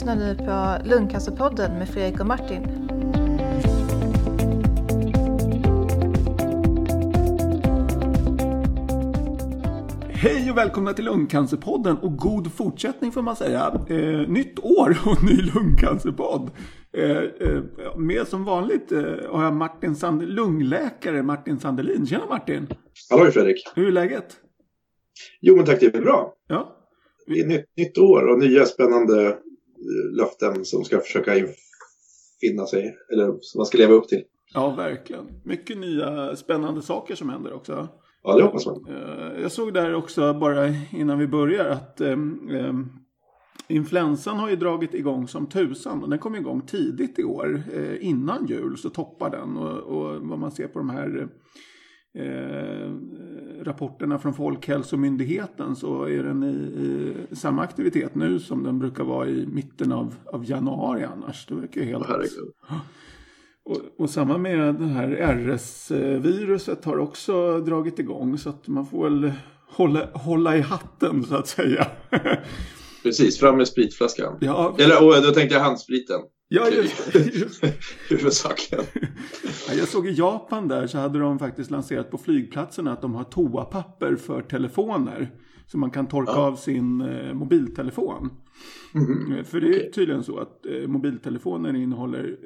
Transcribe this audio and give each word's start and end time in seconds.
lyssnar 0.00 0.16
nu 0.16 0.34
på 0.34 0.88
Lungcancerpodden 0.88 1.78
med 1.78 1.88
Fredrik 1.88 2.20
och 2.20 2.26
Martin. 2.26 2.62
Hej 10.08 10.50
och 10.50 10.56
välkomna 10.56 10.92
till 10.92 11.04
Lungcancerpodden 11.04 11.96
och 11.96 12.16
god 12.16 12.52
fortsättning 12.52 13.12
får 13.12 13.22
man 13.22 13.36
säga. 13.36 13.80
Eh, 13.88 14.28
nytt 14.28 14.58
år 14.58 14.98
och 15.06 15.24
ny 15.24 15.42
lungcancerpodd. 15.54 16.50
Eh, 16.92 17.10
eh, 17.10 17.62
med 17.96 18.26
som 18.26 18.44
vanligt 18.44 18.92
eh, 18.92 19.02
har 19.30 19.44
jag 19.44 19.54
Martin 19.54 19.96
Sand 19.96 20.28
lungläkare 20.28 21.22
Martin 21.22 21.58
Sandelin. 21.58 22.06
Tjena 22.06 22.26
Martin! 22.26 22.66
Hallå 23.10 23.30
Fredrik! 23.30 23.72
Hur 23.74 23.86
är 23.86 23.92
läget? 23.92 24.36
Jo 25.40 25.56
men 25.56 25.64
tack, 25.64 25.80
det 25.80 25.94
är 25.94 26.00
bra. 26.00 26.34
Ja. 26.48 26.76
Det 27.26 27.40
är 27.40 27.46
nytt, 27.46 27.64
nytt 27.76 27.98
år 27.98 28.26
och 28.26 28.38
nya 28.38 28.64
spännande 28.64 29.36
löften 30.12 30.64
som 30.64 30.84
ska 30.84 31.00
försöka 31.00 31.32
finna 32.40 32.66
sig, 32.66 32.96
eller 33.12 33.26
som 33.40 33.58
man 33.58 33.66
ska 33.66 33.78
leva 33.78 33.94
upp 33.94 34.08
till. 34.08 34.22
Ja, 34.54 34.70
verkligen. 34.70 35.26
Mycket 35.44 35.78
nya 35.78 36.36
spännande 36.36 36.82
saker 36.82 37.14
som 37.14 37.28
händer 37.30 37.52
också. 37.52 37.88
Ja, 38.22 38.36
det 38.36 38.42
hoppas 38.42 38.66
man. 38.66 38.86
Eh, 38.88 39.42
Jag 39.42 39.52
såg 39.52 39.74
där 39.74 39.94
också 39.94 40.34
bara 40.34 40.68
innan 40.92 41.18
vi 41.18 41.26
börjar 41.26 41.68
att 41.68 42.00
um, 42.00 42.48
um, 42.50 42.92
influensan 43.68 44.38
har 44.38 44.50
ju 44.50 44.56
dragit 44.56 44.94
igång 44.94 45.28
som 45.28 45.46
tusan. 45.46 46.02
Och 46.02 46.10
den 46.10 46.18
kom 46.18 46.34
igång 46.34 46.60
tidigt 46.66 47.18
i 47.18 47.24
år. 47.24 47.62
Eh, 47.74 48.06
innan 48.06 48.46
jul 48.46 48.76
så 48.78 48.90
toppar 48.90 49.30
den. 49.30 49.56
Och, 49.56 49.78
och 49.78 50.20
vad 50.20 50.38
man 50.38 50.50
ser 50.50 50.68
på 50.68 50.78
de 50.78 50.90
här 50.90 51.28
eh, 52.14 52.90
rapporterna 53.64 54.18
från 54.18 54.34
Folkhälsomyndigheten 54.34 55.76
så 55.76 56.04
är 56.04 56.22
den 56.22 56.42
i, 56.42 57.14
i 57.30 57.36
samma 57.36 57.62
aktivitet 57.62 58.14
nu 58.14 58.38
som 58.38 58.62
den 58.62 58.78
brukar 58.78 59.04
vara 59.04 59.28
i 59.28 59.46
mitten 59.46 59.92
av, 59.92 60.14
av 60.24 60.44
januari 60.50 61.04
annars. 61.04 61.46
Det 61.46 61.54
verkar 61.54 61.80
ju 61.80 61.86
helt... 61.86 62.06
Och, 63.64 63.76
och 63.98 64.10
samma 64.10 64.38
med 64.38 64.74
det 64.74 64.84
här 64.84 65.08
RS-viruset 65.08 66.84
har 66.84 66.98
också 66.98 67.60
dragit 67.60 67.98
igång. 67.98 68.38
Så 68.38 68.50
att 68.50 68.68
man 68.68 68.86
får 68.86 69.10
väl 69.10 69.32
hålla, 69.68 70.08
hålla 70.12 70.56
i 70.56 70.60
hatten 70.60 71.24
så 71.24 71.36
att 71.36 71.48
säga. 71.48 71.86
Precis, 73.02 73.40
fram 73.40 73.56
med 73.56 73.68
spritflaskan. 73.68 74.38
ja, 74.40 74.76
Eller 74.78 75.04
och 75.04 75.22
då 75.22 75.30
tänkte 75.30 75.54
jag 75.54 75.62
handspriten. 75.62 76.20
Ja, 76.50 76.68
just, 76.68 77.12
det. 77.12 77.74
Ja, 79.68 79.74
Jag 79.74 79.88
såg 79.88 80.06
i 80.06 80.12
Japan 80.12 80.68
där 80.68 80.86
så 80.86 80.98
hade 80.98 81.18
de 81.18 81.38
faktiskt 81.38 81.70
lanserat 81.70 82.10
på 82.10 82.18
flygplatserna 82.18 82.92
att 82.92 83.02
de 83.02 83.14
har 83.14 83.24
toapapper 83.24 84.16
för 84.16 84.42
telefoner. 84.42 85.30
Så 85.66 85.78
man 85.78 85.90
kan 85.90 86.06
torka 86.06 86.32
Ja. 86.32 86.46
av 86.46 86.56
sin 86.56 87.00
eh, 87.00 87.34
mobiltelefon. 87.34 88.30
Eh, 89.38 89.44
För 89.44 89.60
det 89.60 89.66
är 89.66 89.70
Okej. 89.78 89.90
tydligen 89.94 90.22
så 90.24 90.38
att 90.38 90.66
eh, 90.66 90.88
mobiltelefoner 90.88 91.76
innehåller 91.76 92.36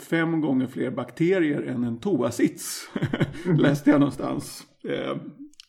fem 0.00 0.40
gånger 0.40 0.66
fler 0.66 0.90
bakterier 0.90 1.62
än 1.62 1.84
en 1.84 1.98
toasits. 2.00 2.88
Mhm. 3.46 3.56
Läste 3.56 3.90
jag 3.90 4.00
någonstans. 4.00 4.62
Eh, 4.88 5.16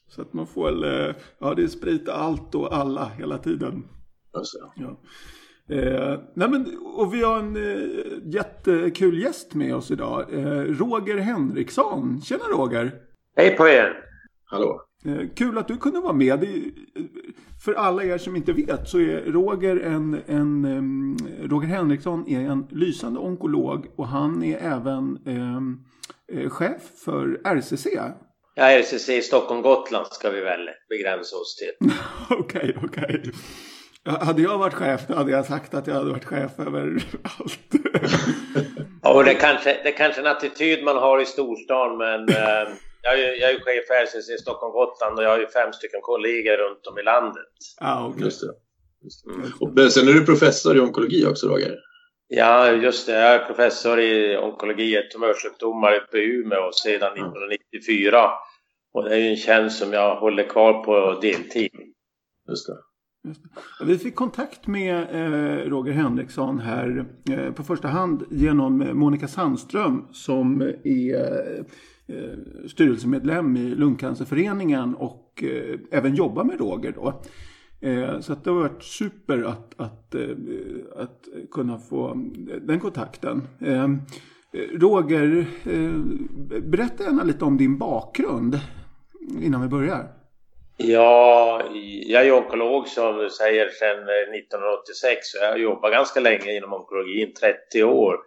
Så 0.10 0.22
att 0.22 0.34
man 0.34 0.48
får 0.48 0.66
väl, 0.72 0.84
eh, 1.10 1.16
ja 1.40 1.54
det 1.54 1.64
är 1.64 1.68
sprita 1.68 2.14
allt 2.14 2.56
och 2.56 2.76
alla 2.76 3.06
hela 3.18 3.38
tiden. 3.38 3.84
Det. 4.34 4.40
Ja. 4.76 5.00
Eh, 5.72 6.20
nej 6.34 6.50
men, 6.50 6.78
och 6.84 7.14
vi 7.14 7.23
har 7.23 7.40
en 7.40 7.56
eh, 7.56 8.34
jättekul 8.34 9.22
gäst 9.22 9.54
med 9.54 9.76
oss 9.76 9.92
idag. 9.92 10.34
Eh, 10.34 10.62
Roger 10.62 11.18
Henriksson. 11.18 12.22
Tjena 12.22 12.44
Roger! 12.44 12.92
Hej 13.36 13.56
på 13.58 13.68
er! 13.68 13.94
Hallå. 14.46 14.82
Eh, 15.06 15.28
kul 15.36 15.58
att 15.58 15.68
du 15.68 15.78
kunde 15.78 16.00
vara 16.00 16.14
med. 16.14 16.44
Är- 16.44 16.72
för 17.66 17.74
alla 17.74 18.03
er 18.03 18.18
som 18.18 18.36
inte 18.36 18.53
vet 18.53 18.88
så 18.90 19.00
är 19.00 19.22
Roger 19.31 19.80
en, 19.80 20.18
en 20.25 20.66
em, 20.66 21.18
Roger 21.41 21.68
Henriksson 21.68 22.28
är 22.28 22.40
en 22.40 22.68
lysande 22.72 23.20
onkolog 23.20 23.86
och 23.96 24.08
han 24.08 24.44
är 24.44 24.58
även 24.58 25.18
eh, 25.25 26.50
chef 26.50 26.81
för 27.06 27.41
RCC. 27.44 27.88
Ja, 28.56 28.80
RCC 28.80 29.22
Stockholm-Gotland 29.24 30.08
ska 30.08 30.30
vi 30.30 30.41
väl 30.41 30.70
begränsa 30.90 31.36
oss 31.36 31.56
till. 31.56 31.90
Okej, 32.40 32.78
okej. 32.84 33.24
Ja, 33.24 33.31
Hade 34.07 34.41
jag 34.41 34.57
varit 34.57 34.73
chef 34.73 35.01
då 35.07 35.13
hade 35.16 35.31
jag 35.31 35.45
sagt 35.45 35.73
att 35.73 35.88
jag 35.88 35.94
hade 35.95 36.09
varit 36.12 36.25
chef 36.25 36.59
över 36.59 37.03
allt. 37.23 37.59
Och 39.16 39.23
det 39.23 39.34
kanske, 39.34 39.78
det 39.84 39.91
kanske 39.91 40.22
är 40.22 40.25
en 40.25 40.31
attityd 40.31 40.84
man 40.84 40.97
har 40.97 41.22
i 41.22 41.25
storstan 41.25 41.97
men 41.97 42.29
eh, 42.29 42.69
jag, 43.01 43.13
är, 43.13 43.17
ju- 43.17 43.35
jag 43.40 43.50
är 43.50 43.53
ju 43.53 43.59
chef 43.59 43.88
för 43.88 43.94
RCC 44.06 44.41
Stockholm-Gotland 44.41 45.17
och 45.17 45.23
jag 45.23 45.29
har 45.29 45.40
ju 45.40 45.47
fem 45.47 45.73
stycken 45.73 46.00
kollegor 46.01 46.57
runt 46.57 46.88
om 46.88 47.00
i 47.00 47.03
landet. 47.03 47.46
ah, 47.81 48.07
okej. 48.07 48.23
Just 48.23 48.41
det. 48.41 48.47
Just 49.03 49.25
det. 49.25 49.31
Och, 49.66 49.73
men 49.75 49.91
sen 49.91 50.07
är 50.07 50.12
du 50.13 50.25
professor 50.25 50.78
i 50.78 50.79
onkologi 50.79 51.25
också 51.25 51.47
Roger. 51.47 51.75
Ja, 52.28 52.72
just 52.72 53.06
det. 53.07 53.13
Jag 53.13 53.34
är 53.34 53.46
professor 53.46 54.00
i 54.00 54.38
onkologi 54.38 54.97
och 55.00 55.12
tumörsjukdomar 55.12 55.94
uppe 55.96 56.17
i 56.17 56.23
Umeå 56.35 56.72
sedan 56.72 57.12
1994. 57.13 58.29
Och 58.94 59.03
det 59.03 59.16
är 59.16 59.19
ju 59.19 59.29
en 59.29 59.38
tjänst 59.38 59.79
som 59.79 59.94
jag 59.94 60.16
håller 60.16 60.44
kvar 60.44 60.84
på 60.84 61.19
deltid. 61.22 61.72
Just 62.50 62.67
det. 62.67 62.73
Vi 63.86 63.98
fick 63.98 64.16
kontakt 64.16 64.68
med 64.68 64.96
eh, 65.02 65.70
Roger 65.70 65.94
Henriksson 65.94 66.60
här 66.60 67.06
eh, 67.30 67.52
på 67.52 67.64
första 67.64 67.88
hand 67.88 68.24
genom 68.30 68.82
eh, 68.82 68.94
Monica 68.94 69.28
Sandström 69.28 70.06
som 70.12 70.62
är 70.84 71.60
eh, 72.08 72.68
styrelsemedlem 72.68 73.58
i 73.58 73.76
Lungcancerföreningen 73.76 74.96
och 74.96 75.44
eh, 75.44 75.80
även 75.92 76.16
jobbar 76.16 76.44
med 76.44 76.60
Roger 76.60 76.92
då. 76.92 77.22
Eh, 77.80 78.20
så 78.20 78.34
att 78.34 78.44
det 78.44 78.50
har 78.50 78.60
varit 78.60 78.84
super 78.84 79.44
att, 79.44 79.74
att, 79.78 80.16
eh, 80.16 80.30
att 80.96 81.28
kunna 81.52 81.80
få 81.80 82.09
eh, 82.09 82.62
den 82.62 82.80
kontakten. 82.80 83.42
Eh, 83.59 83.88
Roger, 84.72 85.46
eh, 85.64 85.92
berätta 86.62 87.04
gärna 87.04 87.24
lite 87.24 87.46
om 87.46 87.58
din 87.58 87.78
bakgrund 87.78 88.59
innan 89.42 89.62
vi 89.62 89.68
börjar. 89.68 90.16
Ja, 90.78 91.62
jag 92.06 92.28
är 92.28 92.32
onkolog 92.34 92.88
som 92.88 93.18
du 93.18 93.30
säger 93.30 93.70
sedan 93.70 93.98
eh, 94.00 94.38
1986 94.40 95.20
så 95.28 95.38
jag 95.38 95.52
har 95.52 95.58
jobbat 95.58 95.92
ganska 95.92 96.20
länge 96.20 96.58
inom 96.58 96.74
onkologin, 96.74 97.34
30 97.34 97.84
år. 97.84 98.18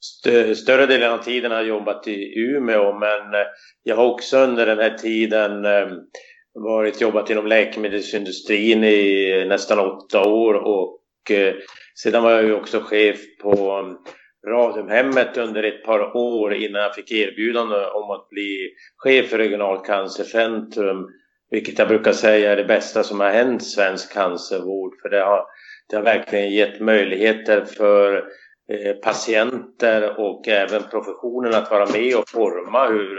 Stö- 0.00 0.54
Större 0.54 0.86
delen 0.86 1.12
av 1.12 1.18
tiden 1.18 1.50
har 1.50 1.58
jag 1.58 1.68
jobbat 1.68 2.08
i 2.08 2.38
Umeå 2.38 2.98
men 2.98 3.34
eh, 3.34 3.46
jag 3.82 3.96
har 3.96 4.04
också 4.04 4.38
under 4.38 4.66
den 4.66 4.78
här 4.78 4.98
tiden 4.98 5.64
eh, 5.64 5.88
varit 6.54 7.00
jobbat 7.00 7.30
inom 7.30 7.46
läkemedelsindustrin 7.46 8.84
i 8.84 9.44
nästan 9.48 9.78
åtta 9.78 10.28
år 10.28 10.54
och 10.54 11.30
eh, 11.30 11.54
sedan 11.94 12.22
var 12.22 12.30
jag 12.30 12.44
ju 12.44 12.54
också 12.54 12.80
chef 12.80 13.18
på 13.42 13.84
Radiumhemmet 14.48 15.36
under 15.36 15.62
ett 15.62 15.84
par 15.84 16.16
år 16.16 16.54
innan 16.54 16.82
jag 16.82 16.94
fick 16.94 17.12
erbjudande 17.12 17.76
om 17.86 18.10
att 18.10 18.28
bli 18.28 18.70
chef 18.96 19.28
för 19.30 19.38
regionalcancercentrum 19.38 21.06
vilket 21.50 21.78
jag 21.78 21.88
brukar 21.88 22.12
säga 22.12 22.52
är 22.52 22.56
det 22.56 22.64
bästa 22.64 23.02
som 23.02 23.20
har 23.20 23.30
hänt 23.30 23.64
svensk 23.64 24.12
cancervård. 24.12 24.92
För 25.02 25.08
det 25.08 25.20
har, 25.20 25.44
det 25.90 25.96
har 25.96 26.02
verkligen 26.02 26.50
gett 26.50 26.80
möjligheter 26.80 27.64
för 27.64 28.16
eh, 28.72 28.92
patienter 29.02 30.20
och 30.20 30.48
även 30.48 30.82
professionen 30.90 31.54
att 31.54 31.70
vara 31.70 31.86
med 31.86 32.16
och 32.16 32.28
forma 32.28 32.88
hur 32.88 33.18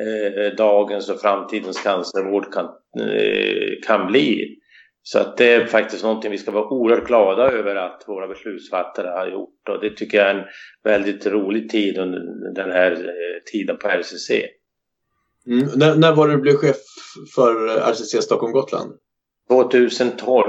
eh, 0.00 0.56
dagens 0.56 1.10
och 1.10 1.20
framtidens 1.20 1.82
cancervård 1.82 2.52
kan, 2.52 2.64
eh, 3.00 3.86
kan 3.86 4.06
bli. 4.06 4.58
Så 5.02 5.18
att 5.18 5.36
det 5.36 5.52
är 5.52 5.66
faktiskt 5.66 6.02
någonting 6.02 6.30
vi 6.30 6.38
ska 6.38 6.50
vara 6.50 6.68
oerhört 6.68 7.06
glada 7.06 7.50
över 7.50 7.76
att 7.76 8.04
våra 8.06 8.28
beslutsfattare 8.28 9.08
har 9.08 9.26
gjort. 9.26 9.68
Och 9.68 9.80
det 9.80 9.90
tycker 9.96 10.18
jag 10.18 10.30
är 10.30 10.34
en 10.34 10.44
väldigt 10.84 11.26
rolig 11.26 11.70
tid 11.70 11.98
under 11.98 12.20
den 12.54 12.70
här 12.70 13.12
tiden 13.52 13.76
på 13.76 13.88
RCC. 13.88 14.30
Mm. 15.46 15.68
När, 15.76 15.94
när 15.94 16.12
var 16.12 16.28
du 16.28 16.36
blev 16.36 16.56
chef 16.56 16.76
för 17.34 17.66
RCC 17.66 18.22
Stockholm-Gotland? 18.22 18.92
2012 19.50 20.44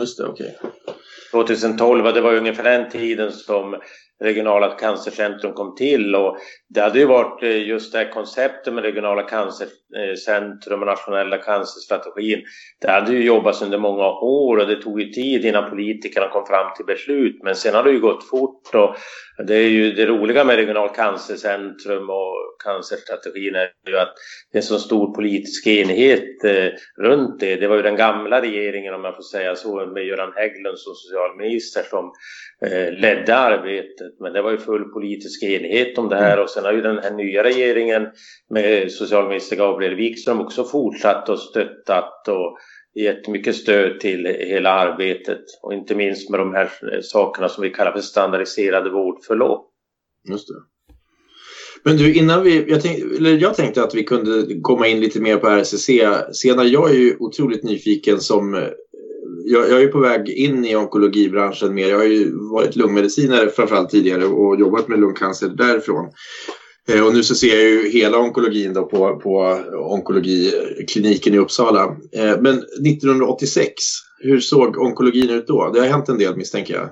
Just 0.00 0.18
det, 0.18 0.26
okej. 0.26 0.58
2012, 1.32 2.04
det 2.14 2.20
var 2.20 2.34
ungefär 2.34 2.64
den 2.64 2.90
tiden 2.90 3.32
som 3.32 3.80
regionala 4.20 4.70
cancercentrum 4.70 5.52
kom 5.52 5.74
till 5.74 6.14
och 6.14 6.36
det 6.68 6.80
hade 6.80 6.98
ju 6.98 7.06
varit 7.06 7.42
eh, 7.42 7.68
just 7.68 7.92
det 7.92 7.98
här 7.98 8.12
konceptet 8.12 8.74
med 8.74 8.84
regionala 8.84 9.22
cancercentrum 9.22 10.80
och 10.80 10.86
nationella 10.86 11.38
cancerstrategin. 11.38 12.42
Det 12.80 12.90
hade 12.90 13.12
ju 13.12 13.24
jobbats 13.24 13.62
under 13.62 13.78
många 13.78 14.10
år 14.10 14.56
och 14.56 14.66
det 14.66 14.82
tog 14.82 15.00
ju 15.00 15.10
tid 15.10 15.44
innan 15.44 15.70
politikerna 15.70 16.28
kom 16.28 16.46
fram 16.46 16.74
till 16.76 16.86
beslut 16.86 17.42
men 17.42 17.54
sen 17.54 17.74
har 17.74 17.82
det 17.82 17.90
ju 17.90 18.00
gått 18.00 18.28
fort 18.28 18.74
och 18.74 18.96
det 19.46 19.54
är 19.54 19.68
ju 19.68 19.92
det 19.92 20.06
roliga 20.06 20.44
med 20.44 20.56
regional 20.56 20.88
cancercentrum 20.88 22.10
och 22.10 22.36
cancerstrategin 22.64 23.54
är 23.54 23.70
ju 23.88 23.98
att 23.98 24.14
det 24.52 24.58
är 24.58 24.62
så 24.62 24.78
stor 24.78 25.14
politisk 25.14 25.66
enighet 25.66 26.44
eh, 26.44 26.68
runt 27.02 27.40
det. 27.40 27.56
Det 27.56 27.68
var 27.68 27.76
ju 27.76 27.82
den 27.82 27.96
gamla 27.96 28.42
regeringen 28.42 28.94
om 28.94 29.04
jag 29.04 29.16
får 29.16 29.22
säga 29.22 29.56
så 29.56 29.86
med 29.86 30.04
Göran 30.04 30.32
Hägglund 30.36 30.78
som 30.78 30.94
socialminister 30.94 31.82
som 31.82 32.12
eh, 32.66 32.92
ledde 32.92 33.36
arbetet. 33.36 34.05
Men 34.20 34.32
det 34.32 34.42
var 34.42 34.50
ju 34.50 34.58
full 34.58 34.84
politisk 34.84 35.42
enighet 35.42 35.98
om 35.98 36.08
det 36.08 36.16
här 36.16 36.40
och 36.42 36.50
sen 36.50 36.64
har 36.64 36.72
ju 36.72 36.82
den 36.82 36.98
här 36.98 37.10
nya 37.10 37.44
regeringen 37.44 38.06
med 38.50 38.92
socialminister 38.92 39.56
Gabriel 39.56 39.94
Wikström 39.94 40.40
också 40.40 40.64
fortsatt 40.64 41.28
och 41.28 41.38
stöttat 41.38 42.28
och 42.28 42.58
gett 42.94 43.28
mycket 43.28 43.56
stöd 43.56 44.00
till 44.00 44.26
hela 44.26 44.70
arbetet 44.70 45.42
och 45.62 45.74
inte 45.74 45.94
minst 45.94 46.30
med 46.30 46.40
de 46.40 46.54
här 46.54 46.70
sakerna 47.02 47.48
som 47.48 47.62
vi 47.62 47.70
kallar 47.70 47.92
för 47.92 48.00
standardiserade 48.00 48.90
vårdförlopp. 48.90 49.70
Just 50.28 50.48
det. 50.48 50.54
Men 51.86 51.96
du, 51.96 52.14
innan 52.14 52.42
vi, 52.42 52.70
jag, 52.70 52.82
tänk, 52.82 52.98
jag 53.40 53.54
tänkte 53.54 53.82
att 53.82 53.94
vi 53.94 54.04
kunde 54.04 54.60
komma 54.62 54.86
in 54.86 55.00
lite 55.00 55.20
mer 55.20 55.36
på 55.36 55.48
RCC. 55.48 55.90
Senare, 56.32 56.66
jag 56.66 56.90
är 56.90 56.94
ju 56.94 57.16
otroligt 57.18 57.62
nyfiken 57.62 58.20
som 58.20 58.70
jag, 59.46 59.70
jag 59.70 59.82
är 59.82 59.88
på 59.88 59.98
väg 59.98 60.28
in 60.28 60.64
i 60.64 60.76
onkologibranschen 60.76 61.74
mer. 61.74 61.88
Jag 61.88 61.98
har 61.98 62.04
ju 62.04 62.32
varit 62.52 62.76
lungmedicinare 62.76 63.48
framförallt 63.48 63.90
tidigare 63.90 64.24
och 64.24 64.60
jobbat 64.60 64.88
med 64.88 65.00
lungcancer 65.00 65.48
därifrån. 65.48 66.10
Eh, 66.88 67.06
och 67.06 67.14
nu 67.14 67.22
så 67.22 67.34
ser 67.34 67.54
jag 67.54 67.62
ju 67.62 67.88
hela 67.88 68.18
onkologin 68.18 68.72
då 68.72 68.86
på, 68.86 69.20
på 69.20 69.60
onkologikliniken 69.90 71.34
i 71.34 71.38
Uppsala. 71.38 71.84
Eh, 72.12 72.40
men 72.40 72.58
1986, 72.58 73.72
hur 74.18 74.40
såg 74.40 74.78
onkologin 74.78 75.30
ut 75.30 75.46
då? 75.46 75.70
Det 75.74 75.80
har 75.80 75.86
hänt 75.86 76.08
en 76.08 76.18
del 76.18 76.36
misstänker 76.36 76.74
jag. 76.74 76.88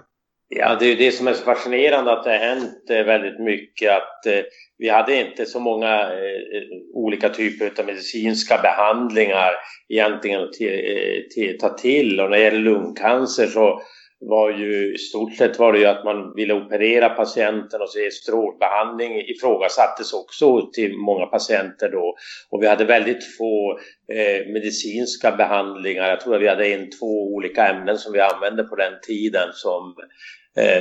Ja, 0.57 0.77
det 0.81 0.85
är 0.85 0.89
ju 0.89 0.95
det 0.95 1.13
som 1.13 1.29
är 1.29 1.33
så 1.33 1.45
fascinerande 1.45 2.13
att 2.13 2.25
det 2.25 2.31
har 2.31 2.39
hänt 2.39 2.91
eh, 2.91 3.05
väldigt 3.05 3.41
mycket. 3.41 3.93
Att 3.93 4.27
eh, 4.27 4.43
vi 4.79 4.89
hade 4.89 5.21
inte 5.21 5.47
så 5.47 5.61
många 5.61 6.01
eh, 6.01 6.63
olika 6.95 7.29
typer 7.29 7.81
av 7.81 7.87
medicinska 7.87 8.59
behandlingar 8.63 9.53
egentligen 9.89 10.43
att 10.43 11.61
ta 11.61 11.69
till. 11.69 12.21
Och 12.21 12.31
när 12.31 12.37
det 12.37 12.45
gäller 12.45 12.59
lungcancer 12.59 13.47
så 13.47 13.83
var 14.21 14.51
ju 14.51 14.95
i 14.95 14.99
stort 14.99 15.35
sett 15.37 15.59
var 15.59 15.73
det 15.73 15.79
ju 15.79 15.87
att 15.87 16.05
man 16.05 16.35
ville 16.35 16.55
operera 16.55 17.09
patienten 17.09 17.83
och 17.83 17.91
se 17.91 18.11
strålbehandling 18.11 19.21
ifrågasattes 19.21 20.13
också 20.13 20.71
till 20.73 20.97
många 20.97 21.27
patienter 21.27 21.91
då. 21.91 22.17
Och 22.51 22.63
vi 22.63 22.67
hade 22.67 22.85
väldigt 22.85 23.37
få 23.39 23.79
eh, 24.13 24.53
medicinska 24.53 25.31
behandlingar. 25.31 26.09
Jag 26.09 26.21
tror 26.21 26.35
att 26.35 26.43
vi 26.43 26.49
hade 26.49 26.67
en, 26.67 26.91
två 26.91 27.35
olika 27.35 27.67
ämnen 27.69 27.99
som 27.99 28.13
vi 28.13 28.21
använde 28.21 28.65
på 28.65 28.77
den 28.77 28.93
tiden 29.07 29.49
som 29.53 29.95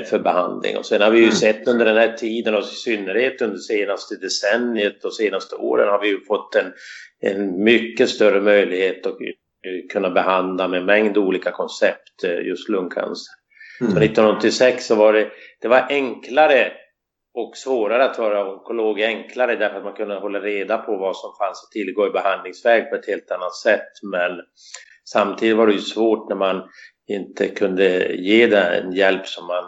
för 0.09 0.19
behandling. 0.19 0.77
Och 0.77 0.85
sen 0.85 1.01
har 1.01 1.11
vi 1.11 1.17
ju 1.17 1.23
mm. 1.23 1.35
sett 1.35 1.67
under 1.67 1.85
den 1.85 1.97
här 1.97 2.13
tiden 2.13 2.55
och 2.55 2.61
i 2.61 2.65
synnerhet 2.65 3.41
under 3.41 3.57
senaste 3.57 4.15
decenniet 4.15 5.05
och 5.05 5.13
senaste 5.13 5.55
åren 5.55 5.89
har 5.89 5.99
vi 5.99 6.07
ju 6.07 6.25
fått 6.25 6.55
en, 6.55 6.73
en 7.21 7.63
mycket 7.63 8.09
större 8.09 8.41
möjlighet 8.41 9.05
att 9.05 9.17
kunna 9.91 10.09
behandla 10.09 10.67
med 10.67 10.79
en 10.79 10.85
mängd 10.85 11.17
olika 11.17 11.51
koncept 11.51 12.23
eh, 12.23 12.47
just 12.47 12.69
lungcancer. 12.69 13.33
Mm. 13.81 13.93
Så 13.93 13.99
1986 13.99 14.85
så 14.87 14.95
var 14.95 15.13
det, 15.13 15.31
det 15.61 15.67
var 15.67 15.85
enklare 15.89 16.71
och 17.33 17.57
svårare 17.57 18.05
att 18.05 18.19
vara 18.19 18.53
onkolog 18.53 19.01
enklare 19.01 19.55
därför 19.55 19.77
att 19.77 19.83
man 19.83 19.93
kunde 19.93 20.15
hålla 20.15 20.39
reda 20.39 20.77
på 20.77 20.97
vad 20.97 21.17
som 21.17 21.31
fanns 21.39 21.63
att 21.63 21.71
tillgå 21.71 22.07
i 22.07 22.09
behandlingsväg 22.09 22.89
på 22.89 22.95
ett 22.95 23.07
helt 23.07 23.31
annat 23.31 23.55
sätt. 23.55 23.89
Men 24.11 24.31
samtidigt 25.09 25.57
var 25.57 25.67
det 25.67 25.73
ju 25.73 25.79
svårt 25.79 26.29
när 26.29 26.35
man 26.35 26.63
inte 27.07 27.47
kunde 27.47 28.15
ge 28.15 28.47
den 28.47 28.91
hjälp 28.91 29.27
som 29.27 29.47
man 29.47 29.63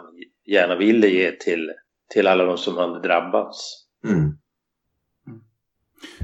gärna 0.46 0.76
ville 0.76 1.08
ge 1.08 1.32
till, 1.32 1.72
till 2.14 2.26
alla 2.26 2.44
de 2.44 2.58
som 2.58 2.76
hade 2.76 3.00
drabbats. 3.00 3.86
Mm. 4.04 4.38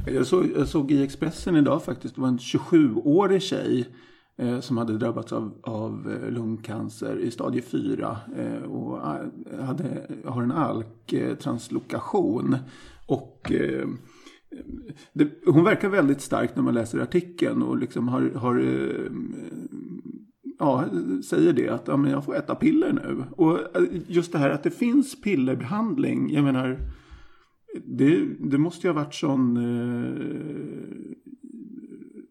Jag 0.07 0.27
såg, 0.27 0.47
jag 0.57 0.69
såg 0.69 0.91
i 0.91 1.03
Expressen 1.03 1.57
idag 1.57 1.85
faktiskt, 1.85 2.15
det 2.15 2.21
var 2.21 2.29
en 2.29 2.39
27-årig 2.39 3.43
tjej 3.43 3.89
eh, 4.37 4.61
som 4.61 4.77
hade 4.77 4.99
drabbats 4.99 5.33
av, 5.33 5.61
av 5.63 6.19
eh, 6.23 6.31
lungcancer 6.31 7.19
i 7.19 7.31
stadie 7.31 7.63
4 7.63 8.17
eh, 8.37 8.63
och 8.63 8.99
eh, 8.99 9.05
hade, 9.65 10.07
har 10.25 10.43
en 10.43 10.53
ALK-translokation. 10.53 12.57
Och 13.07 13.53
eh, 13.53 13.89
det, 15.13 15.29
hon 15.47 15.65
verkar 15.65 15.89
väldigt 15.89 16.21
stark 16.21 16.57
när 16.57 16.63
man 16.63 16.75
läser 16.75 16.99
artikeln 16.99 17.63
och 17.63 17.79
liksom 17.79 18.09
har, 18.09 18.31
har 18.31 18.61
eh, 18.61 19.11
ja, 20.63 20.85
säger 21.25 21.53
det 21.53 21.69
att 21.69 21.89
ja, 21.89 21.97
men 21.97 22.11
jag 22.11 22.25
får 22.25 22.37
äta 22.37 22.55
piller 22.55 22.93
nu. 22.93 23.25
Och 23.37 23.59
just 24.07 24.33
det 24.33 24.39
här 24.39 24.51
att 24.51 24.63
det 24.63 24.71
finns 24.71 25.21
pillerbehandling, 25.21 26.35
jag 26.35 26.45
menar 26.45 26.79
det, 27.85 28.21
det 28.39 28.59
måste 28.59 28.87
ju 28.87 28.93
ha 28.93 29.01
varit 29.03 29.15
sån 29.15 29.57
eh, 29.57 30.33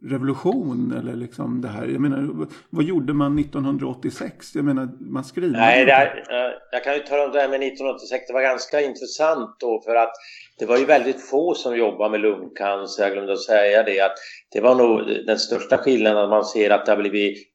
revolution 0.09 0.93
eller 0.99 1.15
liksom 1.15 1.61
det 1.61 1.67
här. 1.67 1.87
Jag 1.87 2.01
menar, 2.01 2.47
vad 2.69 2.83
gjorde 2.83 3.13
man 3.13 3.39
1986? 3.39 4.55
Jag 4.55 4.65
menar, 4.65 4.89
man 4.99 5.23
skriver 5.23 5.57
Nej, 5.57 5.85
det 5.85 5.91
här, 5.91 6.23
jag 6.71 6.83
kan 6.83 6.93
ju 6.93 6.99
tala 6.99 7.25
om 7.25 7.31
det 7.31 7.41
här 7.41 7.49
med 7.49 7.63
1986. 7.63 8.27
Det 8.27 8.33
var 8.33 8.41
ganska 8.41 8.81
intressant 8.81 9.55
då 9.59 9.81
för 9.85 9.95
att 9.95 10.11
det 10.59 10.65
var 10.65 10.77
ju 10.77 10.85
väldigt 10.85 11.29
få 11.29 11.53
som 11.53 11.77
jobbade 11.77 12.11
med 12.11 12.21
lungcancer. 12.21 13.03
Jag 13.03 13.13
glömde 13.13 13.33
att 13.33 13.41
säga 13.41 13.83
det 13.83 13.99
att 13.99 14.15
det 14.51 14.61
var 14.61 14.75
nog 14.75 15.25
den 15.25 15.39
största 15.39 15.77
skillnaden 15.77 16.23
att 16.23 16.29
man 16.29 16.45
ser 16.45 16.69
att 16.69 16.85
det 16.85 16.91
har 16.91 16.97
blivit 16.97 17.50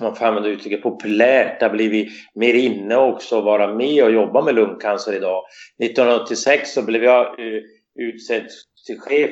man 0.00 0.16
får 0.16 0.26
använda 0.26 0.48
uttrycket 0.48 0.82
populärt, 0.82 1.60
det 1.60 1.66
har 1.66 1.72
blivit 1.72 2.08
mer 2.34 2.54
inne 2.54 2.96
också 2.96 3.38
att 3.38 3.44
vara 3.44 3.74
med 3.74 4.04
och 4.04 4.12
jobba 4.12 4.42
med 4.42 4.54
lungcancer 4.54 5.16
idag. 5.16 5.42
1986 5.82 6.72
så 6.72 6.82
blev 6.82 7.04
jag 7.04 7.26
eh, 7.26 7.62
utsedd 7.98 8.46
till 8.86 9.00
chef 9.00 9.30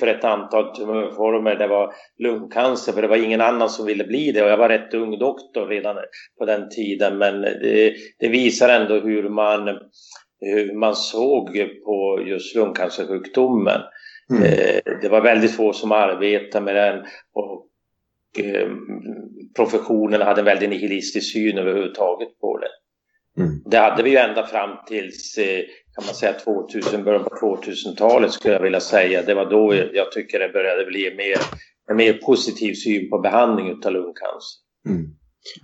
för 0.00 0.06
ett 0.06 0.24
antal 0.24 0.76
tumörformer. 0.76 1.56
Det 1.56 1.66
var 1.66 1.94
lungcancer 2.18 2.92
för 2.92 3.02
det 3.02 3.08
var 3.08 3.16
ingen 3.16 3.40
annan 3.40 3.68
som 3.68 3.86
ville 3.86 4.04
bli 4.04 4.32
det 4.32 4.42
och 4.42 4.48
jag 4.48 4.56
var 4.56 4.68
rätt 4.68 4.94
ung 4.94 5.18
doktor 5.18 5.66
redan 5.66 5.96
på 6.38 6.44
den 6.44 6.68
tiden 6.68 7.18
men 7.18 7.40
det, 7.40 7.94
det 8.18 8.28
visar 8.28 8.68
ändå 8.68 8.94
hur 9.00 9.28
man, 9.28 9.78
hur 10.40 10.74
man 10.74 10.96
såg 10.96 11.50
på 11.84 12.24
just 12.26 12.56
lungcancersjukdomen. 12.56 13.80
Mm. 14.30 14.42
Eh, 14.42 14.98
det 15.02 15.08
var 15.08 15.20
väldigt 15.20 15.56
få 15.56 15.72
som 15.72 15.92
arbetade 15.92 16.64
med 16.64 16.76
den 16.76 17.04
och 17.34 17.66
professionen 19.56 20.22
hade 20.22 20.40
en 20.40 20.44
väldigt 20.44 20.70
nihilistisk 20.70 21.32
syn 21.32 21.58
överhuvudtaget 21.58 22.38
på 22.40 22.58
det. 22.58 22.68
Mm. 23.42 23.62
Det 23.70 23.78
hade 23.78 24.02
vi 24.02 24.10
ju 24.10 24.16
ända 24.16 24.46
fram 24.46 24.70
tills 24.86 25.38
eh, 25.38 25.60
kan 25.94 26.04
man 26.06 26.14
säga 26.14 26.32
2000, 26.32 27.04
början 27.04 27.24
på 27.24 27.58
2000-talet 27.64 28.32
skulle 28.32 28.54
jag 28.54 28.62
vilja 28.62 28.80
säga. 28.80 29.22
Det 29.22 29.34
var 29.34 29.50
då 29.50 29.74
jag 29.92 30.12
tycker 30.12 30.38
det 30.38 30.48
började 30.48 30.84
bli 30.84 31.14
mer, 31.16 31.36
en 31.90 31.96
mer 31.96 32.12
positiv 32.12 32.74
syn 32.74 33.10
på 33.10 33.18
behandling 33.18 33.70
av 33.84 33.92
lungcancer. 33.92 34.60
Mm. 34.88 35.06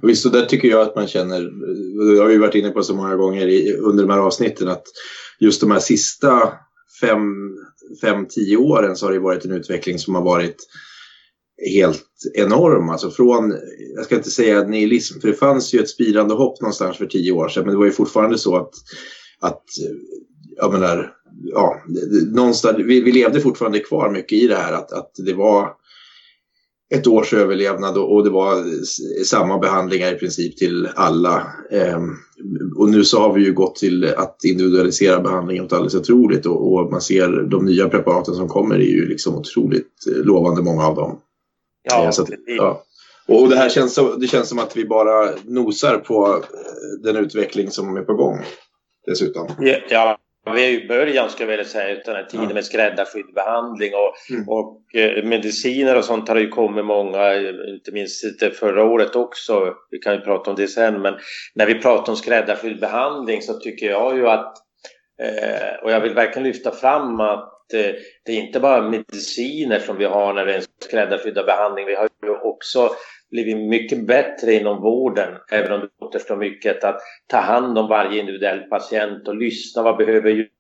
Och 0.03 0.09
visst, 0.09 0.27
och 0.27 0.33
där 0.33 0.47
tycker 0.47 0.69
jag 0.69 0.81
att 0.81 0.97
man 0.97 1.07
känner, 1.07 1.41
det 2.15 2.21
har 2.21 2.29
vi 2.29 2.39
varit 2.39 2.55
inne 2.55 2.71
på 2.71 2.83
så 2.83 2.95
många 2.95 3.17
gånger 3.17 3.49
i, 3.49 3.73
under 3.73 4.05
de 4.05 4.13
här 4.13 4.21
avsnitten, 4.21 4.69
att 4.69 4.85
just 5.39 5.61
de 5.61 5.71
här 5.71 5.79
sista 5.79 6.53
fem, 7.01 7.21
fem, 8.01 8.27
tio 8.29 8.57
åren 8.57 8.97
så 8.97 9.07
har 9.07 9.13
det 9.13 9.19
varit 9.19 9.45
en 9.45 9.53
utveckling 9.53 9.99
som 9.99 10.15
har 10.15 10.23
varit 10.23 10.57
helt 11.67 12.07
enorm. 12.35 12.89
Alltså 12.89 13.11
från, 13.11 13.55
jag 13.97 14.05
ska 14.05 14.17
inte 14.17 14.31
säga 14.31 14.63
nihilism, 14.63 15.21
för 15.21 15.29
det 15.29 15.35
fanns 15.35 15.75
ju 15.75 15.81
ett 15.81 15.89
spirande 15.89 16.35
hopp 16.35 16.61
någonstans 16.61 16.97
för 16.97 17.07
tio 17.07 17.33
år 17.33 17.49
sedan, 17.49 17.65
men 17.65 17.73
det 17.73 17.79
var 17.79 17.87
ju 17.87 17.93
fortfarande 17.93 18.39
så 18.39 18.57
att, 18.57 18.75
att 19.41 19.65
jag 20.57 20.73
menar, 20.73 21.13
ja, 21.43 21.83
någonstans, 22.35 22.79
vi, 22.79 23.01
vi 23.01 23.13
levde 23.13 23.41
fortfarande 23.41 23.79
kvar 23.79 24.11
mycket 24.11 24.39
i 24.39 24.47
det 24.47 24.57
här 24.57 24.73
att, 24.73 24.93
att 24.93 25.11
det 25.27 25.35
var 25.35 25.73
ett 26.95 27.07
års 27.07 27.35
överlevnad 27.35 27.99
och, 27.99 28.15
och 28.15 28.25
det 28.25 28.31
var 28.31 28.65
samma 29.25 29.59
behandlingar 29.59 30.15
i 30.15 30.19
princip 30.19 30.57
till 30.57 30.89
alla. 30.95 31.47
Ehm, 31.71 32.11
och 32.77 32.89
nu 32.89 33.05
så 33.05 33.21
har 33.21 33.35
vi 33.35 33.45
ju 33.45 33.53
gått 33.53 33.77
till 33.77 34.05
att 34.05 34.45
individualisera 34.45 35.21
behandlingen 35.21 35.65
något 35.65 35.73
alldeles 35.73 35.95
otroligt 35.95 36.47
och, 36.47 36.73
och 36.73 36.91
man 36.91 37.01
ser 37.01 37.49
de 37.51 37.65
nya 37.65 37.89
preparaten 37.89 38.35
som 38.35 38.49
kommer 38.49 38.75
är 38.75 38.93
ju 38.93 39.09
liksom 39.09 39.35
otroligt 39.35 40.07
eh, 40.17 40.25
lovande 40.25 40.63
många 40.63 40.87
av 40.87 40.95
dem. 40.95 41.19
Ja, 41.83 42.05
eh, 42.05 42.11
så 42.11 42.23
att, 42.23 42.29
ja. 42.47 42.83
Och 43.29 43.49
det 43.49 43.57
här 43.57 43.69
känns, 43.69 43.95
så, 43.95 44.17
det 44.17 44.27
känns 44.27 44.49
som 44.49 44.59
att 44.59 44.77
vi 44.77 44.85
bara 44.85 45.31
nosar 45.45 45.99
på 45.99 46.27
eh, 46.27 47.03
den 47.03 47.17
utveckling 47.17 47.71
som 47.71 47.97
är 47.97 48.03
på 48.03 48.15
gång 48.15 48.45
dessutom. 49.07 49.49
Ja, 49.89 50.19
vi 50.55 50.65
är 50.65 50.69
ju 50.69 50.85
i 50.85 50.89
början 50.89 51.31
skulle 51.31 51.51
jag 51.53 51.57
vilja 51.57 51.73
säga 51.73 51.91
utan 51.91 52.15
den 52.15 52.25
här 52.25 52.31
tiden 52.31 52.55
med 52.55 52.65
skräddarsydd 52.65 53.35
behandling 53.35 53.93
och, 53.95 54.35
mm. 54.35 54.49
och 54.49 54.95
eh, 54.95 55.25
mediciner 55.25 55.97
och 55.97 56.05
sånt 56.05 56.29
har 56.29 56.35
det 56.35 56.41
ju 56.41 56.49
kommit 56.49 56.85
många, 56.85 57.35
inte 57.75 57.93
minst 57.93 58.25
förra 58.59 58.85
året 58.85 59.17
också. 59.17 59.75
Vi 59.91 59.99
kan 59.99 60.15
ju 60.15 60.21
prata 60.21 60.51
om 60.51 60.57
det 60.57 60.69
sen 60.69 61.03
men 61.03 61.15
när 61.55 61.67
vi 61.67 61.75
pratar 61.75 62.13
om 62.13 62.17
skräddarsydd 62.17 62.81
behandling 62.81 63.43
så 63.43 63.55
tycker 63.55 63.87
jag 63.87 64.17
ju 64.17 64.29
att 64.29 64.55
eh, 65.23 65.85
och 65.85 65.91
jag 65.91 66.01
vill 66.01 66.15
verkligen 66.15 66.49
lyfta 66.49 66.71
fram 66.71 67.21
att 67.21 67.60
det 68.25 68.33
är 68.33 68.37
inte 68.37 68.61
bara 68.61 68.91
mediciner 68.91 69.79
som 69.79 69.97
vi 69.97 70.05
har 70.05 70.35
när 70.35 70.47
det 70.47 70.53
är 70.53 70.57
en 70.57 70.65
skräddarsydda 70.81 71.45
behandling. 71.45 71.87
Vi 71.87 71.95
har 71.95 72.09
ju 72.23 72.31
också 72.31 72.91
blivit 73.31 73.57
mycket 73.57 74.07
bättre 74.07 74.55
inom 74.55 74.83
vården, 74.83 75.35
även 75.51 75.73
om 75.73 75.81
det 75.81 76.05
återstår 76.07 76.37
mycket, 76.37 76.85
att 76.85 77.01
ta 77.27 77.37
hand 77.37 77.79
om 77.79 77.89
varje 77.89 78.21
individuell 78.21 78.61
patient 78.61 79.29
och 79.29 79.37
lyssna. 79.37 79.83
Vad 79.83 79.97
behöver 79.97 80.31
just 80.31 80.51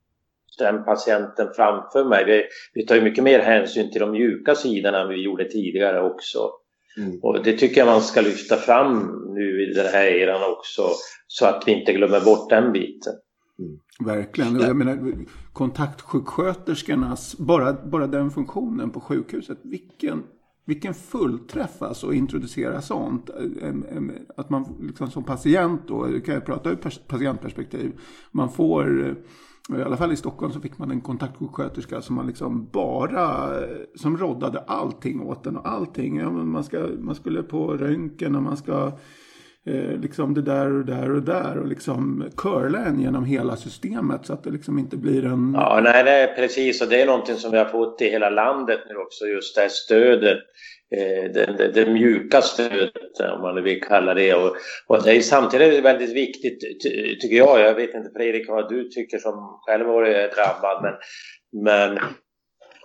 den 0.59 0.85
patienten 0.85 1.49
framför 1.57 2.05
mig? 2.05 2.25
Vi, 2.25 2.47
vi 2.75 2.87
tar 2.87 2.95
ju 2.95 3.01
mycket 3.01 3.25
mer 3.25 3.39
hänsyn 3.39 3.91
till 3.91 4.01
de 4.01 4.11
mjuka 4.11 4.55
sidorna 4.55 5.01
än 5.01 5.09
vi 5.09 5.23
gjorde 5.23 5.45
tidigare 5.45 6.03
också. 6.03 6.51
Mm. 6.97 7.19
Och 7.23 7.45
det 7.45 7.53
tycker 7.53 7.81
jag 7.81 7.87
man 7.87 8.01
ska 8.01 8.21
lyfta 8.21 8.57
fram 8.57 9.21
nu 9.35 9.63
i 9.63 9.75
den 9.75 9.87
här 9.87 10.07
eran 10.07 10.53
också, 10.53 10.83
så 11.27 11.47
att 11.47 11.63
vi 11.67 11.73
inte 11.73 11.93
glömmer 11.93 12.21
bort 12.21 12.51
den 12.51 12.73
biten. 12.73 13.13
Mm. 13.61 13.79
Verkligen. 14.01 14.61
Jag 14.61 14.77
menar, 14.77 15.15
kontaktsjuksköterskornas, 15.53 17.39
bara, 17.39 17.73
bara 17.73 18.07
den 18.07 18.31
funktionen 18.31 18.91
på 18.91 19.01
sjukhuset, 19.01 19.59
vilken 19.63 20.23
vilken 20.65 20.95
fullträff 20.95 21.83
alltså 21.83 22.09
att 22.09 22.15
introducera 22.15 22.81
sånt. 22.81 23.31
Att 24.37 24.51
man 24.51 24.77
liksom 24.81 25.11
som 25.11 25.25
patient 25.25 25.81
då, 25.87 26.21
kan 26.21 26.35
jag 26.35 26.47
prata 26.47 26.71
ur 26.71 26.77
patientperspektiv, 27.09 28.01
man 28.33 28.51
får 28.51 29.17
i 29.79 29.83
alla 29.83 29.97
fall 29.97 30.13
i 30.13 30.17
Stockholm 30.17 30.53
så 30.53 30.61
fick 30.61 30.79
man 30.79 30.91
en 30.91 31.01
kontaktsjuksköterska 31.01 32.03
som 32.03 32.17
man 32.17 32.27
liksom 32.27 32.69
bara 32.73 33.53
som 33.95 34.17
roddade 34.17 34.59
allting 34.59 35.21
åt 35.21 35.47
en 35.47 35.57
och 35.57 35.69
allting. 35.69 36.17
Ja, 36.17 36.31
man, 36.31 36.65
ska, 36.65 36.89
man 36.99 37.15
skulle 37.15 37.43
på 37.43 37.77
röntgen 37.77 38.37
och 38.37 38.43
man 38.43 38.57
ska 38.57 38.93
eh, 39.71 40.01
liksom 40.01 40.35
det 40.35 40.43
där 40.43 40.73
och 40.73 40.85
det 40.85 40.93
där 40.93 41.11
och 41.11 41.23
där 41.23 41.59
och 41.59 41.67
liksom 41.67 42.31
curla 42.37 42.79
en 42.79 43.01
genom 43.01 43.25
hela 43.25 43.57
systemet 43.57 44.27
så 44.27 44.33
att 44.33 44.45
det 44.45 44.51
liksom 44.51 44.79
inte 44.79 44.97
blir 44.97 45.25
en... 45.25 45.53
Ja, 45.55 45.81
nej, 45.85 46.05
nej 46.05 46.35
precis 46.37 46.83
och 46.83 46.89
det 46.89 47.03
är 47.03 47.07
någonting 47.07 47.37
som 47.37 47.51
vi 47.51 47.59
har 47.59 47.65
fått 47.65 48.03
i 48.03 48.11
hela 48.11 48.31
landet 48.31 48.81
nu 48.89 48.97
också, 48.97 49.25
just 49.25 49.55
det 49.55 49.61
här 49.61 49.69
stödet 49.69 50.39
Eh, 50.97 51.33
det, 51.33 51.55
det, 51.59 51.73
det, 51.73 51.93
mjuka 51.93 52.43
stödet 52.43 53.21
om 53.35 53.43
man 53.43 53.63
vill 53.63 53.83
kalla 53.83 54.15
det. 54.15 54.35
Och, 54.35 54.57
och 54.87 55.03
det 55.05 55.17
är 55.17 55.21
samtidigt 55.21 55.85
väldigt 55.85 56.17
viktigt 56.17 56.61
tycker 57.21 57.37
jag. 57.37 57.61
Jag 57.61 57.75
vet 57.75 57.95
inte 57.95 58.11
Fredrik 58.17 58.49
vad 58.49 58.69
du 58.69 58.89
tycker 58.89 59.19
som 59.19 59.61
själv 59.67 59.87
har 59.87 59.93
varit 59.93 60.35
drabbad 60.35 60.83
men, 60.83 60.95
men 61.65 61.99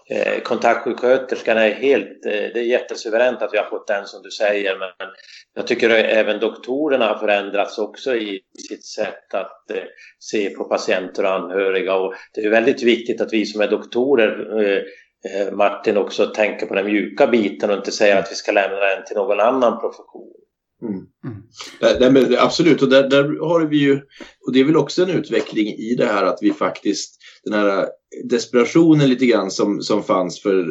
eh, 0.09 0.41
kontaktsjuksköterskan 0.41 1.57
är 1.57 1.71
helt, 1.71 2.25
eh, 2.25 2.31
det 2.31 2.59
är 2.59 2.63
jättesuveränt 2.63 3.41
att 3.41 3.53
vi 3.53 3.57
har 3.57 3.65
fått 3.65 3.87
den 3.87 4.05
som 4.05 4.21
du 4.21 4.31
säger 4.31 4.77
men 4.79 5.09
jag 5.55 5.67
tycker 5.67 5.89
även 5.89 6.39
doktorerna 6.39 7.07
har 7.07 7.17
förändrats 7.17 7.77
också 7.77 8.15
i 8.15 8.41
sitt 8.69 8.85
sätt 8.85 9.33
att 9.33 9.71
eh, 9.71 9.83
se 10.19 10.49
på 10.49 10.63
patienter 10.63 11.23
och 11.23 11.31
anhöriga 11.31 11.95
och 11.95 12.13
det 12.33 12.41
är 12.41 12.49
väldigt 12.49 12.83
viktigt 12.83 13.21
att 13.21 13.33
vi 13.33 13.45
som 13.45 13.61
är 13.61 13.67
doktorer 13.67 14.61
eh, 14.65 15.51
Martin 15.51 15.97
också 15.97 16.25
tänker 16.25 16.65
på 16.65 16.73
den 16.73 16.85
mjuka 16.85 17.27
biten 17.27 17.69
och 17.69 17.77
inte 17.77 17.91
säger 17.91 18.19
att 18.19 18.31
vi 18.31 18.35
ska 18.35 18.51
lämna 18.51 18.79
den 18.79 19.05
till 19.05 19.15
någon 19.15 19.39
annan 19.39 19.79
profession. 19.79 20.44
Mm. 20.87 21.05
Mm. 21.25 22.13
Nej, 22.13 22.37
absolut, 22.37 22.81
och 22.81 22.89
där, 22.89 23.09
där, 23.09 23.47
har 23.47 23.65
vi 23.65 23.77
ju, 23.77 24.01
och 24.45 24.53
det 24.53 24.59
är 24.59 24.63
väl 24.63 24.77
också 24.77 25.03
en 25.03 25.09
utveckling 25.09 25.67
i 25.67 25.95
det 25.97 26.05
här 26.05 26.23
att 26.23 26.37
vi 26.41 26.53
faktiskt, 26.53 27.17
den 27.43 27.53
här 27.53 27.87
desperationen 28.23 29.09
lite 29.09 29.25
grann 29.25 29.51
som, 29.51 29.81
som 29.81 30.03
fanns 30.03 30.41
för 30.41 30.65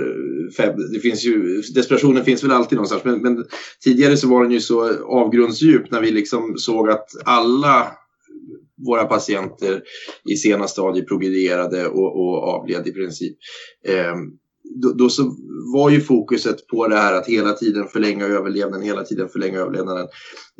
fem, 0.57 0.77
det 0.93 1.01
finns 1.01 1.25
ju, 1.25 1.63
desperationen 1.75 2.25
finns 2.25 2.45
väl 2.45 2.53
alltid 2.53 2.77
någonstans, 2.77 3.05
men, 3.05 3.23
men 3.23 3.45
tidigare 3.85 4.17
så 4.17 4.29
var 4.29 4.43
den 4.43 4.53
ju 4.53 4.61
så 4.61 5.05
avgrundsdjup 5.05 5.91
när 5.91 6.01
vi 6.01 6.11
liksom 6.11 6.55
såg 6.57 6.91
att 6.91 7.09
alla 7.25 7.93
våra 8.87 9.05
patienter 9.05 9.83
i 10.31 10.37
sena 10.37 10.69
stadier 10.69 11.05
progrederade 11.05 11.87
och, 11.87 12.17
och 12.21 12.43
avled 12.43 12.87
i 12.87 12.93
princip. 12.93 13.37
Eh, 13.87 14.15
då, 14.65 14.93
då, 14.93 15.09
så 15.09 15.37
var 15.75 15.91
ju 15.91 16.01
fokuset 16.01 16.67
på 16.67 16.89
det 16.89 16.97
här 16.97 17.15
att 17.15 17.27
hela 17.27 17.53
tiden 17.53 17.87
förlänga 17.87 18.27
överlevnaden, 18.27 18.87
hela 18.87 19.05
tiden 19.05 19.29
förlänga 19.29 19.59
överlevnaden. 19.59 20.07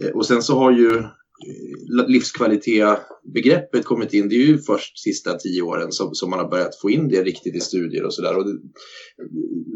Eh, 0.03 0.11
och 0.11 0.27
sen 0.27 0.43
så 0.43 0.59
har 0.59 0.73
ju 0.73 0.97
eh, 0.99 2.07
livskvalitetsbegreppet 2.07 3.85
kommit 3.85 4.15
in. 4.15 4.29
Det 4.29 4.35
är 4.35 4.47
ju 4.47 4.59
först 4.59 4.99
sista 4.99 5.35
tio 5.35 5.63
åren 5.63 5.93
som, 5.93 6.15
som 6.15 6.31
man 6.31 6.39
har 6.39 6.49
börjat 6.49 6.81
få 6.81 6.91
in 6.91 7.09
det 7.09 7.23
riktigt 7.23 7.57
i 7.57 7.61
studier 7.61 8.05
och 8.05 8.15
sådär. 8.15 8.35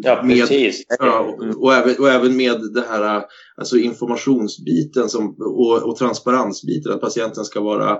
Ja, 0.02 0.24
precis. 0.26 0.82
Ja, 0.98 1.20
och, 1.20 1.62
och, 1.62 1.74
även, 1.74 1.96
och 1.98 2.10
även 2.10 2.36
med 2.36 2.60
det 2.74 2.84
här 2.88 3.24
alltså 3.56 3.76
informationsbiten 3.76 5.08
som, 5.08 5.36
och, 5.38 5.88
och 5.88 5.96
transparensbiten, 5.96 6.92
att 6.92 7.00
patienten 7.00 7.44
ska 7.44 7.60
vara 7.60 7.98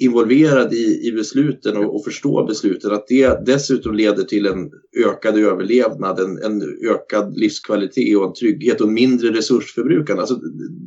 involverad 0.00 0.72
i, 0.72 1.08
i 1.08 1.12
besluten 1.12 1.76
och, 1.76 1.94
och 1.94 2.04
förstå 2.04 2.44
besluten, 2.44 2.92
att 2.92 3.06
det 3.06 3.46
dessutom 3.46 3.94
leder 3.94 4.24
till 4.24 4.46
en 4.46 4.70
ökad 5.06 5.38
överlevnad, 5.38 6.20
en, 6.20 6.42
en 6.42 6.62
ökad 6.90 7.38
livskvalitet 7.38 8.16
och 8.16 8.26
en 8.26 8.32
trygghet 8.32 8.80
och 8.80 8.88
mindre 8.88 9.28
resursförbrukande. 9.28 10.20
Alltså 10.20 10.34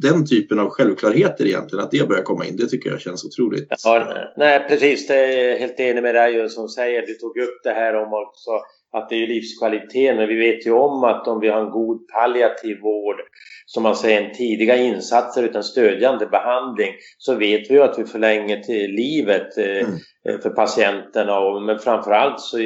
den 0.01 0.25
typen 0.25 0.59
av 0.59 0.69
självklarheter 0.69 1.45
egentligen, 1.45 1.85
att 1.85 1.91
det 1.91 2.07
börjar 2.07 2.23
komma 2.23 2.45
in, 2.45 2.57
det 2.57 2.67
tycker 2.67 2.89
jag 2.89 3.01
känns 3.01 3.25
otroligt. 3.25 3.67
Ja, 3.83 4.33
nej, 4.37 4.65
precis, 4.69 5.07
det 5.07 5.15
är 5.15 5.59
helt 5.59 5.79
enig 5.79 6.03
med 6.03 6.15
dig 6.15 6.49
som 6.49 6.69
säger, 6.69 7.07
du 7.07 7.13
tog 7.13 7.37
upp 7.37 7.63
det 7.63 7.69
här 7.69 7.95
om 7.95 8.13
också 8.13 8.51
att 8.93 9.09
det 9.09 9.23
är 9.23 9.27
livskvalitet, 9.27 10.15
men 10.15 10.27
vi 10.27 10.35
vet 10.35 10.67
ju 10.67 10.71
om 10.71 11.03
att 11.03 11.27
om 11.27 11.39
vi 11.39 11.49
har 11.49 11.61
en 11.61 11.71
god 11.71 12.07
palliativ 12.07 12.79
vård, 12.81 13.15
som 13.65 13.83
man 13.83 13.95
säger 13.95 14.21
en 14.21 14.33
tidiga 14.33 14.75
insatser 14.75 15.43
utan 15.43 15.63
stödjande 15.63 16.25
behandling, 16.25 16.93
så 17.17 17.35
vet 17.35 17.71
vi 17.71 17.73
ju 17.73 17.81
att 17.81 17.99
vi 17.99 18.05
förlänger 18.05 18.59
till 18.59 18.91
livet 18.91 19.57
eh, 19.57 19.65
mm. 19.65 20.41
För 20.41 20.49
patienterna. 20.49 21.39
Och, 21.39 21.61
men 21.61 21.79
framförallt 21.79 22.39
så 22.39 22.57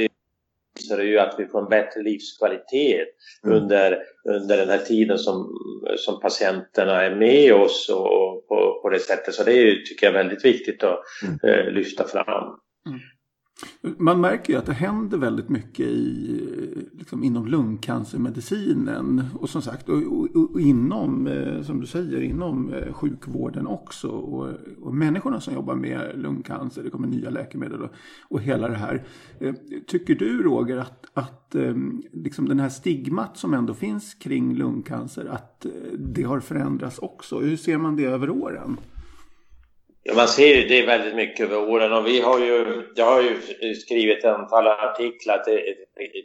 visar 0.75 0.97
det 0.97 1.03
ju 1.03 1.19
att 1.19 1.35
vi 1.37 1.47
får 1.47 1.61
en 1.61 1.69
bättre 1.69 2.01
livskvalitet 2.01 3.07
mm. 3.43 3.57
under, 3.57 3.97
under 4.29 4.57
den 4.57 4.69
här 4.69 4.77
tiden 4.77 5.17
som, 5.17 5.49
som 5.97 6.19
patienterna 6.19 7.03
är 7.03 7.15
med 7.15 7.53
oss 7.53 7.89
och, 7.89 8.47
på, 8.47 8.79
på 8.81 8.89
det 8.89 8.99
sättet. 8.99 9.33
Så 9.33 9.43
det 9.43 9.53
är, 9.53 9.75
tycker 9.75 10.05
jag 10.05 10.15
är 10.15 10.23
väldigt 10.23 10.45
viktigt 10.45 10.83
att 10.83 10.99
mm. 11.23 11.59
eh, 11.59 11.71
lyfta 11.71 12.03
fram. 12.03 12.59
Man 13.81 14.21
märker 14.21 14.53
ju 14.53 14.59
att 14.59 14.65
det 14.65 14.73
händer 14.73 15.17
väldigt 15.17 15.49
mycket 15.49 15.85
i, 15.87 16.85
liksom, 16.91 17.23
inom 17.23 17.47
lungcancermedicinen. 17.47 19.23
Och 19.33 19.49
som 19.49 19.61
sagt, 19.61 19.89
och, 19.89 20.03
och, 20.03 20.53
och 20.53 20.61
inom, 20.61 21.27
eh, 21.27 21.61
som 21.61 21.79
du 21.79 21.87
säger, 21.87 22.21
inom 22.21 22.73
eh, 22.73 22.93
sjukvården 22.93 23.67
också. 23.67 24.07
Och, 24.07 24.49
och, 24.81 24.95
människorna 24.95 25.41
som 25.41 25.53
jobbar 25.53 25.75
med 25.75 26.11
lungcancer, 26.15 26.83
det 26.83 26.89
kommer 26.89 27.07
nya 27.07 27.29
läkemedel 27.29 27.81
och, 27.81 27.91
och 28.29 28.41
hela 28.41 28.67
det 28.67 28.75
här. 28.75 29.03
Eh, 29.39 29.53
tycker 29.87 30.15
du 30.15 30.43
Roger 30.43 30.77
att, 30.77 31.05
att 31.13 31.55
liksom 32.11 32.49
den 32.49 32.59
här 32.59 32.69
stigmat 32.69 33.37
som 33.37 33.53
ändå 33.53 33.73
finns 33.73 34.13
kring 34.13 34.55
lungcancer, 34.55 35.25
att 35.25 35.65
det 35.97 36.23
har 36.23 36.39
förändrats 36.39 36.99
också? 36.99 37.39
Hur 37.39 37.57
ser 37.57 37.77
man 37.77 37.95
det 37.95 38.05
över 38.05 38.29
åren? 38.29 38.77
Ja, 40.09 40.13
man 40.13 40.27
ser 40.27 40.55
ju 40.55 40.67
det 40.67 40.85
väldigt 40.85 41.15
mycket 41.15 41.45
över 41.45 41.69
åren. 41.69 41.93
Och 41.93 42.07
vi 42.07 42.21
har 42.21 42.39
ju, 42.39 42.83
jag 42.95 43.05
har 43.05 43.21
ju 43.21 43.75
skrivit 43.75 44.17
ett 44.17 44.25
antal 44.25 44.67
artiklar 44.67 45.37
till, 45.37 45.59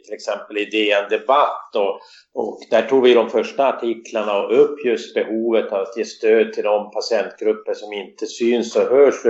till 0.05 0.13
exempel 0.13 0.57
i 0.57 0.65
DN 0.65 1.09
Debatt. 1.09 1.75
Och, 1.75 1.99
och 2.33 2.59
där 2.69 2.81
tog 2.81 3.03
vi 3.03 3.13
de 3.13 3.29
första 3.29 3.67
artiklarna 3.67 4.41
och 4.41 4.59
upp 4.59 4.85
just 4.85 5.13
behovet 5.13 5.71
av 5.71 5.81
att 5.81 5.97
ge 5.97 6.05
stöd 6.05 6.53
till 6.53 6.63
de 6.63 6.91
patientgrupper 6.91 7.73
som 7.73 7.93
inte 7.93 8.25
syns 8.25 8.75
och 8.75 8.89
hörs 8.89 9.25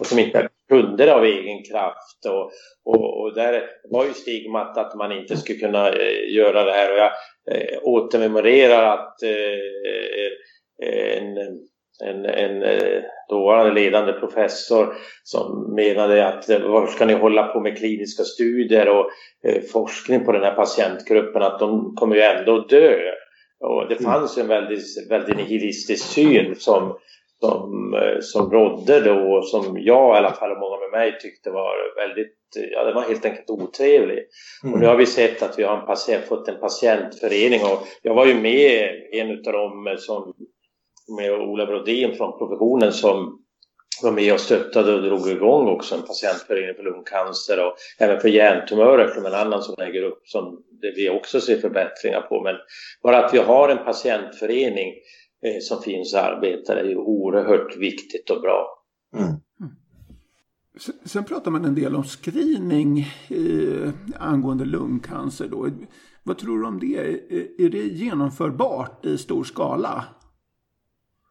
och 0.00 0.06
som 0.06 0.18
inte 0.18 0.38
är 0.38 0.48
kunder 0.68 1.08
av 1.08 1.24
egen 1.24 1.62
kraft. 1.62 2.26
Och, 2.26 2.50
och, 2.84 3.20
och 3.20 3.34
där 3.34 3.62
var 3.90 4.04
ju 4.04 4.12
stigmat 4.12 4.78
att 4.78 4.94
man 4.94 5.12
inte 5.12 5.36
skulle 5.36 5.58
kunna 5.58 5.88
eh, 5.88 6.34
göra 6.34 6.64
det 6.64 6.72
här. 6.72 6.92
Och 6.92 6.98
jag 6.98 7.12
eh, 7.50 7.78
återmemorerar 7.82 8.84
att 8.84 9.22
eh, 9.22 9.30
eh 9.30 11.18
en 11.18 11.36
en, 12.02 12.24
en 12.24 12.62
eh, 12.62 13.02
dåvarande 13.28 13.72
ledande 13.72 14.12
professor 14.12 14.94
som 15.22 15.74
menade 15.74 16.28
att 16.28 16.50
eh, 16.50 16.60
varför 16.60 16.92
ska 16.92 17.06
ni 17.06 17.14
hålla 17.14 17.46
på 17.46 17.60
med 17.60 17.78
kliniska 17.78 18.22
studier 18.22 18.88
och 18.88 19.10
eh, 19.48 19.62
forskning 19.72 20.24
på 20.24 20.32
den 20.32 20.42
här 20.42 20.54
patientgruppen 20.54 21.42
att 21.42 21.58
de 21.58 21.94
kommer 21.94 22.16
ju 22.16 22.22
ändå 22.22 22.58
dö. 22.58 22.98
Och 23.60 23.88
det 23.88 24.00
mm. 24.00 24.12
fanns 24.12 24.38
en 24.38 24.48
väldigt, 24.48 25.10
väldigt 25.10 25.36
nihilistisk 25.36 26.04
syn 26.04 26.54
som, 26.56 26.98
som, 27.40 27.94
som 28.20 28.50
rådde 28.50 29.00
då 29.00 29.36
och 29.36 29.48
som 29.48 29.78
jag 29.80 30.14
i 30.14 30.18
alla 30.18 30.32
fall 30.32 30.50
och 30.50 30.58
många 30.58 30.76
med 30.80 30.90
mig 30.90 31.18
tyckte 31.20 31.50
var 31.50 31.76
väldigt, 31.96 32.36
ja 32.72 32.84
den 32.84 32.94
var 32.94 33.02
helt 33.02 33.24
enkelt 33.24 33.50
otrevlig. 33.50 34.18
Mm. 34.64 34.74
Och 34.74 34.80
nu 34.80 34.86
har 34.86 34.96
vi 34.96 35.06
sett 35.06 35.42
att 35.42 35.58
vi 35.58 35.62
har 35.62 35.76
en 35.76 35.86
patient, 35.86 36.24
fått 36.24 36.48
en 36.48 36.60
patientförening 36.60 37.60
och 37.60 37.86
jag 38.02 38.14
var 38.14 38.26
ju 38.26 38.34
med 38.34 38.90
en 39.12 39.30
av 39.30 39.52
dem 39.52 39.96
som 39.98 40.34
med 41.16 41.32
Ola 41.32 41.66
Brodin 41.66 42.14
från 42.14 42.38
professionen 42.38 42.92
som 42.92 43.40
var 44.02 44.12
med 44.12 44.32
och 44.32 44.40
stöttade 44.40 44.94
och 44.94 45.02
drog 45.02 45.28
igång 45.28 45.68
också 45.68 45.94
en 45.94 46.02
patientförening 46.02 46.74
för 46.74 46.82
lungcancer 46.82 47.66
och 47.66 47.74
även 47.98 48.20
för 48.20 48.28
hjärntumörer 48.28 49.14
som 49.14 49.26
en 49.26 49.34
annan 49.34 49.62
som 49.62 49.74
äger 49.78 50.02
upp 50.02 50.20
som 50.24 50.62
vi 50.96 51.10
också 51.10 51.40
ser 51.40 51.56
förbättringar 51.56 52.20
på. 52.20 52.42
Men 52.42 52.54
bara 53.02 53.24
att 53.24 53.34
vi 53.34 53.38
har 53.38 53.68
en 53.68 53.84
patientförening 53.84 54.88
eh, 55.46 55.60
som 55.60 55.82
finns 55.82 56.14
och 56.14 56.20
arbetar 56.20 56.76
är 56.76 56.84
ju 56.84 56.96
oerhört 56.96 57.76
viktigt 57.76 58.30
och 58.30 58.40
bra. 58.40 58.84
Mm. 59.16 59.32
Sen 61.04 61.24
pratar 61.24 61.50
man 61.50 61.64
en 61.64 61.74
del 61.74 61.96
om 61.96 62.04
screening 62.04 62.98
eh, 63.28 63.90
angående 64.18 64.64
lungcancer. 64.64 65.48
Då. 65.48 65.68
Vad 66.22 66.38
tror 66.38 66.58
du 66.58 66.66
om 66.66 66.78
det? 66.78 66.96
Är 67.64 67.68
det 67.68 67.78
genomförbart 67.78 69.06
i 69.06 69.18
stor 69.18 69.44
skala? 69.44 70.04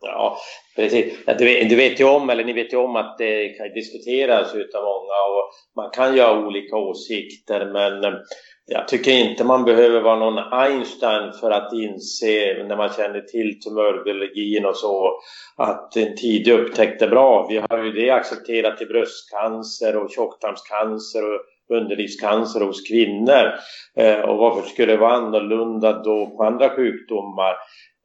Ja, 0.05 0.37
precis. 0.75 1.13
Ja, 1.25 1.33
du, 1.33 1.45
vet, 1.45 1.69
du 1.69 1.75
vet 1.75 1.99
ju 1.99 2.03
om, 2.03 2.29
eller 2.29 2.43
ni 2.43 2.53
vet 2.53 2.73
ju 2.73 2.77
om 2.77 2.95
att 2.95 3.17
det 3.17 3.49
kan 3.49 3.73
diskuteras 3.73 4.55
utav 4.55 4.83
många 4.83 5.19
och 5.29 5.51
man 5.75 5.89
kan 5.91 6.15
ju 6.15 6.21
ha 6.21 6.45
olika 6.45 6.75
åsikter 6.75 7.65
men 7.65 8.03
eh, 8.03 8.19
jag 8.65 8.87
tycker 8.87 9.11
inte 9.11 9.43
man 9.43 9.63
behöver 9.63 10.01
vara 10.01 10.19
någon 10.19 10.53
Einstein 10.53 11.33
för 11.33 11.51
att 11.51 11.73
inse 11.73 12.63
när 12.67 12.77
man 12.77 12.89
känner 12.89 13.21
till 13.21 13.59
tumörbiologin 13.59 14.65
och 14.65 14.77
så 14.77 15.19
att 15.57 15.95
en 15.95 16.15
tidig 16.15 16.51
upptäckt 16.53 17.01
är 17.01 17.09
bra. 17.09 17.47
Vi 17.49 17.57
har 17.57 17.83
ju 17.83 17.91
det 17.91 18.09
accepterat 18.09 18.81
i 18.81 18.85
bröstcancer 18.85 19.95
och 19.95 20.11
tjocktarmscancer 20.11 21.33
och 21.33 21.39
underlivscancer 21.77 22.61
hos 22.61 22.87
kvinnor. 22.87 23.53
Eh, 23.97 24.19
och 24.19 24.37
varför 24.37 24.69
skulle 24.69 24.91
det 24.91 24.97
vara 24.97 25.13
annorlunda 25.13 26.03
då 26.03 26.35
på 26.37 26.43
andra 26.43 26.69
sjukdomar? 26.69 27.55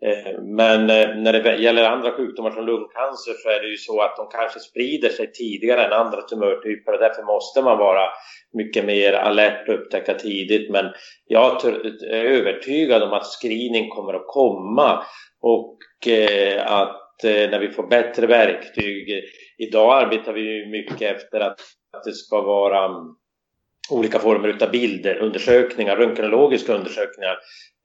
Eh, 0.06 0.42
men 0.42 0.90
eh, 0.90 1.16
när 1.16 1.32
det 1.32 1.56
gäller 1.56 1.84
andra 1.84 2.12
sjukdomar 2.12 2.50
som 2.50 2.66
lungcancer 2.66 3.32
så 3.32 3.48
är 3.48 3.60
det 3.60 3.68
ju 3.68 3.76
så 3.76 4.00
att 4.00 4.16
de 4.16 4.28
kanske 4.28 4.60
sprider 4.60 5.08
sig 5.08 5.32
tidigare 5.32 5.84
än 5.84 5.92
andra 5.92 6.22
tumörtyper 6.22 6.92
och 6.92 7.00
därför 7.00 7.22
måste 7.22 7.62
man 7.62 7.78
vara 7.78 8.08
mycket 8.52 8.84
mer 8.84 9.12
alert 9.12 9.68
och 9.68 9.74
upptäcka 9.74 10.14
tidigt. 10.14 10.70
Men 10.70 10.86
jag 11.26 11.64
är 11.64 12.24
övertygad 12.24 13.02
om 13.02 13.12
att 13.12 13.26
screening 13.26 13.88
kommer 13.88 14.14
att 14.14 14.26
komma 14.26 15.02
och 15.40 16.08
eh, 16.08 16.72
att 16.72 17.04
när 17.22 17.58
vi 17.58 17.70
får 17.70 17.86
bättre 17.86 18.26
verktyg. 18.26 19.24
Idag 19.58 20.04
arbetar 20.04 20.32
vi 20.32 20.66
mycket 20.70 21.16
efter 21.16 21.40
att 21.40 21.58
det 22.04 22.12
ska 22.12 22.40
vara 22.40 22.90
olika 23.90 24.18
former 24.18 24.56
av 24.62 24.70
bilder, 24.70 25.18
undersökningar, 25.18 25.96
röntgenologiska 25.96 26.74
undersökningar 26.74 27.38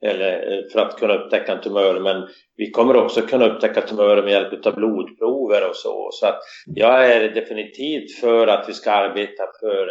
eller 0.06 0.32
eh, 0.32 0.64
för 0.72 0.80
att 0.80 0.98
kunna 0.98 1.14
upptäcka 1.14 1.52
en 1.52 1.60
tumör. 1.60 2.00
Men 2.00 2.28
vi 2.56 2.70
kommer 2.70 2.96
också 2.96 3.20
kunna 3.20 3.46
upptäcka 3.46 3.80
tumörer 3.80 4.22
med 4.22 4.32
hjälp 4.32 4.66
av 4.66 4.74
blodprover 4.74 5.68
och 5.68 5.76
så. 5.76 6.08
Så 6.12 6.26
att 6.26 6.40
jag 6.66 7.12
är 7.12 7.28
definitivt 7.28 8.18
för 8.20 8.46
att 8.46 8.68
vi 8.68 8.72
ska 8.72 8.90
arbeta 8.90 9.42
för 9.60 9.88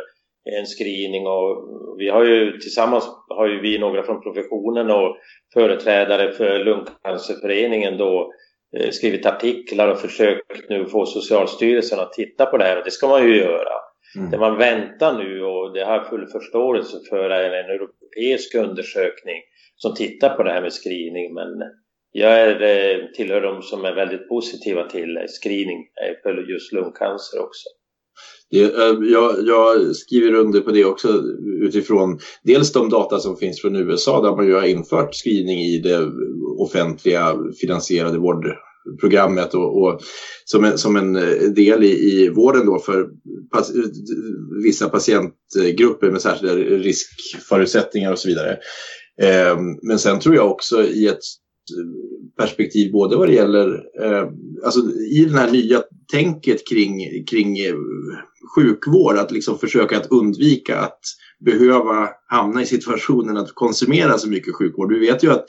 en 0.58 0.66
screening 0.66 1.28
och 1.28 1.66
vi 1.98 2.10
har 2.10 2.24
ju 2.24 2.58
tillsammans 2.60 3.10
har 3.30 3.48
ju 3.48 3.62
vi 3.62 3.80
några 3.80 4.04
från 4.04 4.22
professionen 4.22 4.92
och 4.92 5.18
företrädare 5.54 6.32
för 6.32 6.60
Lungcancerföreningen 6.60 7.98
då 7.98 8.34
eh, 8.78 8.90
skrivit 8.90 9.26
artiklar 9.26 9.88
och 9.88 10.00
försökt 10.00 10.70
nu 10.70 10.86
få 10.86 11.06
Socialstyrelsen 11.06 12.00
att 12.00 12.14
titta 12.14 12.46
på 12.46 12.58
det 12.58 12.64
här 12.64 12.78
och 12.78 12.84
det 12.84 12.92
ska 12.92 13.08
man 13.08 13.28
ju 13.28 13.38
göra. 13.38 13.93
Mm. 14.16 14.32
Det 14.32 14.38
man 14.38 14.58
väntar 14.58 15.18
nu 15.18 15.44
och 15.44 15.74
det 15.74 15.86
har 15.86 15.94
jag 15.94 16.10
full 16.10 16.28
förståelse 16.28 16.98
för 17.10 17.30
är 17.30 17.64
en 17.64 17.70
europeisk 17.70 18.56
undersökning 18.56 19.42
som 19.76 19.96
tittar 19.96 20.30
på 20.36 20.44
det 20.44 20.52
här 20.52 20.62
med 20.62 20.74
screening 20.74 21.34
men 21.34 21.50
jag 22.12 22.32
är, 22.42 22.62
eh, 22.62 23.06
tillhör 23.16 23.42
de 23.42 23.62
som 23.62 23.86
är 23.86 23.96
väldigt 23.96 24.30
positiva 24.30 24.90
till 24.90 25.18
screening 25.42 25.80
eh, 25.80 26.22
för 26.24 26.52
just 26.52 26.74
lungcancer 26.74 27.40
också. 27.40 27.70
Eh, 28.56 29.12
jag, 29.12 29.36
jag, 29.48 29.96
skriver 29.96 30.34
under 30.34 30.62
på 30.62 30.72
det 30.72 30.86
också 30.86 31.08
utifrån 31.62 32.20
dels 32.44 32.74
de 32.74 32.90
data 32.90 33.20
som 33.20 33.38
finns 33.38 33.62
från 33.62 33.76
USA 33.76 34.22
där 34.22 34.36
man 34.36 34.48
ju 34.48 34.54
har 34.54 34.68
infört 34.68 35.16
screening 35.16 35.60
i 35.60 35.78
det 35.78 36.12
offentliga 36.58 37.36
finansierade 37.62 38.18
vård, 38.18 38.46
programmet 39.00 39.54
och, 39.54 39.84
och 39.84 40.02
som, 40.46 40.64
en, 40.64 40.78
som 40.78 40.96
en 40.96 41.16
eh, 41.16 41.50
del 41.56 41.84
i, 41.84 41.90
i 41.90 42.30
vården 42.30 42.66
då 42.66 42.80
för 42.80 43.10
pas, 43.52 43.72
vissa 44.64 44.90
patientgrupper 44.90 46.12
med 46.12 46.22
särskilda 46.22 46.56
riskförutsättningar 46.56 48.12
och 48.12 48.20
så 48.20 48.28
vidare. 48.28 48.58
Eh, 49.22 49.58
men 49.82 50.00
sen 50.00 50.20
tror 50.20 50.36
jag 50.36 50.52
också 50.52 50.84
i 50.84 51.08
ett 51.08 51.14
eh, 51.14 52.36
perspektiv 52.38 52.92
både 52.92 53.16
vad 53.16 53.28
det 53.28 53.36
gäller, 53.36 53.68
eh, 54.02 54.28
alltså 54.66 54.80
i 55.12 55.26
det 55.26 55.38
här 55.40 55.52
nya 55.52 55.84
tänket 56.12 56.68
kring, 56.68 57.26
kring 57.26 57.60
eh, 57.60 57.76
sjukvård, 58.56 59.18
att 59.18 59.32
liksom 59.32 59.60
försöka 59.60 59.98
att 59.98 60.12
undvika 60.12 60.80
att 60.80 61.00
behöva 61.46 62.10
hamna 62.28 62.62
i 62.62 62.66
situationen 62.66 63.38
att 63.38 63.56
konsumera 63.56 64.18
så 64.18 64.30
mycket 64.30 64.56
sjukvård. 64.56 64.94
Vi 64.94 65.00
vet 65.00 65.24
ju 65.24 65.32
att 65.32 65.46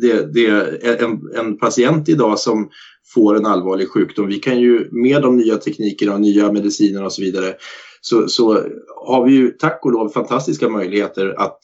det, 0.00 0.34
det 0.34 0.46
är 0.46 1.04
en, 1.04 1.20
en, 1.36 1.58
patient 1.58 2.08
idag 2.08 2.38
som 2.38 2.68
får 3.14 3.36
en 3.36 3.46
allvarlig 3.46 3.88
sjukdom. 3.88 4.26
Vi 4.26 4.38
kan 4.38 4.60
ju 4.60 4.88
med 4.92 5.22
de 5.22 5.36
nya 5.36 5.56
teknikerna 5.56 6.14
och 6.14 6.20
nya 6.20 6.52
medicinerna 6.52 7.06
och 7.06 7.12
så 7.12 7.22
vidare 7.22 7.54
så, 8.00 8.28
så 8.28 8.62
har 9.06 9.24
vi 9.24 9.32
ju 9.32 9.50
tack 9.50 9.80
och 9.84 9.92
lov 9.92 10.08
fantastiska 10.08 10.68
möjligheter 10.68 11.28
att, 11.28 11.60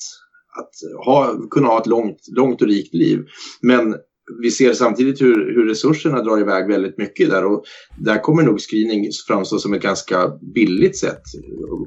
att 0.58 1.04
ha, 1.04 1.34
kunna 1.50 1.68
ha 1.68 1.80
ett 1.80 1.86
långt, 1.86 2.18
långt 2.36 2.62
och 2.62 2.68
rikt 2.68 2.94
liv. 2.94 3.24
Men 3.62 3.94
vi 4.42 4.50
ser 4.50 4.72
samtidigt 4.72 5.20
hur, 5.20 5.54
hur 5.54 5.68
resurserna 5.68 6.22
drar 6.22 6.40
iväg 6.40 6.68
väldigt 6.68 6.98
mycket 6.98 7.30
där 7.30 7.44
och 7.44 7.64
där 7.98 8.18
kommer 8.18 8.42
nog 8.42 8.60
screening 8.60 9.10
framstå 9.28 9.58
som 9.58 9.74
ett 9.74 9.82
ganska 9.82 10.28
billigt 10.54 10.98
sätt 10.98 11.22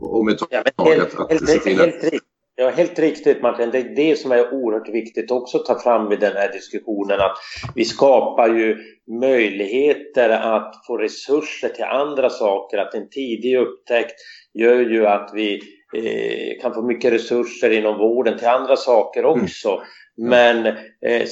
om 0.02 0.28
ett 0.28 0.38
tag. 0.38 0.48
Ja, 0.52 0.84
helt, 0.86 1.20
att, 1.20 1.32
helt, 1.32 1.66
helt, 1.66 2.04
helt, 2.04 2.24
Ja, 2.56 2.70
helt 2.70 3.00
riktigt 3.00 3.42
Martin. 3.42 3.70
Det 3.72 3.78
är 3.78 3.96
det 3.96 4.20
som 4.20 4.32
är 4.32 4.54
oerhört 4.54 4.90
viktigt 4.90 5.32
också 5.32 5.58
att 5.58 5.66
ta 5.66 5.80
fram 5.80 6.12
i 6.12 6.16
den 6.16 6.34
här 6.34 6.52
diskussionen. 6.52 7.20
Att 7.20 7.38
vi 7.76 7.86
skapar 7.86 8.48
ju 8.48 8.78
möjligheter 9.22 10.30
att 10.30 10.84
få 10.88 10.98
resurser 10.98 11.70
till 11.70 11.84
andra 11.84 12.30
saker. 12.30 12.78
Att 12.78 12.94
en 12.94 13.10
tidig 13.10 13.58
upptäckt 13.58 14.16
gör 14.54 14.80
ju 14.80 15.06
att 15.06 15.32
vi 15.34 15.62
eh, 15.96 16.62
kan 16.62 16.74
få 16.74 16.82
mycket 16.82 17.14
resurser 17.14 17.70
inom 17.70 17.98
vården 17.98 18.38
till 18.38 18.48
andra 18.48 18.76
saker 18.76 19.24
mm. 19.24 19.44
också. 19.44 19.70
Mm. 20.18 20.30
Men 20.30 20.66
eh, 21.06 21.28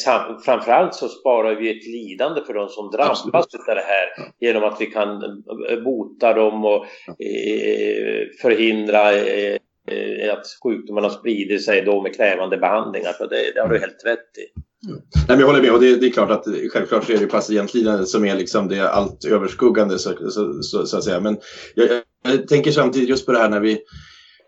framförallt 0.45 0.95
så 0.95 1.07
sparar 1.07 1.55
vi 1.55 1.77
ett 1.77 1.87
lidande 1.87 2.41
för 2.47 2.53
de 2.53 2.69
som 2.69 2.91
drabbas 2.91 3.25
Absolut. 3.33 3.69
av 3.69 3.75
det 3.75 3.81
här 3.81 4.31
genom 4.39 4.63
att 4.63 4.81
vi 4.81 4.85
kan 4.85 5.23
eh, 5.69 5.79
bota 5.83 6.33
dem 6.33 6.65
och 6.65 6.85
eh, 7.05 8.27
förhindra 8.41 9.13
eh, 9.13 9.57
Eh, 9.87 10.33
att 10.33 10.45
sjukdomarna 10.63 11.09
sprider 11.09 11.57
sig 11.57 11.81
då 11.81 12.01
med 12.01 12.15
krävande 12.15 12.57
behandlingar. 12.57 13.13
Så 13.17 13.27
det, 13.27 13.51
det 13.55 13.61
har 13.61 13.69
du 13.69 13.79
helt 13.79 14.05
rätt 14.05 14.37
i. 14.37 14.59
Mm. 14.87 15.01
Nej, 15.15 15.25
men 15.27 15.39
jag 15.39 15.47
håller 15.47 15.61
med 15.61 15.71
och 15.71 15.81
det, 15.81 15.95
det, 15.95 16.05
är 16.05 16.11
klart 16.11 16.31
att 16.31 16.45
självklart 16.73 17.05
så 17.05 17.11
är 17.11 17.17
det 17.17 17.27
patientlidandet 17.27 18.07
som 18.07 18.25
är 18.25 18.35
liksom 18.35 18.67
det 18.67 18.89
allt 18.89 19.25
överskuggande 19.25 19.99
så, 19.99 20.09
så, 20.29 20.61
så, 20.61 20.85
så 20.85 20.97
att 20.97 21.03
säga. 21.03 21.19
Men 21.19 21.37
jag, 21.75 21.89
jag, 22.23 22.47
tänker 22.47 22.71
samtidigt 22.71 23.09
just 23.09 23.25
på 23.25 23.31
det 23.31 23.37
här 23.37 23.49
när 23.49 23.59
vi 23.59 23.81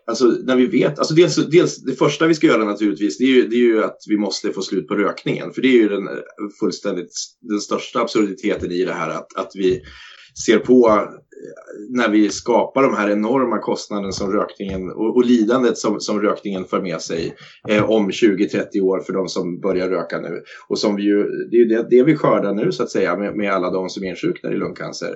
Alltså 0.06 0.24
när 0.24 0.56
vi 0.56 0.66
vet, 0.66 0.98
alltså 0.98 1.14
dels, 1.14 1.36
dels 1.36 1.76
det 1.76 1.94
första 1.94 2.26
vi 2.26 2.34
ska 2.34 2.46
göra 2.46 2.64
naturligtvis 2.64 3.18
det 3.18 3.24
är, 3.24 3.28
ju, 3.28 3.48
det 3.48 3.56
är 3.56 3.60
ju 3.60 3.84
att 3.84 3.98
vi 4.08 4.16
måste 4.16 4.52
få 4.52 4.62
slut 4.62 4.88
på 4.88 4.94
rökningen. 4.94 5.52
För 5.52 5.62
det 5.62 5.68
är 5.68 5.72
ju 5.72 5.88
den 5.88 6.08
eh, 6.08 6.14
fullständigt 6.60 7.12
den 7.40 7.60
största 7.60 8.00
absurditeten 8.00 8.72
i 8.72 8.84
det 8.84 8.92
här 8.92 9.10
att, 9.10 9.36
att 9.36 9.50
vi 9.54 9.82
ser 10.46 10.58
på 10.58 11.08
när 11.88 12.08
vi 12.08 12.30
skapar 12.30 12.82
de 12.82 12.94
här 12.94 13.10
enorma 13.10 13.58
kostnaderna 13.58 14.12
som 14.12 14.32
rökningen 14.32 14.90
och, 14.90 15.16
och 15.16 15.24
lidandet 15.24 15.78
som, 15.78 16.00
som 16.00 16.20
rökningen 16.20 16.64
för 16.64 16.80
med 16.80 17.00
sig 17.00 17.34
eh, 17.68 17.90
om 17.90 18.10
20-30 18.10 18.80
år 18.80 19.00
för 19.00 19.12
de 19.12 19.28
som 19.28 19.60
börjar 19.60 19.88
röka 19.88 20.20
nu. 20.20 20.42
Och 20.68 20.78
som 20.78 20.96
vi 20.96 21.02
ju, 21.02 21.22
det 21.50 21.56
är 21.56 21.60
ju 21.60 21.64
det, 21.64 21.86
det 21.90 22.02
vi 22.02 22.16
skördar 22.16 22.54
nu 22.54 22.72
så 22.72 22.82
att 22.82 22.90
säga 22.90 23.16
med, 23.16 23.36
med 23.36 23.52
alla 23.52 23.70
de 23.70 23.88
som 23.88 24.04
insjuknar 24.04 24.52
i 24.52 24.56
lungcancer. 24.56 25.14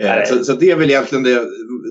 Eh, 0.00 0.24
så, 0.24 0.44
så, 0.44 0.52
det 0.52 0.70
är 0.70 0.76
väl 0.76 0.90
egentligen 0.90 1.24
det, 1.24 1.46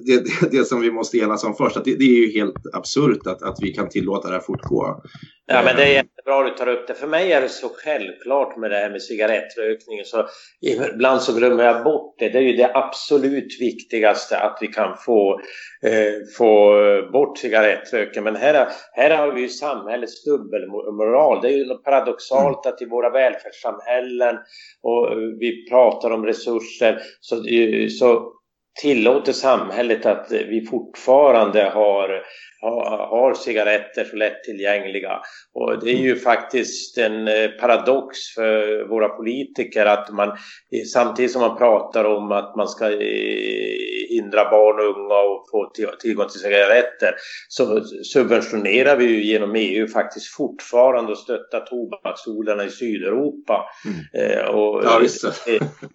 det, 0.06 0.24
det, 0.52 0.66
som 0.66 0.82
vi 0.82 0.92
måste 0.92 1.18
enas 1.18 1.44
om 1.44 1.56
först. 1.56 1.78
Att 1.78 1.86
det, 1.86 1.92
är 1.92 2.28
ju 2.28 2.32
helt 2.32 2.56
absurt 2.74 3.28
att, 3.28 3.44
att 3.44 3.58
vi 3.62 3.74
kan 3.74 3.90
tillåta 3.90 4.28
det 4.28 4.34
här 4.34 4.42
fortgå. 4.42 5.02
Ja, 5.46 5.62
men 5.66 5.76
det 5.76 5.84
är 5.84 5.88
eh. 5.88 5.94
jättebra 5.94 6.44
du 6.44 6.50
tar 6.50 6.68
upp 6.68 6.88
det. 6.88 6.94
För 6.94 7.08
mig 7.08 7.32
är 7.32 7.42
det 7.42 7.50
så 7.50 7.70
självklart 7.70 8.58
med 8.58 8.72
det 8.72 8.78
här 8.78 8.90
med 8.90 9.02
cigarettrökningen 9.02 10.06
så 10.06 10.28
ibland 10.94 11.22
så 11.22 11.34
glömmer 11.34 11.64
jag 11.64 11.84
bort 11.84 12.16
det. 12.20 12.30
Det 12.30 12.38
är 12.38 12.42
ju 12.42 12.56
det 12.56 12.72
absolut 12.74 13.61
viktigaste 13.62 14.38
att 14.38 14.58
vi 14.62 14.68
kan 14.68 14.98
få, 14.98 15.40
eh, 15.84 16.14
få 16.38 16.74
bort 17.14 17.38
cigarettröken. 17.38 18.24
Men 18.24 18.36
här, 18.36 18.68
här 18.94 19.18
har 19.18 19.32
vi 19.32 19.42
ju 19.42 19.50
samhällets 19.50 20.24
dubbelmoral. 20.24 21.42
Det 21.42 21.48
är 21.48 21.58
ju 21.58 21.78
paradoxalt 21.78 22.66
att 22.66 22.82
i 22.82 22.86
våra 22.86 23.10
välfärdssamhällen 23.10 24.38
och 24.84 25.12
eh, 25.12 25.18
vi 25.40 25.70
pratar 25.70 26.12
om 26.12 26.26
resurser 26.26 27.00
så, 27.20 27.44
så 28.00 28.34
tillåter 28.82 29.34
samhället 29.34 30.06
att 30.06 30.28
vi 30.32 30.66
fortfarande 30.66 31.64
har 31.64 32.22
har 32.62 33.34
cigaretter 33.34 34.04
så 34.04 34.16
lättillgängliga. 34.16 35.20
Och 35.54 35.86
det 35.86 35.92
är 35.92 35.98
ju 35.98 36.16
faktiskt 36.16 36.98
en 36.98 37.28
eh, 37.28 37.48
paradox 37.48 38.18
för 38.36 38.84
våra 38.88 39.10
politiker 39.10 39.86
att 39.86 40.10
man 40.10 40.38
samtidigt 40.94 41.32
som 41.32 41.42
man 41.42 41.58
pratar 41.58 42.06
om 42.06 42.32
att 42.32 42.56
man 42.56 42.68
ska 42.68 42.86
eh, 42.92 43.82
hindra 44.10 44.50
barn 44.50 44.80
och 44.80 44.98
unga 44.98 45.16
att 45.16 45.50
få 45.52 45.72
tillgång 46.00 46.28
till 46.28 46.40
cigaretter 46.40 47.16
så 47.50 47.84
subventionerar 48.14 48.96
vi 48.96 49.06
ju 49.06 49.24
genom 49.24 49.56
EU 49.56 49.88
faktiskt 49.88 50.36
fortfarande 50.36 51.12
och 51.12 51.18
stöttar 51.18 51.60
tobaksodlarna 51.60 52.66
i 52.66 52.70
Sydeuropa. 52.70 53.66
Mm. 53.86 54.32
Eh, 54.32 54.46
och, 54.46 54.84
ja, 54.84 55.02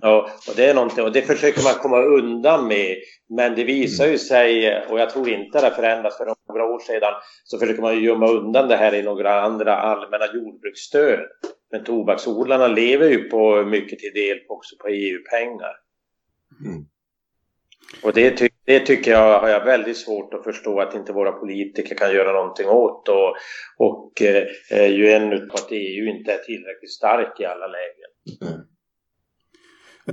och, 0.02 0.22
och, 0.22 0.54
det 0.56 0.66
är 0.66 0.74
någonting, 0.74 1.04
och 1.04 1.12
det 1.12 1.22
försöker 1.22 1.62
man 1.62 1.74
komma 1.74 2.02
undan 2.02 2.68
med 2.68 2.96
men 3.28 3.54
det 3.54 3.64
visar 3.64 4.06
ju 4.06 4.18
sig, 4.18 4.82
och 4.90 5.00
jag 5.00 5.10
tror 5.10 5.28
inte 5.28 5.60
det 5.60 5.70
förändras 5.70 6.16
för 6.16 6.35
några 6.56 6.74
år 6.74 6.78
sedan, 6.78 7.12
så 7.44 7.58
försöker 7.58 7.82
man 7.82 7.94
ju 7.94 8.00
gömma 8.00 8.28
undan 8.28 8.68
det 8.68 8.76
här 8.76 8.94
i 8.94 9.02
några 9.02 9.40
andra 9.40 9.76
allmänna 9.76 10.34
jordbruksstöd. 10.34 11.20
Men 11.70 11.84
tobaksodlarna 11.84 12.66
lever 12.66 13.08
ju 13.08 13.28
på 13.28 13.64
mycket 13.64 13.98
till 13.98 14.12
del 14.12 14.38
också 14.48 14.76
på 14.76 14.88
EU-pengar. 14.88 15.76
Mm. 16.64 16.86
Och 18.02 18.12
det, 18.12 18.30
ty 18.30 18.48
det, 18.64 18.80
tycker 18.80 19.10
jag 19.10 19.40
har 19.40 19.48
jag 19.48 19.64
väldigt 19.64 19.96
svårt 19.96 20.34
att 20.34 20.44
förstå 20.44 20.80
att 20.80 20.94
inte 20.94 21.12
våra 21.12 21.32
politiker 21.32 21.94
kan 21.94 22.14
göra 22.14 22.32
någonting 22.32 22.68
åt. 22.68 23.08
Och, 23.08 23.36
och 23.78 24.22
eh, 24.22 24.92
ju 24.92 25.10
ännu 25.10 25.38
på 25.38 25.54
att 25.54 25.68
EU 25.70 26.06
inte 26.06 26.32
är 26.32 26.38
tillräckligt 26.38 26.92
stark 26.92 27.40
i 27.40 27.44
alla 27.44 27.66
lägen. 27.66 28.10
Mm. 28.42 28.75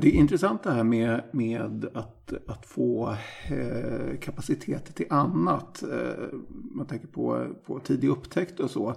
Det 0.02 0.08
är 0.08 0.12
intressant 0.12 0.64
det 0.64 0.72
här 0.72 0.84
med, 0.84 1.24
med 1.34 1.86
att, 1.94 2.34
att 2.48 2.66
få 2.66 3.16
eh, 3.52 4.20
kapacitet 4.20 4.96
till 4.96 5.06
annat. 5.10 5.84
Eh, 5.84 6.40
man 6.50 6.88
tänker 6.88 7.08
på, 7.08 7.48
på 7.66 7.80
tidig 7.80 8.10
upptäckt 8.10 8.60
och 8.60 8.70
så. 8.70 8.96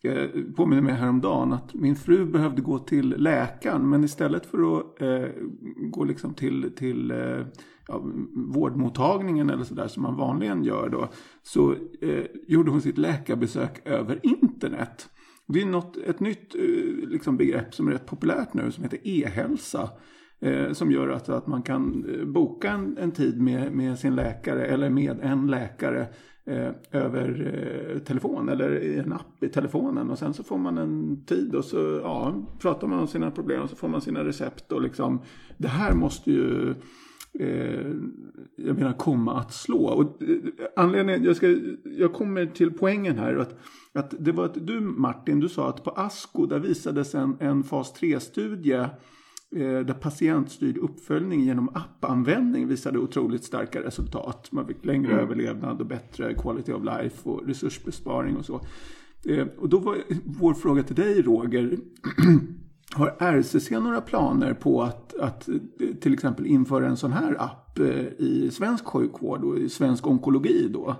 Jag 0.00 0.30
påminner 0.56 0.82
mig 0.82 0.94
häromdagen 0.94 1.52
att 1.52 1.74
min 1.74 1.96
fru 1.96 2.26
behövde 2.26 2.62
gå 2.62 2.78
till 2.78 3.08
läkaren 3.08 3.88
men 3.88 4.04
istället 4.04 4.46
för 4.46 4.78
att 4.78 5.02
eh, 5.02 5.28
gå 5.90 6.04
liksom 6.04 6.34
till, 6.34 6.72
till 6.76 7.10
eh, 7.10 7.46
ja, 7.88 8.02
vårdmottagningen 8.34 9.50
eller 9.50 9.64
sådär 9.64 9.88
som 9.88 10.02
man 10.02 10.16
vanligen 10.16 10.64
gör 10.64 10.88
då 10.88 11.08
så 11.42 11.72
eh, 12.00 12.24
gjorde 12.46 12.70
hon 12.70 12.82
sitt 12.82 12.98
läkarbesök 12.98 13.86
över 13.86 14.20
internet. 14.22 15.08
Det 15.46 15.62
är 15.62 15.66
något, 15.66 15.96
ett 15.96 16.20
nytt 16.20 16.54
eh, 16.54 17.08
liksom, 17.08 17.36
begrepp 17.36 17.74
som 17.74 17.88
är 17.88 17.92
rätt 17.92 18.06
populärt 18.06 18.54
nu 18.54 18.72
som 18.72 18.84
heter 18.84 18.98
e-hälsa. 19.02 19.90
Eh, 20.40 20.72
som 20.72 20.90
gör 20.90 21.08
att, 21.08 21.28
att 21.28 21.46
man 21.46 21.62
kan 21.62 22.04
eh, 22.14 22.24
boka 22.24 22.70
en, 22.70 22.98
en 22.98 23.12
tid 23.12 23.40
med, 23.40 23.72
med 23.72 23.98
sin 23.98 24.14
läkare 24.14 24.66
eller 24.66 24.90
med 24.90 25.20
en 25.22 25.46
läkare 25.46 26.06
eh, 26.44 26.70
över 26.92 27.52
eh, 27.54 27.98
telefon 27.98 28.48
eller 28.48 28.82
i 28.82 28.98
en 28.98 29.12
app 29.12 29.42
i 29.42 29.48
telefonen. 29.48 30.10
Och 30.10 30.18
sen 30.18 30.34
så 30.34 30.42
får 30.42 30.58
man 30.58 30.78
en 30.78 31.24
tid 31.24 31.54
och 31.54 31.64
så 31.64 32.00
ja, 32.02 32.34
pratar 32.60 32.86
man 32.86 32.98
om 32.98 33.06
sina 33.06 33.30
problem 33.30 33.62
och 33.62 33.70
så 33.70 33.76
får 33.76 33.88
man 33.88 34.00
sina 34.00 34.24
recept. 34.24 34.72
Och 34.72 34.82
liksom, 34.82 35.20
det 35.56 35.68
här 35.68 35.94
måste 35.94 36.30
ju 36.30 36.74
eh, 37.38 37.92
jag 38.56 38.76
menar 38.76 38.92
komma 38.92 39.38
att 39.40 39.52
slå. 39.52 39.84
Och, 39.86 40.22
eh, 40.22 40.36
anledningen, 40.76 41.24
jag, 41.24 41.36
ska, 41.36 41.56
jag 41.84 42.12
kommer 42.12 42.46
till 42.46 42.70
poängen 42.70 43.18
här. 43.18 43.36
Att, 43.36 43.58
att 43.92 44.14
det 44.18 44.32
var 44.32 44.44
att 44.44 44.66
du 44.66 44.80
Martin, 44.80 45.40
du 45.40 45.48
sa 45.48 45.68
att 45.68 45.84
på 45.84 45.90
Asko 45.90 46.46
där 46.46 46.58
visades 46.58 47.14
en, 47.14 47.36
en 47.40 47.62
fas 47.62 48.00
3-studie 48.00 48.72
Eh, 48.72 48.86
där 49.50 49.94
patientstyrd 49.94 50.76
uppföljning 50.76 51.40
genom 51.40 51.68
appanvändning 51.74 52.68
visade 52.68 52.98
otroligt 52.98 53.44
starka 53.44 53.82
resultat. 53.82 54.48
Man 54.52 54.66
fick 54.66 54.84
längre 54.84 55.12
mm. 55.12 55.24
överlevnad 55.24 55.80
och 55.80 55.86
bättre 55.86 56.34
quality 56.34 56.72
of 56.72 56.84
life 56.84 57.28
och 57.28 57.46
resursbesparing 57.46 58.36
och 58.36 58.44
så. 58.44 58.60
Eh, 59.24 59.46
och 59.58 59.68
då 59.68 59.78
var 59.78 59.96
vår 60.24 60.54
fråga 60.54 60.82
till 60.82 60.96
dig 60.96 61.22
Roger. 61.22 61.78
Har 62.94 63.16
RCC 63.18 63.70
några 63.70 64.00
planer 64.00 64.54
på 64.54 64.82
att, 64.82 65.14
att 65.18 65.48
till 66.00 66.12
exempel 66.12 66.46
införa 66.46 66.86
en 66.86 66.96
sån 66.96 67.12
här 67.12 67.42
app 67.42 67.78
eh, 67.78 68.06
i 68.18 68.50
svensk 68.52 68.84
sjukvård 68.84 69.44
och 69.44 69.58
i 69.58 69.68
svensk 69.68 70.06
onkologi 70.06 70.68
då? 70.72 70.96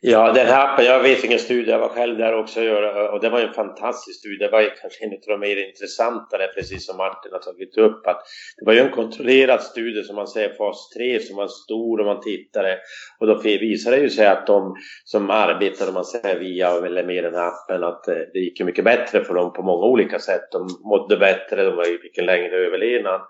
Ja, 0.00 0.32
den 0.32 0.46
här 0.46 0.64
appen, 0.64 0.84
jag 0.84 1.02
vet 1.02 1.24
ingen 1.24 1.38
studie, 1.38 1.70
jag 1.70 1.78
var 1.78 1.88
själv 1.88 2.18
där 2.18 2.34
också 2.34 2.60
och 3.12 3.20
det 3.20 3.28
var 3.28 3.40
en 3.40 3.52
fantastisk 3.52 4.18
studie. 4.18 4.38
Det 4.38 4.50
var 4.50 4.60
ju 4.60 4.70
kanske 4.70 5.04
en 5.04 5.12
av 5.12 5.18
de 5.26 5.40
mer 5.40 5.68
intressanta, 5.68 6.38
precis 6.54 6.86
som 6.86 6.96
Martin 6.96 7.32
har 7.32 7.38
tagit 7.38 7.78
upp. 7.78 8.06
Att 8.06 8.22
det 8.56 8.64
var 8.66 8.72
ju 8.72 8.80
en 8.80 8.90
kontrollerad 8.90 9.62
studie 9.62 10.02
som 10.02 10.16
man 10.16 10.26
säger, 10.26 10.54
fas 10.54 10.90
3, 10.96 11.20
som 11.20 11.36
var 11.36 11.48
stor 11.48 12.00
och 12.00 12.06
man 12.06 12.20
tittade. 12.20 12.78
Och 13.20 13.26
då 13.26 13.38
visade 13.42 13.96
det 13.96 14.02
ju 14.02 14.10
sig 14.10 14.26
att 14.26 14.46
de 14.46 14.76
som 15.04 15.30
arbetade, 15.30 15.88
om 15.88 15.94
man 15.94 16.04
säger 16.04 16.38
via 16.38 16.70
eller 16.70 17.04
med 17.04 17.24
den 17.24 17.34
här 17.34 17.48
appen, 17.48 17.84
att 17.84 18.08
eh, 18.08 18.14
det 18.32 18.38
gick 18.38 18.60
mycket 18.60 18.84
bättre 18.84 19.24
för 19.24 19.34
dem 19.34 19.52
på 19.52 19.62
många 19.62 19.86
olika 19.86 20.18
sätt. 20.18 20.52
De 20.52 20.68
mådde 20.84 21.16
bättre, 21.16 21.64
de 21.64 21.98
fick 22.02 22.18
en 22.18 22.26
längre 22.26 22.56
överlevnad. 22.56 23.20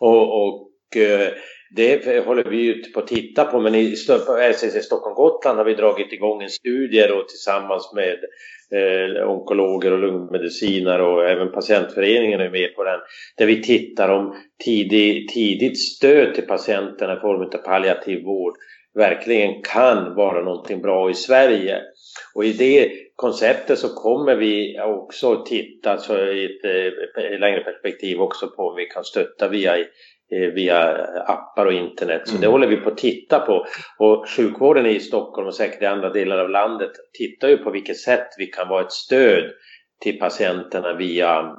Och, 0.00 0.46
och 0.46 0.96
eh, 0.96 1.28
det 1.70 2.26
håller 2.26 2.44
vi 2.44 2.56
ju 2.56 2.82
på 2.82 3.00
att 3.00 3.06
titta 3.06 3.44
på 3.44 3.60
men 3.60 3.74
i 3.74 3.92
RCC 3.92 4.76
eh, 4.76 4.82
Stockholm-Gotland 4.82 5.58
har 5.58 5.64
vi 5.64 5.74
dragit 5.74 6.12
igång 6.12 6.42
en 6.42 6.50
studie 6.50 7.06
då 7.08 7.22
tillsammans 7.22 7.92
med 7.94 8.18
eh, 8.74 9.30
onkologer 9.30 9.92
och 9.92 9.98
lungmedicinare 9.98 11.02
och 11.02 11.28
även 11.28 11.52
patientföreningen 11.52 12.40
är 12.40 12.50
med 12.50 12.74
på 12.74 12.84
den. 12.84 13.00
Där 13.36 13.46
vi 13.46 13.62
tittar 13.62 14.08
om 14.08 14.36
tidig, 14.64 15.28
tidigt 15.28 15.80
stöd 15.80 16.34
till 16.34 16.46
patienterna 16.46 17.16
i 17.16 17.20
form 17.20 17.42
av 17.42 17.58
palliativ 17.58 18.24
vård 18.24 18.54
verkligen 18.94 19.62
kan 19.62 20.14
vara 20.14 20.44
någonting 20.44 20.82
bra 20.82 21.10
i 21.10 21.14
Sverige. 21.14 21.80
Och 22.34 22.44
i 22.44 22.52
det 22.52 22.92
konceptet 23.16 23.78
så 23.78 23.88
kommer 23.88 24.36
vi 24.36 24.80
också 24.80 25.44
titta 25.44 25.98
så 25.98 26.18
i 26.18 26.44
ett, 26.44 26.64
eh, 26.64 27.38
längre 27.38 27.60
perspektiv 27.60 28.20
också 28.20 28.48
på 28.48 28.62
om 28.62 28.76
vi 28.76 28.86
kan 28.86 29.04
stötta 29.04 29.48
via 29.48 29.76
via 30.30 31.06
appar 31.26 31.66
och 31.66 31.72
internet. 31.72 32.22
Så 32.24 32.30
mm. 32.30 32.40
det 32.40 32.46
håller 32.46 32.66
vi 32.66 32.76
på 32.76 32.90
att 32.90 32.98
titta 32.98 33.40
på. 33.40 33.66
Och 33.98 34.28
sjukvården 34.28 34.86
i 34.86 35.00
Stockholm 35.00 35.46
och 35.46 35.54
säkert 35.54 35.82
i 35.82 35.86
andra 35.86 36.10
delar 36.10 36.38
av 36.38 36.50
landet 36.50 36.90
tittar 37.12 37.48
ju 37.48 37.56
på 37.56 37.70
vilket 37.70 37.98
sätt 37.98 38.28
vi 38.38 38.46
kan 38.46 38.68
vara 38.68 38.84
ett 38.84 38.92
stöd 38.92 39.44
till 40.00 40.18
patienterna 40.18 40.94
via 40.94 41.56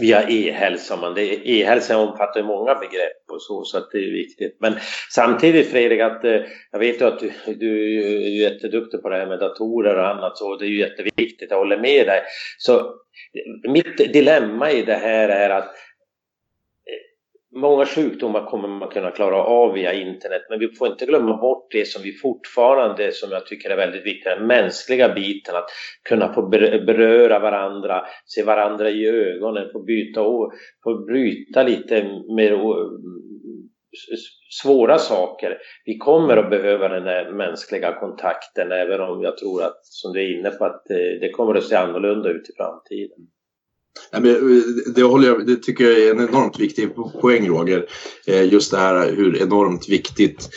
via 0.00 0.28
e-hälsa. 0.28 1.14
E-hälsa 1.44 1.98
omfattar 1.98 2.40
ju 2.40 2.46
många 2.46 2.74
begrepp 2.74 3.30
och 3.32 3.42
så, 3.42 3.64
så 3.64 3.78
att 3.78 3.90
det 3.92 3.98
är 3.98 4.12
viktigt. 4.12 4.56
Men 4.60 4.74
samtidigt 5.10 5.70
Fredrik, 5.70 6.00
att, 6.00 6.24
eh, 6.24 6.40
jag 6.72 6.78
vet 6.78 7.00
ju 7.00 7.04
att 7.04 7.18
du, 7.18 7.32
du 7.54 7.98
är 8.04 8.50
jätteduktig 8.50 9.02
på 9.02 9.08
det 9.08 9.16
här 9.16 9.26
med 9.26 9.38
datorer 9.38 9.96
och 9.96 10.08
annat, 10.08 10.38
så 10.38 10.56
det 10.56 10.64
är 10.64 10.68
ju 10.68 10.78
jätteviktigt, 10.78 11.50
jag 11.50 11.58
håller 11.58 11.80
med 11.80 12.06
dig. 12.06 12.22
Så 12.58 12.94
mitt 13.68 13.96
dilemma 14.12 14.70
i 14.70 14.82
det 14.82 14.94
här 14.94 15.28
är 15.28 15.50
att 15.50 15.74
Många 17.56 17.86
sjukdomar 17.86 18.46
kommer 18.46 18.68
man 18.68 18.88
kunna 18.88 19.10
klara 19.10 19.36
av 19.36 19.72
via 19.72 19.92
internet 19.92 20.42
men 20.50 20.58
vi 20.58 20.68
får 20.68 20.88
inte 20.88 21.06
glömma 21.06 21.36
bort 21.36 21.66
det 21.70 21.88
som 21.88 22.02
vi 22.02 22.12
fortfarande, 22.12 23.12
som 23.12 23.30
jag 23.30 23.46
tycker 23.46 23.70
är 23.70 23.76
väldigt 23.76 24.06
viktigt, 24.06 24.24
den 24.24 24.46
mänskliga 24.46 25.14
biten. 25.14 25.56
Att 25.56 25.68
kunna 26.08 26.34
få 26.34 26.48
beröra 26.86 27.38
varandra, 27.38 28.04
se 28.24 28.42
varandra 28.42 28.90
i 28.90 29.06
ögonen, 29.06 29.68
få 29.72 29.82
byta 29.82 30.22
och 30.22 30.52
få 30.84 31.04
bryta 31.04 31.62
lite 31.62 32.02
mer 32.36 32.52
svåra 34.62 34.98
saker. 34.98 35.58
Vi 35.84 35.98
kommer 35.98 36.36
att 36.36 36.50
behöva 36.50 36.88
den 36.88 37.04
där 37.04 37.32
mänskliga 37.32 38.00
kontakten 38.00 38.72
även 38.72 39.00
om 39.00 39.22
jag 39.22 39.38
tror 39.38 39.62
att, 39.62 39.78
som 39.82 40.12
du 40.12 40.20
är 40.20 40.38
inne 40.38 40.50
på, 40.50 40.64
att 40.64 40.90
eh, 40.90 41.20
det 41.20 41.30
kommer 41.30 41.54
att 41.54 41.64
se 41.64 41.76
annorlunda 41.76 42.30
ut 42.30 42.50
i 42.50 42.52
framtiden. 42.56 43.18
Eh, 44.12 44.22
det, 44.94 45.02
håller 45.02 45.28
jag, 45.28 45.46
det 45.46 45.56
tycker 45.56 45.84
jag 45.84 45.98
är 45.98 46.10
en 46.10 46.28
enormt 46.28 46.60
viktig 46.60 46.94
poäng 47.20 47.48
Roger. 47.48 47.86
Eh, 48.26 48.52
just 48.52 48.70
det 48.70 48.78
här 48.78 49.12
hur 49.12 49.42
enormt 49.42 49.88
viktigt 49.88 50.48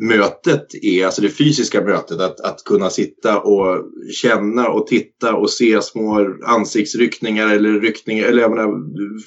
mötet 0.00 0.66
är, 0.82 1.06
alltså 1.06 1.22
det 1.22 1.28
fysiska 1.28 1.80
mötet, 1.80 2.20
att, 2.20 2.40
att 2.40 2.64
kunna 2.64 2.90
sitta 2.90 3.40
och 3.40 3.84
känna 4.22 4.68
och 4.68 4.86
titta 4.86 5.34
och 5.34 5.50
se 5.50 5.82
små 5.82 6.34
ansiktsryckningar 6.46 7.48
eller 7.48 7.80
ryckningar, 7.80 8.24
eller 8.26 8.42
jag 8.42 8.50
menar, 8.50 8.68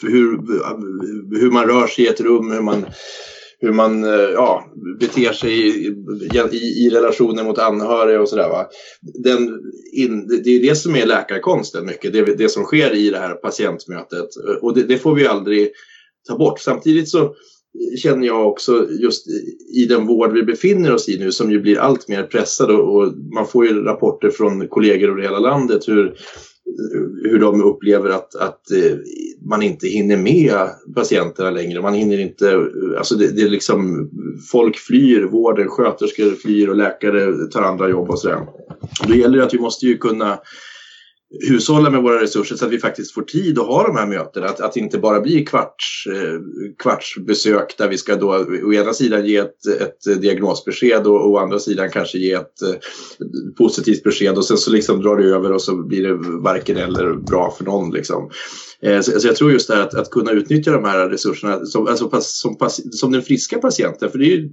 hur, 0.08 1.40
hur 1.40 1.52
man 1.52 1.68
rör 1.68 1.88
sig 1.88 2.06
i 2.06 2.08
ett 2.08 2.22
rum, 2.22 2.52
hur 2.52 2.62
man 2.62 2.86
hur 3.64 3.74
man 3.74 4.04
eh, 4.04 4.30
ja, 4.34 4.66
beter 5.00 5.34
sig 5.34 5.52
i, 5.54 5.88
i, 6.52 6.86
i 6.86 6.90
relationer 6.90 7.44
mot 7.44 7.60
anhöriga 7.60 8.22
och 8.22 8.30
sådär. 8.30 8.50
det 10.44 10.50
är 10.50 10.62
det 10.62 10.76
som 10.76 10.96
är 10.96 11.06
läkarkonsten 11.06 11.86
mycket, 11.86 12.14
det, 12.14 12.38
det 12.38 12.50
som 12.50 12.64
sker 12.64 12.96
i 12.96 13.10
det 13.10 13.18
här 13.18 13.34
patientmötet. 13.34 14.28
Och 14.62 14.76
det, 14.76 14.84
det, 14.84 14.98
får 14.98 15.16
vi 15.16 15.28
aldrig 15.28 15.72
ta 16.28 16.38
bort. 16.38 16.60
Samtidigt 16.60 17.10
så 17.10 17.36
känner 17.98 18.28
jag 18.28 18.48
också 18.48 18.88
just 18.90 19.28
i 19.76 19.86
den 19.86 20.08
vård 20.08 20.34
vi 20.34 20.44
befinner 20.44 20.94
oss 20.94 21.10
i 21.10 21.20
nu 21.20 21.32
som 21.32 21.52
ju 21.52 21.60
blir 21.60 21.80
allt 21.80 22.08
mer 22.08 22.24
pressad 22.24 22.72
och, 22.72 22.96
och 22.96 23.14
man 23.36 23.48
får 23.48 23.66
ju 23.66 23.84
rapporter 23.84 24.30
från 24.30 24.68
kollegor 24.68 25.10
över 25.10 25.22
hela 25.22 25.40
landet 25.40 25.88
hur 25.88 26.16
hur 27.24 27.40
de 27.40 27.64
upplever 27.64 28.10
att, 28.10 28.36
att 28.36 28.72
eh, 28.72 28.98
man 29.46 29.62
inte 29.62 29.88
hinner 29.88 30.18
med 30.18 30.70
patienterna 30.96 31.52
längre. 31.52 31.82
Man 31.82 31.94
hinner 31.94 32.20
inte, 32.20 32.68
alltså 32.98 33.16
det, 33.16 33.28
det 33.28 33.42
är 33.42 33.50
liksom, 33.50 34.10
folk 34.52 34.78
flyr, 34.78 35.24
vården, 35.24 35.68
sköterskor 35.68 36.32
flyr 36.32 36.70
och 36.70 36.76
läkare 36.76 37.48
tar 37.48 37.62
andra 37.62 37.90
jobb 37.90 38.10
och 38.10 38.20
sådär. 38.20 38.48
Då 39.08 39.16
gäller 39.16 39.38
det 39.38 39.44
att 39.44 39.54
vi 39.54 39.60
måste 39.60 39.86
ju 39.86 39.98
kunna 39.98 40.40
hushålla 41.42 41.90
med 41.90 42.02
våra 42.02 42.22
resurser 42.22 42.56
så 42.56 42.66
att 42.66 42.72
vi 42.72 42.80
faktiskt 42.80 43.14
får 43.14 43.22
tid 43.22 43.60
att 43.60 43.68
ha 43.68 43.88
de 43.88 43.96
här 43.96 44.08
mötena. 44.08 44.46
Att, 44.46 44.60
att 44.60 44.78
inte 44.78 44.98
bara 44.98 45.22
bli 45.22 45.46
kvarts, 45.46 46.08
eh, 46.08 46.40
kvartsbesök 46.84 47.78
där 47.78 47.90
vi 47.90 47.98
ska 47.98 48.16
då 48.16 48.46
å 48.64 48.74
ena 48.74 48.94
sidan 48.94 49.26
ge 49.26 49.38
ett, 49.38 49.66
ett 49.82 50.22
diagnosbesked 50.22 51.08
och 51.08 51.30
å 51.30 51.38
andra 51.38 51.60
sidan 51.60 51.90
kanske 51.90 52.18
ge 52.18 52.34
ett 52.34 52.62
eh, 52.62 52.76
positivt 53.58 54.04
besked 54.04 54.38
och 54.38 54.46
sen 54.46 54.58
så 54.58 54.72
liksom 54.72 55.02
drar 55.02 55.18
det 55.18 55.24
över 55.24 55.52
och 55.52 55.62
så 55.62 55.76
blir 55.76 56.04
det 56.04 56.14
varken 56.44 56.78
eller 56.78 57.14
bra 57.14 57.56
för 57.58 57.66
någon. 57.66 57.92
Liksom. 57.92 58.30
Eh, 58.82 59.02
så, 59.02 59.20
så 59.20 59.28
jag 59.28 59.36
tror 59.36 59.52
just 59.52 59.68
det 59.68 59.76
här 59.76 59.84
att, 59.84 59.94
att 59.94 60.10
kunna 60.10 60.32
utnyttja 60.32 60.72
de 60.72 60.86
här 60.86 61.10
resurserna 61.10 61.66
som, 61.66 61.88
alltså, 61.88 62.10
som, 62.22 62.58
som 62.92 63.12
den 63.12 63.22
friska 63.22 63.58
patienten, 63.58 64.12
för 64.12 64.18
det 64.18 64.26
är 64.26 64.38
ju 64.38 64.50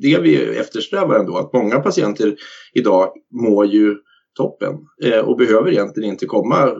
det 0.00 0.18
vi 0.18 0.36
eftersträvar 0.36 1.18
ändå, 1.18 1.36
att 1.36 1.52
många 1.52 1.80
patienter 1.80 2.36
idag 2.74 3.08
mår 3.32 3.66
ju 3.66 3.96
toppen 4.36 4.74
eh, 5.04 5.18
och 5.18 5.36
behöver 5.36 5.70
egentligen 5.70 6.10
inte 6.10 6.26
komma 6.26 6.70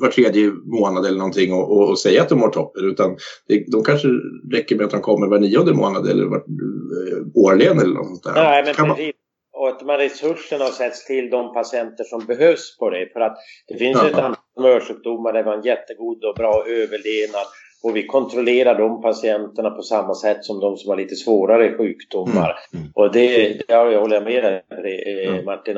var 0.00 0.08
tredje 0.08 0.50
månad 0.64 1.06
eller 1.06 1.18
någonting 1.18 1.52
och, 1.52 1.70
och, 1.76 1.90
och 1.90 1.98
säga 1.98 2.22
att 2.22 2.28
de 2.28 2.38
mår 2.38 2.48
toppen 2.48 2.84
utan 2.84 3.16
det, 3.48 3.64
de 3.72 3.84
kanske 3.84 4.08
räcker 4.52 4.76
med 4.76 4.84
att 4.84 4.90
de 4.90 5.00
kommer 5.00 5.26
var 5.26 5.38
nionde 5.38 5.74
månad 5.74 6.08
eller 6.10 6.24
var, 6.24 6.36
eh, 6.36 7.22
årligen 7.34 7.78
eller 7.78 7.94
något 7.94 8.06
sånt 8.06 8.22
där. 8.22 8.32
Nej, 8.34 8.64
men 8.64 8.74
precis. 8.74 9.14
Och 9.52 9.68
att 9.68 9.80
de 9.80 9.88
här 9.88 9.98
resurserna 9.98 10.64
sätts 10.64 11.06
till 11.06 11.30
de 11.30 11.54
patienter 11.54 12.04
som 12.04 12.26
behövs 12.26 12.78
på 12.78 12.90
det. 12.90 13.08
För 13.12 13.20
att 13.20 13.36
det 13.68 13.76
finns 13.78 13.98
ja. 14.02 14.08
ett 14.08 14.18
antal 14.18 14.36
tumörsjukdomar 14.56 15.32
där 15.32 15.42
vi 15.42 15.48
har 15.48 15.56
en 15.56 15.64
jättegod 15.64 16.24
och 16.24 16.34
bra 16.34 16.64
överlevnad 16.66 17.46
och 17.82 17.96
vi 17.96 18.06
kontrollerar 18.06 18.78
de 18.78 19.02
patienterna 19.02 19.70
på 19.70 19.82
samma 19.82 20.14
sätt 20.14 20.44
som 20.44 20.60
de 20.60 20.76
som 20.76 20.90
har 20.90 20.96
lite 20.96 21.14
svårare 21.14 21.76
sjukdomar. 21.76 22.58
Mm. 22.72 22.82
Mm. 22.82 22.92
Och 22.94 23.12
det, 23.12 23.48
det 23.48 23.64
jag 23.68 24.00
håller 24.00 24.16
jag 24.16 24.24
med 24.24 24.62
dig 24.68 25.26
mm. 25.28 25.44
Martin 25.44 25.76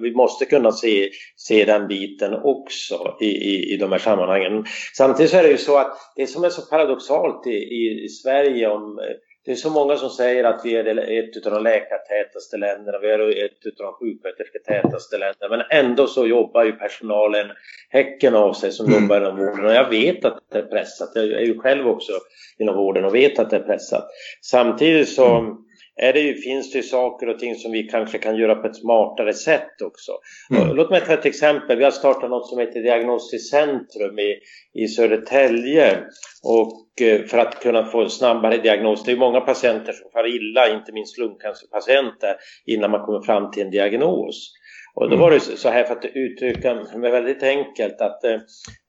vi 0.00 0.14
måste 0.14 0.44
kunna 0.44 0.72
se, 0.72 1.10
se 1.36 1.64
den 1.64 1.88
biten 1.88 2.34
också 2.34 3.16
i, 3.20 3.26
i, 3.26 3.74
i 3.74 3.76
de 3.76 3.92
här 3.92 3.98
sammanhangen. 3.98 4.64
Samtidigt 4.96 5.30
så 5.30 5.36
är 5.36 5.42
det 5.42 5.50
ju 5.50 5.58
så 5.58 5.78
att 5.78 5.98
det 6.16 6.26
som 6.26 6.44
är 6.44 6.50
så 6.50 6.62
paradoxalt 6.62 7.46
i, 7.46 7.50
i, 7.50 8.04
i 8.04 8.08
Sverige 8.08 8.68
om 8.68 9.00
det 9.48 9.52
är 9.52 9.56
så 9.56 9.70
många 9.70 9.96
som 9.96 10.10
säger 10.10 10.44
att 10.44 10.60
vi 10.64 10.76
är 10.76 10.84
ett 10.86 11.46
av 11.46 11.52
de 11.52 11.62
läkartätaste 11.62 12.56
länderna, 12.56 12.98
vi 12.98 13.10
är 13.10 13.44
ett 13.44 13.80
av 13.80 13.86
de 13.86 13.92
sjukskötersketätaste 13.92 15.18
länderna, 15.18 15.56
men 15.56 15.66
ändå 15.84 16.06
så 16.06 16.26
jobbar 16.26 16.64
ju 16.64 16.72
personalen 16.72 17.46
häcken 17.88 18.34
av 18.34 18.52
sig 18.52 18.72
som 18.72 18.86
mm. 18.86 19.02
jobbar 19.02 19.20
inom 19.20 19.36
vården 19.36 19.64
och 19.64 19.74
jag 19.74 19.90
vet 19.90 20.24
att 20.24 20.38
det 20.52 20.58
är 20.58 20.62
pressat. 20.62 21.10
Jag 21.14 21.24
är 21.24 21.46
ju 21.46 21.58
själv 21.58 21.88
också 21.88 22.12
inom 22.58 22.76
vården 22.76 23.04
och 23.04 23.14
vet 23.14 23.38
att 23.38 23.50
det 23.50 23.56
är 23.56 23.62
pressat. 23.62 24.08
Samtidigt 24.42 25.08
så 25.08 25.26
mm 25.26 25.67
är 25.98 26.12
det 26.12 26.20
ju, 26.20 26.34
finns 26.34 26.72
det 26.72 26.78
ju 26.78 26.82
saker 26.82 27.28
och 27.28 27.38
ting 27.38 27.54
som 27.54 27.72
vi 27.72 27.82
kanske 27.82 28.18
kan 28.18 28.36
göra 28.36 28.54
på 28.54 28.66
ett 28.66 28.76
smartare 28.76 29.32
sätt 29.32 29.82
också. 29.84 30.12
Mm. 30.56 30.76
Låt 30.76 30.90
mig 30.90 31.00
ta 31.00 31.12
ett 31.12 31.26
exempel. 31.26 31.78
Vi 31.78 31.84
har 31.84 31.90
startat 31.90 32.30
något 32.30 32.48
som 32.48 32.58
heter 32.58 32.80
Diagnostiskt 32.80 33.50
centrum 33.50 34.18
i, 34.18 34.38
i 34.82 34.88
Södertälje. 34.88 35.98
Och 36.42 37.02
eh, 37.02 37.22
för 37.22 37.38
att 37.38 37.62
kunna 37.62 37.84
få 37.84 38.02
en 38.02 38.10
snabbare 38.10 38.56
diagnos. 38.56 39.04
Det 39.04 39.12
är 39.12 39.16
många 39.16 39.40
patienter 39.40 39.92
som 39.92 40.10
far 40.12 40.36
illa, 40.36 40.74
inte 40.74 40.92
minst 40.92 41.18
lungcancerpatienter, 41.18 42.36
innan 42.66 42.90
man 42.90 43.06
kommer 43.06 43.20
fram 43.20 43.50
till 43.50 43.62
en 43.62 43.70
diagnos. 43.70 44.52
Och 44.94 45.10
då 45.10 45.16
var 45.16 45.30
det 45.30 45.40
så 45.40 45.68
här 45.68 45.84
för 45.84 45.96
att 45.96 46.04
uttrycka 46.04 46.74
mig 46.74 47.10
väldigt 47.10 47.42
enkelt 47.42 48.00
att 48.00 48.24
eh, 48.24 48.38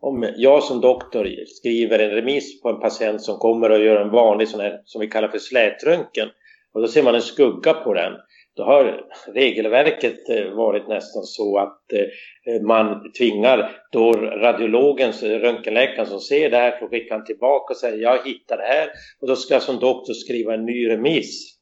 om 0.02 0.34
jag 0.38 0.64
som 0.64 0.82
doktor 0.82 1.30
skriver 1.48 2.00
en 2.00 2.12
remiss 2.12 2.62
på 2.62 2.70
en 2.70 2.80
patient 2.80 3.22
som 3.22 3.38
kommer 3.38 3.70
och 3.72 3.80
gör 3.80 4.02
en 4.02 4.12
vanlig 4.12 4.48
sån 4.48 4.60
här 4.60 4.82
som 4.86 5.02
vi 5.02 5.08
kallar 5.08 5.28
för 5.28 5.40
slätröntgen 5.40 6.30
och 6.74 6.82
då 6.82 6.88
ser 6.88 7.04
man 7.04 7.16
en 7.16 7.22
skugga 7.22 7.74
på 7.74 7.94
den. 7.94 8.14
Då 8.56 8.64
har 8.64 9.06
regelverket 9.34 10.30
eh, 10.30 10.52
varit 10.52 10.88
nästan 10.88 11.24
så 11.24 11.58
att 11.58 11.94
eh, 11.94 12.62
man 12.62 13.12
tvingar 13.12 13.72
då 13.92 14.12
radiologen, 14.14 15.10
eh, 15.10 15.30
röntgenläkaren 15.30 16.06
som 16.06 16.20
ser 16.20 16.50
det 16.50 16.58
här, 16.58 16.80
får 16.80 16.88
skicka 16.88 17.16
han 17.16 17.26
tillbaka 17.26 17.74
och 17.74 17.78
säga 17.78 17.96
jag 17.96 18.28
hittar 18.28 18.58
det 18.58 18.64
här 18.64 18.90
och 19.22 19.28
då 19.28 19.36
ska 19.36 19.54
jag 19.54 19.64
som 19.64 19.80
doktor 19.80 20.14
skriva 20.14 20.54
en 20.54 20.66
ny 20.66 20.90
remiss 20.90 21.60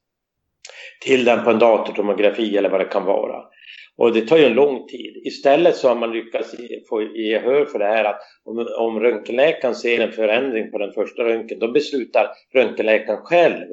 till 1.01 1.25
den 1.25 1.43
på 1.43 1.49
en 1.49 1.59
datortomografi 1.59 2.57
eller 2.57 2.69
vad 2.69 2.79
det 2.79 2.85
kan 2.85 3.05
vara. 3.05 3.43
Och 3.97 4.13
det 4.13 4.21
tar 4.21 4.37
ju 4.37 4.45
en 4.45 4.53
lång 4.53 4.87
tid. 4.87 5.21
Istället 5.25 5.75
så 5.75 5.87
har 5.87 5.95
man 5.95 6.11
lyckats 6.11 6.55
få 6.89 7.01
gehör 7.01 7.65
för 7.65 7.79
det 7.79 7.85
här 7.85 8.05
att 8.05 8.19
om, 8.43 8.67
om 8.79 8.99
röntgenläkaren 8.99 9.75
ser 9.75 9.99
en 9.99 10.11
förändring 10.11 10.71
på 10.71 10.77
den 10.77 10.91
första 10.91 11.23
röntgen, 11.23 11.59
då 11.59 11.71
beslutar 11.71 12.27
röntgenläkaren 12.53 13.21
själv 13.21 13.65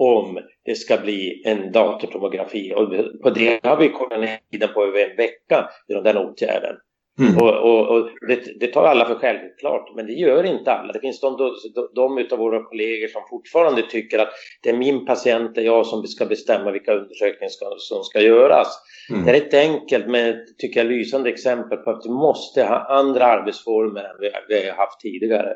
om 0.00 0.38
det 0.64 0.74
ska 0.74 0.96
bli 0.96 1.42
en 1.44 1.72
datortomografi. 1.72 2.74
Och 2.76 2.94
på 3.22 3.30
det 3.30 3.60
har 3.62 3.76
vi 3.76 3.88
kommit 3.88 4.20
ner 4.20 4.38
tiden 4.52 4.68
på 4.74 4.84
över 4.84 5.10
en 5.10 5.16
vecka 5.16 5.70
genom 5.88 6.04
den 6.04 6.16
åtgärden. 6.16 6.76
Mm. 7.20 7.36
Och, 7.36 7.54
och, 7.54 7.96
och 7.96 8.10
det, 8.28 8.60
det, 8.60 8.66
tar 8.66 8.84
alla 8.84 9.04
för 9.04 9.14
självklart, 9.14 9.96
men 9.96 10.06
det 10.06 10.12
gör 10.12 10.44
inte 10.44 10.72
alla. 10.72 10.92
Det 10.92 11.00
finns 11.00 11.20
de, 11.20 11.36
de, 11.74 11.88
de 11.94 12.26
av 12.32 12.38
våra 12.38 12.62
kollegor 12.62 13.08
som 13.08 13.22
fortfarande 13.30 13.82
tycker 13.82 14.18
att 14.18 14.28
det 14.62 14.70
är 14.70 14.76
min 14.76 15.06
patient, 15.06 15.54
det 15.54 15.60
är 15.60 15.64
jag 15.64 15.86
som 15.86 16.06
ska 16.06 16.26
bestämma 16.26 16.70
vilka 16.70 16.92
undersökningar 16.92 17.48
ska, 17.48 17.74
som 17.78 18.04
ska 18.04 18.20
göras. 18.20 18.68
Mm. 19.10 19.24
Det 19.24 19.30
är 19.30 19.34
ett 19.34 19.54
enkelt 19.54 20.06
men 20.06 20.34
tycker 20.58 20.80
jag 20.80 20.92
lysande 20.92 21.30
exempel 21.30 21.78
på 21.78 21.90
att 21.90 22.06
vi 22.06 22.10
måste 22.10 22.64
ha 22.64 22.76
andra 22.76 23.24
arbetsformer 23.24 24.00
än 24.00 24.16
vi, 24.20 24.30
vi 24.48 24.68
har 24.68 24.76
haft 24.76 25.00
tidigare. 25.00 25.54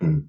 Mm. 0.00 0.22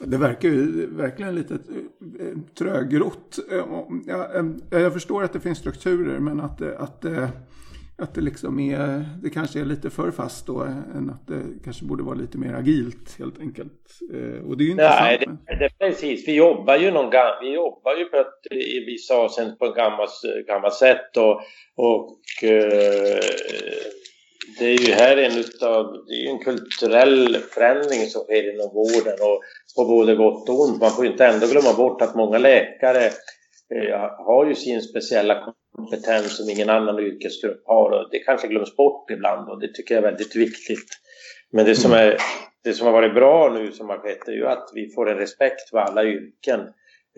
Det 0.00 0.16
verkar 0.16 0.48
ju 0.48 0.86
verkligen 0.86 1.34
lite 1.34 1.54
eh, 1.54 2.38
trögrott. 2.58 3.38
Eh, 3.52 4.80
jag 4.80 4.92
förstår 4.92 5.22
att 5.22 5.32
det 5.32 5.40
finns 5.40 5.58
strukturer 5.58 6.18
men 6.18 6.40
att, 6.40 6.62
att, 6.62 7.04
att 7.98 8.14
det 8.14 8.20
liksom 8.20 8.60
är, 8.60 9.04
det 9.22 9.30
kanske 9.30 9.60
är 9.60 9.64
lite 9.64 9.90
för 9.90 10.10
fast 10.10 10.46
då 10.46 10.60
än 10.94 11.10
att 11.10 11.26
det 11.26 11.42
kanske 11.64 11.84
borde 11.84 12.02
vara 12.02 12.14
lite 12.14 12.38
mer 12.38 12.54
agilt 12.54 13.18
helt 13.18 13.40
enkelt. 13.40 13.98
Eh, 14.12 14.46
och 14.46 14.56
det 14.56 14.64
är 14.64 14.68
ju 14.68 14.74
Nej, 14.74 15.18
det, 15.46 15.56
det, 15.58 15.68
precis. 15.78 16.28
Vi 16.28 16.34
jobbar 16.36 16.76
ju 16.76 16.90
någon 16.90 17.10
vi 17.40 17.54
jobbar 17.54 17.96
ju 17.96 18.04
på 18.04 18.16
ett, 18.16 18.52
i 18.52 18.84
vissa 18.84 19.14
avseenden 19.14 19.56
på 19.56 19.64
ett 19.64 19.76
gammalt, 19.76 20.10
gammalt 20.46 20.74
sätt 20.74 21.16
och, 21.16 21.40
och 21.76 22.18
det 24.58 24.64
är 24.64 24.78
ju 24.78 24.92
här 24.92 25.16
en 25.16 25.38
utav, 25.38 26.04
det 26.06 26.14
är 26.14 26.30
en 26.30 26.38
kulturell 26.38 27.36
förändring 27.36 28.06
som 28.06 28.22
sker 28.22 28.54
inom 28.54 28.74
vården 28.74 29.18
och 29.20 29.42
på 29.76 29.84
både 29.84 30.14
gott 30.14 30.48
och 30.48 30.60
ont. 30.60 30.80
Man 30.80 30.90
får 30.90 31.06
inte 31.06 31.26
ändå 31.26 31.46
glömma 31.46 31.72
bort 31.76 32.02
att 32.02 32.14
många 32.14 32.38
läkare 32.38 33.04
eh, 33.74 34.00
har 34.26 34.46
ju 34.46 34.54
sin 34.54 34.82
speciella 34.82 35.54
kompetens 35.76 36.36
som 36.36 36.50
ingen 36.50 36.70
annan 36.70 36.98
yrkesgrupp 36.98 37.62
har 37.66 37.90
och 37.90 38.08
det 38.10 38.18
kanske 38.18 38.48
glöms 38.48 38.76
bort 38.76 39.10
ibland 39.10 39.48
och 39.48 39.60
det 39.60 39.74
tycker 39.74 39.94
jag 39.94 40.04
är 40.04 40.10
väldigt 40.10 40.36
viktigt. 40.36 40.88
Men 41.52 41.64
det 41.64 41.74
som, 41.74 41.92
mm. 41.92 42.08
är, 42.08 42.16
det 42.64 42.72
som 42.72 42.86
har 42.86 42.92
varit 42.92 43.14
bra 43.14 43.52
nu 43.54 43.72
som 43.72 43.88
har 43.88 43.98
skett 43.98 44.28
är 44.28 44.32
ju 44.32 44.46
att 44.46 44.70
vi 44.74 44.90
får 44.94 45.10
en 45.10 45.18
respekt 45.18 45.70
för 45.70 45.78
alla 45.78 46.04
yrken 46.04 46.60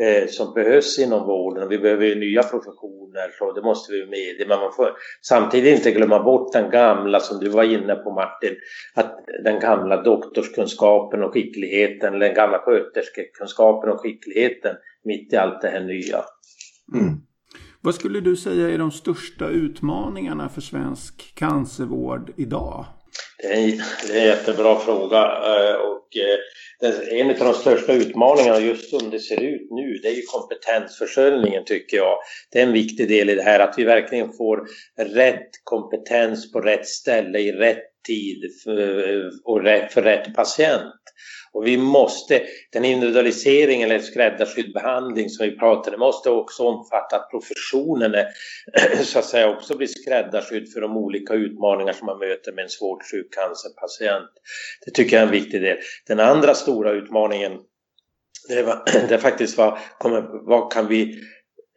eh, 0.03 0.29
som 0.29 0.55
behövs 0.55 0.99
inom 0.99 1.27
vården 1.27 1.63
och 1.63 1.73
vi 1.73 1.79
behöver 1.79 2.07
ju 2.07 2.15
nya 2.15 2.43
professioner 2.43 3.31
så 3.39 3.53
det 3.53 3.63
måste 3.63 3.93
vi 3.93 4.07
med 4.07 4.49
men 4.49 4.59
man 4.59 4.73
får 4.73 4.91
samtidigt 5.23 5.79
inte 5.79 5.91
glömma 5.91 6.23
bort 6.23 6.53
den 6.53 6.71
gamla 6.71 7.21
som 7.21 7.41
du 7.41 7.49
var 7.49 7.65
inne 7.65 7.95
på 7.95 8.11
Martin 8.11 8.57
att 8.95 9.25
den 9.45 9.61
gamla 9.61 10.03
doktorskunskapen 10.03 11.23
och 11.23 11.33
skickligheten 11.33 12.19
den 12.19 12.35
gamla 12.35 12.59
sköterskekunskapen 12.59 13.91
och 13.91 14.01
skickligheten 14.01 14.77
mitt 15.05 15.33
i 15.33 15.37
allt 15.37 15.63
det 15.63 15.69
här 15.69 15.81
nya. 15.81 16.25
Mm. 16.95 17.15
Vad 17.81 17.95
skulle 17.95 18.21
du 18.21 18.37
säga 18.37 18.69
är 18.71 18.79
de 18.79 18.91
största 18.91 19.49
utmaningarna 19.49 20.49
för 20.49 20.61
svensk 20.61 21.35
cancervård 21.35 22.33
idag? 22.37 22.85
Det 23.39 23.47
är, 23.47 23.83
det 24.09 24.19
är 24.19 24.21
en 24.21 24.27
jättebra 24.27 24.79
fråga 24.79 25.23
eh, 25.23 25.75
och 25.75 26.17
eh, 26.17 26.39
Eh, 26.83 27.21
en 27.21 27.31
av 27.31 27.37
de 27.37 27.55
största 27.55 27.93
utmaningarna 27.93 28.61
just 28.61 28.91
som 28.91 29.11
det 29.11 29.21
ser 29.21 29.43
ut 29.43 29.71
nu, 29.71 29.99
det 30.03 30.09
är 30.09 30.13
ju 30.13 30.23
kompetensförsörjningen 30.23 31.65
tycker 31.65 31.97
jag. 31.97 32.19
Det 32.53 32.59
är 32.59 32.67
en 32.67 32.73
viktig 32.73 33.09
del 33.09 33.31
i 33.31 33.35
det 33.35 33.43
här, 33.43 33.61
att 33.61 33.75
vi 33.79 33.85
verkligen 33.85 34.33
får 34.33 34.67
rätt 34.99 35.51
kompetens 35.65 36.53
på 36.53 36.61
rätt 36.61 36.87
ställe 36.87 37.39
i 37.39 37.53
rätt 37.53 37.85
tid 38.07 38.45
och 39.45 39.63
för 39.93 40.03
rätt 40.03 40.35
patient. 40.35 40.95
Och 41.53 41.67
vi 41.67 41.77
måste, 41.77 42.43
den 42.73 42.85
individualisering 42.85 43.83
eller 43.83 43.99
skräddarsydd 43.99 44.73
behandling 44.73 45.31
som 45.31 45.47
vi 45.47 45.59
pratade 45.59 45.97
måste 45.97 46.31
också 46.31 46.63
omfatta 46.63 47.17
att 47.17 47.31
professionen 47.31 48.15
är, 48.15 48.27
så 49.03 49.19
att 49.19 49.25
säga 49.25 49.51
också 49.51 49.77
blir 49.77 49.87
skräddarsydd 49.87 50.73
för 50.73 50.81
de 50.81 50.97
olika 50.97 51.35
utmaningar 51.35 51.93
som 51.93 52.07
man 52.07 52.19
möter 52.19 52.53
med 52.53 52.63
en 52.63 52.71
svårt 52.71 53.05
sjuk 53.11 53.35
cancerpatient. 53.35 54.31
Det 54.85 54.91
tycker 54.91 55.17
jag 55.17 55.23
är 55.23 55.27
en 55.27 55.33
viktig 55.33 55.63
del. 55.63 55.77
Den 56.07 56.21
andra 56.21 56.55
stora 56.55 56.91
utmaningen 56.91 57.59
det 58.49 58.55
är, 58.59 58.65
det 59.09 59.19
faktiskt 59.19 59.19
faktiskt 59.19 59.59
vad, 59.59 59.79
vad 60.47 60.73
kan 60.73 60.89
vi 60.89 61.21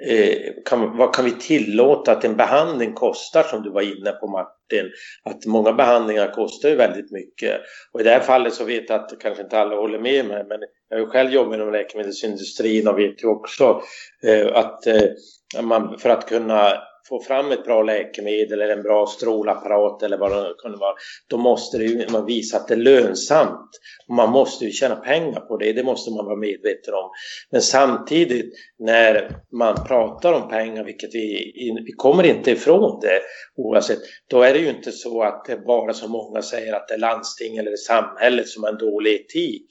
Eh, 0.07 0.53
kan, 0.65 0.97
vad 0.97 1.15
kan 1.15 1.25
vi 1.25 1.31
tillåta 1.31 2.11
att 2.11 2.23
en 2.23 2.37
behandling 2.37 2.93
kostar 2.93 3.43
som 3.43 3.63
du 3.63 3.69
var 3.69 3.81
inne 3.81 4.11
på 4.11 4.27
Martin? 4.27 4.91
Att 5.23 5.45
många 5.45 5.73
behandlingar 5.73 6.31
kostar 6.31 6.69
ju 6.69 6.75
väldigt 6.75 7.11
mycket. 7.11 7.61
Och 7.91 8.01
i 8.01 8.03
det 8.03 8.09
här 8.09 8.19
fallet 8.19 8.53
så 8.53 8.63
vet 8.63 8.89
jag 8.89 8.99
att 8.99 9.19
kanske 9.19 9.43
inte 9.43 9.59
alla 9.59 9.75
håller 9.75 9.99
med 9.99 10.25
mig 10.25 10.45
men 10.47 10.59
jag 10.89 10.97
har 10.97 11.05
ju 11.05 11.09
själv 11.09 11.31
jobbat 11.31 11.55
inom 11.55 11.71
läkemedelsindustrin 11.71 12.87
och 12.87 12.99
vet 12.99 13.23
ju 13.23 13.27
också 13.27 13.81
eh, 14.23 14.55
att 14.55 14.87
eh, 14.87 15.61
man 15.61 15.99
för 15.99 16.09
att 16.09 16.29
kunna 16.29 16.73
få 17.09 17.21
fram 17.21 17.51
ett 17.51 17.65
bra 17.65 17.83
läkemedel 17.83 18.61
eller 18.61 18.77
en 18.77 18.83
bra 18.83 19.07
strålapparat 19.07 20.03
eller 20.03 20.17
vad 20.17 20.31
det 20.31 20.53
kunde 20.57 20.77
vara, 20.77 20.93
då 21.27 21.37
måste 21.37 21.77
det 21.77 21.83
ju, 21.83 22.09
man 22.09 22.25
visa 22.25 22.57
att 22.57 22.67
det 22.67 22.73
är 22.73 22.77
lönsamt. 22.77 23.69
Man 24.09 24.29
måste 24.29 24.65
ju 24.65 24.71
tjäna 24.71 24.95
pengar 24.95 25.39
på 25.39 25.57
det, 25.57 25.73
det 25.73 25.83
måste 25.83 26.11
man 26.11 26.25
vara 26.25 26.35
medveten 26.35 26.93
om. 26.93 27.09
Men 27.51 27.61
samtidigt 27.61 28.53
när 28.79 29.31
man 29.51 29.83
pratar 29.83 30.33
om 30.33 30.49
pengar, 30.49 30.83
vilket 30.83 31.15
vi, 31.15 31.53
vi 31.85 31.91
kommer 31.91 32.23
inte 32.23 32.51
ifrån 32.51 32.99
det 33.01 33.21
oavsett, 33.55 33.99
då 34.29 34.41
är 34.41 34.53
det 34.53 34.59
ju 34.59 34.69
inte 34.69 34.91
så 34.91 35.23
att 35.23 35.45
det 35.45 35.57
bara 35.57 35.93
så 35.93 36.07
många 36.07 36.41
säger 36.41 36.73
att 36.73 36.87
det 36.87 36.93
är 36.93 36.97
landsting 36.97 37.57
eller 37.57 37.75
samhället 37.75 38.47
som 38.47 38.63
har 38.63 38.69
en 38.69 38.77
dålig 38.77 39.15
etik. 39.15 39.65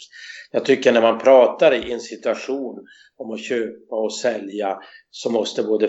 Jag 0.50 0.64
tycker 0.64 0.92
när 0.92 1.02
man 1.02 1.18
pratar 1.18 1.74
i 1.74 1.92
en 1.92 2.00
situation 2.00 2.86
om 3.18 3.30
att 3.30 3.44
köpa 3.44 3.96
och 3.96 4.14
sälja 4.14 4.78
så 5.10 5.30
måste 5.30 5.62
både 5.62 5.88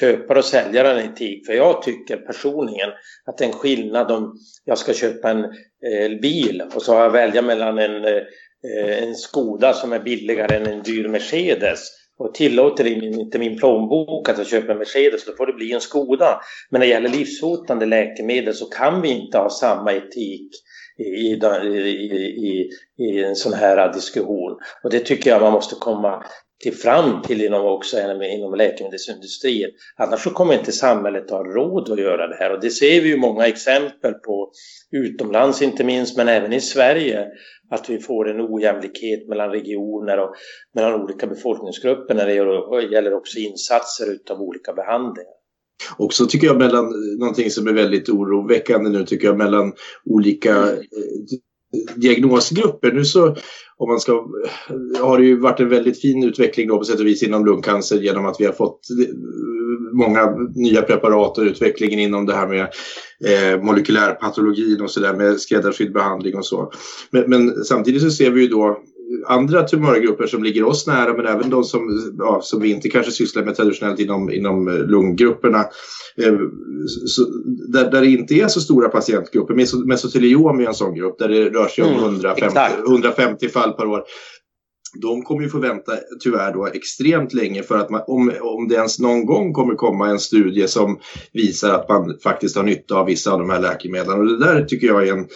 köpare 0.00 0.38
och 0.38 0.44
säljare 0.44 0.88
ha 0.88 0.94
en 0.94 1.12
etik. 1.12 1.46
För 1.46 1.52
jag 1.52 1.82
tycker 1.82 2.16
personligen 2.16 2.90
att 3.24 3.38
det 3.38 3.44
är 3.44 3.48
en 3.48 3.54
skillnad 3.54 4.10
om 4.10 4.38
jag 4.64 4.78
ska 4.78 4.92
köpa 4.92 5.30
en 5.30 5.44
eh, 5.44 6.20
bil 6.22 6.62
och 6.74 6.82
så 6.82 6.94
har 6.94 7.02
jag 7.02 7.10
välja 7.10 7.42
mellan 7.42 7.78
en, 7.78 8.04
eh, 8.04 9.02
en 9.02 9.14
Skoda 9.14 9.72
som 9.72 9.92
är 9.92 9.98
billigare 9.98 10.56
än 10.56 10.66
en 10.66 10.82
dyr 10.82 11.08
Mercedes 11.08 11.80
och 12.18 12.34
tillåter 12.34 12.86
inte 12.86 13.38
min 13.38 13.58
plånbok 13.58 14.28
att 14.28 14.38
jag 14.38 14.46
köper 14.46 14.72
en 14.72 14.78
Mercedes, 14.78 15.24
då 15.24 15.32
får 15.32 15.46
det 15.46 15.52
bli 15.52 15.72
en 15.72 15.80
Skoda. 15.80 16.40
Men 16.70 16.78
när 16.80 16.86
det 16.86 16.92
gäller 16.92 17.08
livshotande 17.08 17.86
läkemedel 17.86 18.54
så 18.54 18.66
kan 18.66 19.02
vi 19.02 19.08
inte 19.08 19.38
ha 19.38 19.50
samma 19.50 19.92
etik 19.92 20.50
i, 20.98 21.02
i, 21.02 21.32
i, 22.48 22.70
i 22.98 23.24
en 23.24 23.36
sån 23.36 23.52
här 23.52 23.92
diskussion. 23.92 24.58
Och 24.82 24.90
det 24.90 25.00
tycker 25.00 25.30
jag 25.30 25.42
man 25.42 25.52
måste 25.52 25.74
komma 25.74 26.24
till 26.62 26.74
fram 26.74 27.22
till 27.22 27.44
inom, 27.44 27.64
också 27.66 27.98
inom 27.98 28.54
läkemedelsindustrin. 28.54 29.70
Annars 29.96 30.24
så 30.24 30.30
kommer 30.30 30.58
inte 30.58 30.72
samhället 30.72 31.30
ha 31.30 31.44
råd 31.44 31.90
att 31.92 32.00
göra 32.00 32.26
det 32.26 32.36
här 32.36 32.52
och 32.52 32.60
det 32.60 32.70
ser 32.70 33.00
vi 33.00 33.08
ju 33.08 33.16
många 33.16 33.46
exempel 33.46 34.14
på 34.14 34.50
utomlands 34.90 35.62
inte 35.62 35.84
minst 35.84 36.16
men 36.16 36.28
även 36.28 36.52
i 36.52 36.60
Sverige 36.60 37.26
att 37.70 37.90
vi 37.90 37.98
får 37.98 38.30
en 38.30 38.40
ojämlikhet 38.40 39.28
mellan 39.28 39.50
regioner 39.50 40.18
och 40.18 40.34
mellan 40.74 41.02
olika 41.02 41.26
befolkningsgrupper 41.26 42.14
när 42.14 42.26
det 42.26 42.34
gäller 42.92 43.14
också 43.14 43.38
insatser 43.38 44.12
utav 44.12 44.40
olika 44.40 44.72
behandlingar. 44.72 45.32
Också 45.98 46.26
tycker 46.26 46.46
jag 46.46 46.58
mellan 46.58 46.92
någonting 47.18 47.50
som 47.50 47.68
är 47.68 47.72
väldigt 47.72 48.08
oroväckande 48.08 48.90
nu 48.90 49.04
tycker 49.04 49.26
jag 49.26 49.38
mellan 49.38 49.72
olika 50.04 50.66
diagnosgrupper. 51.96 52.92
Nu 52.92 53.04
så 53.04 53.36
om 53.76 53.88
man 53.88 54.00
ska, 54.00 54.26
har 55.00 55.18
det 55.18 55.24
ju 55.24 55.36
varit 55.36 55.60
en 55.60 55.68
väldigt 55.68 56.00
fin 56.00 56.24
utveckling 56.24 56.68
då 56.68 56.78
på 56.78 56.84
sätt 56.84 57.00
och 57.00 57.06
vis 57.06 57.22
inom 57.22 57.46
lungcancer 57.46 58.00
genom 58.00 58.26
att 58.26 58.36
vi 58.38 58.44
har 58.44 58.52
fått 58.52 58.80
eh, 58.90 59.14
många 59.92 60.36
nya 60.54 60.82
preparat 60.82 61.38
och 61.38 61.44
utvecklingen 61.44 61.98
inom 61.98 62.26
det 62.26 62.34
här 62.34 62.48
med 62.48 62.68
eh, 63.24 63.62
molekylärpatologin 63.62 64.80
och 64.80 64.90
sådär 64.90 65.14
med 65.14 65.40
skräddarsydd 65.40 65.92
behandling 65.92 66.36
och 66.36 66.46
så. 66.46 66.72
Men, 67.10 67.30
men, 67.30 67.64
samtidigt 67.64 68.02
så 68.02 68.10
ser 68.10 68.30
vi 68.30 68.40
ju 68.40 68.48
då 68.48 68.78
andra 69.26 69.62
tumörgrupper 69.62 70.26
som 70.26 70.42
ligger 70.42 70.64
oss 70.64 70.86
nära 70.86 71.14
men 71.14 71.26
även 71.26 71.50
de 71.50 71.64
som, 71.64 72.12
ja, 72.18 72.40
som 72.42 72.60
vi 72.60 72.70
inte 72.70 72.88
kanske 72.88 73.12
sysslar 73.12 73.44
med 73.44 73.56
traditionellt 73.56 74.00
inom, 74.00 74.30
inom 74.30 74.68
lunggrupperna. 74.68 75.58
Eh, 76.16 76.34
så, 77.06 77.24
där, 77.68 77.90
där 77.90 78.00
det 78.00 78.06
inte 78.06 78.34
är 78.34 78.48
så 78.48 78.60
stora 78.60 78.88
patientgrupper. 78.88 79.84
Mesoteliom 79.86 80.60
är 80.60 80.66
en 80.66 80.74
sån 80.74 80.94
grupp 80.94 81.18
där 81.18 81.28
det 81.28 81.50
rör 81.50 81.68
sig 81.68 81.84
om 81.84 81.90
mm, 81.90 82.04
150, 82.04 82.58
150 82.86 83.48
fall 83.48 83.72
per 83.72 83.86
år 83.86 84.02
de 84.94 85.22
kommer 85.22 85.42
ju 85.42 85.48
få 85.48 85.58
vänta 85.58 85.92
tyvärr 86.20 86.52
då 86.52 86.66
extremt 86.66 87.32
länge 87.32 87.62
för 87.62 87.78
att 87.78 87.90
man, 87.90 88.02
om, 88.06 88.32
om 88.40 88.68
det 88.68 88.74
ens 88.74 88.98
någon 88.98 89.26
gång 89.26 89.52
kommer 89.52 89.74
komma 89.74 90.08
en 90.08 90.18
studie 90.20 90.68
som 90.68 90.98
visar 91.32 91.74
att 91.74 91.88
man 91.88 92.18
faktiskt 92.22 92.56
har 92.56 92.62
nytta 92.62 92.94
av 92.94 93.06
vissa 93.06 93.32
av 93.32 93.38
de 93.38 93.50
här 93.50 93.60
läkemedlen. 93.60 94.18
Och 94.18 94.26
det 94.26 94.38
där 94.38 94.64
tycker 94.64 94.86
jag 94.86 95.08
är 95.08 95.12
en 95.12 95.26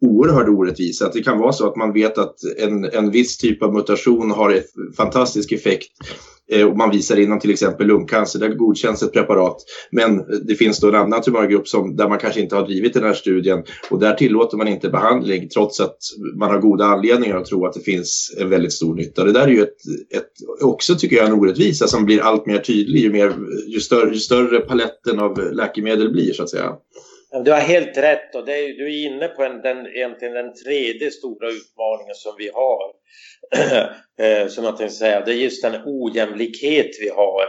oerhörd 0.00 0.48
orättvisa. 0.48 1.06
Att 1.06 1.12
det 1.12 1.22
kan 1.22 1.38
vara 1.38 1.52
så 1.52 1.68
att 1.68 1.76
man 1.76 1.92
vet 1.92 2.18
att 2.18 2.34
en, 2.58 2.84
en 2.84 3.10
viss 3.10 3.38
typ 3.38 3.62
av 3.62 3.74
mutation 3.74 4.30
har 4.30 4.50
en 4.50 4.62
fantastisk 4.96 5.52
effekt 5.52 5.88
eh, 6.52 6.66
och 6.66 6.76
man 6.76 6.90
visar 6.90 7.20
inom 7.20 7.40
till 7.40 7.50
exempel 7.50 7.86
lungcancer, 7.86 8.38
där 8.38 8.48
godkänns 8.48 9.02
ett 9.02 9.12
preparat. 9.12 9.56
Men 9.90 10.24
det 10.46 10.54
finns 10.54 10.80
då 10.80 10.88
en 10.88 10.94
annan 10.94 11.22
tumörgrupp 11.22 11.68
som, 11.68 11.96
där 11.96 12.08
man 12.08 12.18
kanske 12.18 12.40
inte 12.40 12.56
har 12.56 12.66
drivit 12.66 12.94
den 12.94 13.04
här 13.04 13.14
studien 13.14 13.62
och 13.90 13.98
där 13.98 14.14
tillåter 14.14 14.56
man 14.56 14.68
inte 14.68 14.88
behandling 14.88 15.48
trots 15.48 15.80
att 15.80 15.98
man 16.38 16.50
har 16.50 16.58
goda 16.58 16.84
anledningar 16.84 17.36
att 17.36 17.46
tro 17.46 17.66
att 17.66 17.74
det 17.74 17.80
finns 17.80 18.34
en 18.38 18.50
väldigt 18.50 18.72
stor 18.72 18.94
nytta. 18.94 19.24
Det 19.24 19.32
där 19.32 19.48
är 19.48 19.52
ju 19.52 19.62
ett, 19.62 19.76
ett, 20.16 20.62
också 20.62 20.94
tycker 20.94 21.16
jag 21.16 21.26
en 21.26 21.32
orättvisa 21.32 21.86
som 21.86 22.04
blir 22.04 22.20
allt 22.20 22.46
mer 22.46 22.58
tydlig 22.58 23.00
ju, 23.00 23.12
mer, 23.12 23.34
ju, 23.66 23.80
större, 23.80 24.12
ju 24.12 24.20
större 24.20 24.60
paletten 24.60 25.18
av 25.18 25.52
läkemedel 25.52 26.12
blir 26.12 26.32
så 26.32 26.42
att 26.42 26.50
säga. 26.50 26.72
Du 27.44 27.50
har 27.52 27.60
helt 27.60 27.98
rätt 27.98 28.34
och 28.34 28.48
är, 28.48 28.78
du 28.78 28.84
är 28.84 29.06
inne 29.06 29.28
på 29.28 29.44
en, 29.44 29.60
den, 29.60 29.86
egentligen 29.86 30.34
den 30.34 30.54
tredje 30.54 31.10
stora 31.10 31.48
utmaningen 31.48 32.14
som 32.14 32.32
vi 32.38 32.50
har. 32.54 32.92
Eh, 34.20 34.48
som 34.48 34.64
jag 34.64 34.76
tänkte 34.76 34.96
säga, 34.96 35.20
det 35.20 35.32
är 35.32 35.36
just 35.36 35.62
den 35.62 35.82
ojämlikhet 35.84 36.90
vi 37.00 37.08
har. 37.08 37.42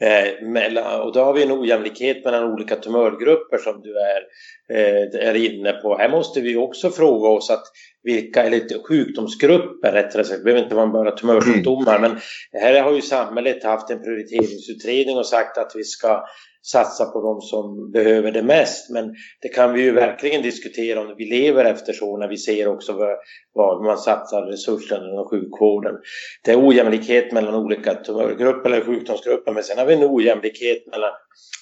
Eh, 0.00 0.42
mellan, 0.42 1.00
och 1.00 1.12
då 1.12 1.20
har 1.20 1.32
vi 1.32 1.42
en 1.42 1.52
ojämlikhet 1.52 2.24
mellan 2.24 2.52
olika 2.52 2.76
tumörgrupper 2.76 3.58
som 3.58 3.82
du 3.82 3.94
är, 3.98 4.22
eh, 4.70 5.28
är 5.28 5.34
inne 5.34 5.72
på. 5.72 5.96
Här 5.96 6.08
måste 6.08 6.40
vi 6.40 6.56
också 6.56 6.90
fråga 6.90 7.28
oss 7.28 7.50
att 7.50 7.64
vilka, 8.02 8.42
eller 8.42 8.82
sjukdomsgrupper 8.88 9.92
rättare 9.92 10.24
sagt, 10.24 10.38
det 10.38 10.44
behöver 10.44 10.62
inte 10.62 10.74
vara 10.74 10.86
bara 10.86 11.10
tumörsjukdomar, 11.10 11.98
mm. 11.98 12.10
men 12.12 12.20
här 12.62 12.82
har 12.82 12.92
ju 12.92 13.02
samhället 13.02 13.64
haft 13.64 13.90
en 13.90 14.02
prioriteringsutredning 14.02 15.16
och 15.16 15.26
sagt 15.26 15.58
att 15.58 15.72
vi 15.74 15.84
ska 15.84 16.24
satsa 16.72 17.04
på 17.04 17.20
de 17.22 17.40
som 17.40 17.90
behöver 17.90 18.32
det 18.32 18.42
mest. 18.42 18.90
Men 18.90 19.14
det 19.42 19.48
kan 19.48 19.72
vi 19.72 19.82
ju 19.82 19.92
verkligen 19.92 20.42
diskutera 20.42 21.00
om 21.00 21.14
vi 21.18 21.24
lever 21.24 21.64
efter 21.64 21.92
så 21.92 22.16
när 22.16 22.28
vi 22.28 22.36
ser 22.36 22.68
också 22.68 23.16
vad, 23.52 23.84
man 23.84 23.98
satsar 23.98 24.42
resurserna 24.42 25.08
inom 25.08 25.28
sjukvården. 25.28 25.94
Det 26.44 26.52
är 26.52 26.68
ojämlikhet 26.68 27.32
mellan 27.32 27.54
olika 27.54 27.94
tumörgrupper 27.94 28.70
eller 28.70 28.84
sjukdomsgrupper 28.84 29.52
men 29.52 29.62
sen 29.62 29.78
har 29.78 29.86
vi 29.86 29.94
en 29.94 30.04
ojämlikhet 30.04 30.86
mellan 30.90 31.10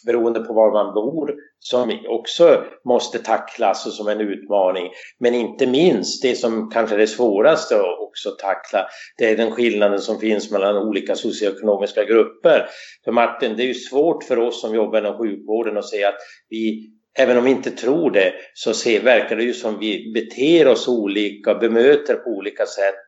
beroende 0.07 0.41
på 0.41 0.53
var 0.53 0.73
man 0.73 0.95
bor 0.95 1.35
som 1.59 1.99
också 2.09 2.65
måste 2.85 3.19
tacklas 3.19 3.87
och 3.87 3.93
som 3.93 4.09
en 4.09 4.21
utmaning. 4.21 4.91
Men 5.19 5.35
inte 5.35 5.67
minst 5.67 6.23
det 6.23 6.37
som 6.37 6.71
kanske 6.71 6.95
är 6.95 6.99
det 6.99 7.07
svåraste 7.07 7.77
att 7.77 8.01
också 8.01 8.31
tackla, 8.31 8.87
det 9.19 9.31
är 9.31 9.37
den 9.37 9.51
skillnaden 9.51 10.01
som 10.01 10.19
finns 10.19 10.51
mellan 10.51 10.89
olika 10.89 11.15
socioekonomiska 11.15 12.05
grupper. 12.05 12.67
För 13.05 13.13
Martin, 13.13 13.57
det 13.57 13.63
är 13.63 13.67
ju 13.67 13.75
svårt 13.75 14.25
för 14.25 14.39
oss 14.39 14.61
som 14.61 14.75
jobbar 14.75 14.99
inom 14.99 15.19
sjukvården 15.19 15.77
att 15.77 15.89
se 15.89 16.05
att 16.05 16.17
vi 16.49 16.93
Även 17.18 17.38
om 17.38 17.44
vi 17.44 17.50
inte 17.50 17.70
tror 17.70 18.11
det 18.11 18.33
så 18.55 18.74
ser, 18.74 19.03
verkar 19.03 19.37
det 19.37 19.44
ju 19.44 19.53
som 19.53 19.79
vi 19.79 20.12
beter 20.14 20.68
oss 20.68 20.88
olika, 20.88 21.55
bemöter 21.55 22.14
på 22.14 22.31
olika 22.31 22.66
sätt 22.66 23.05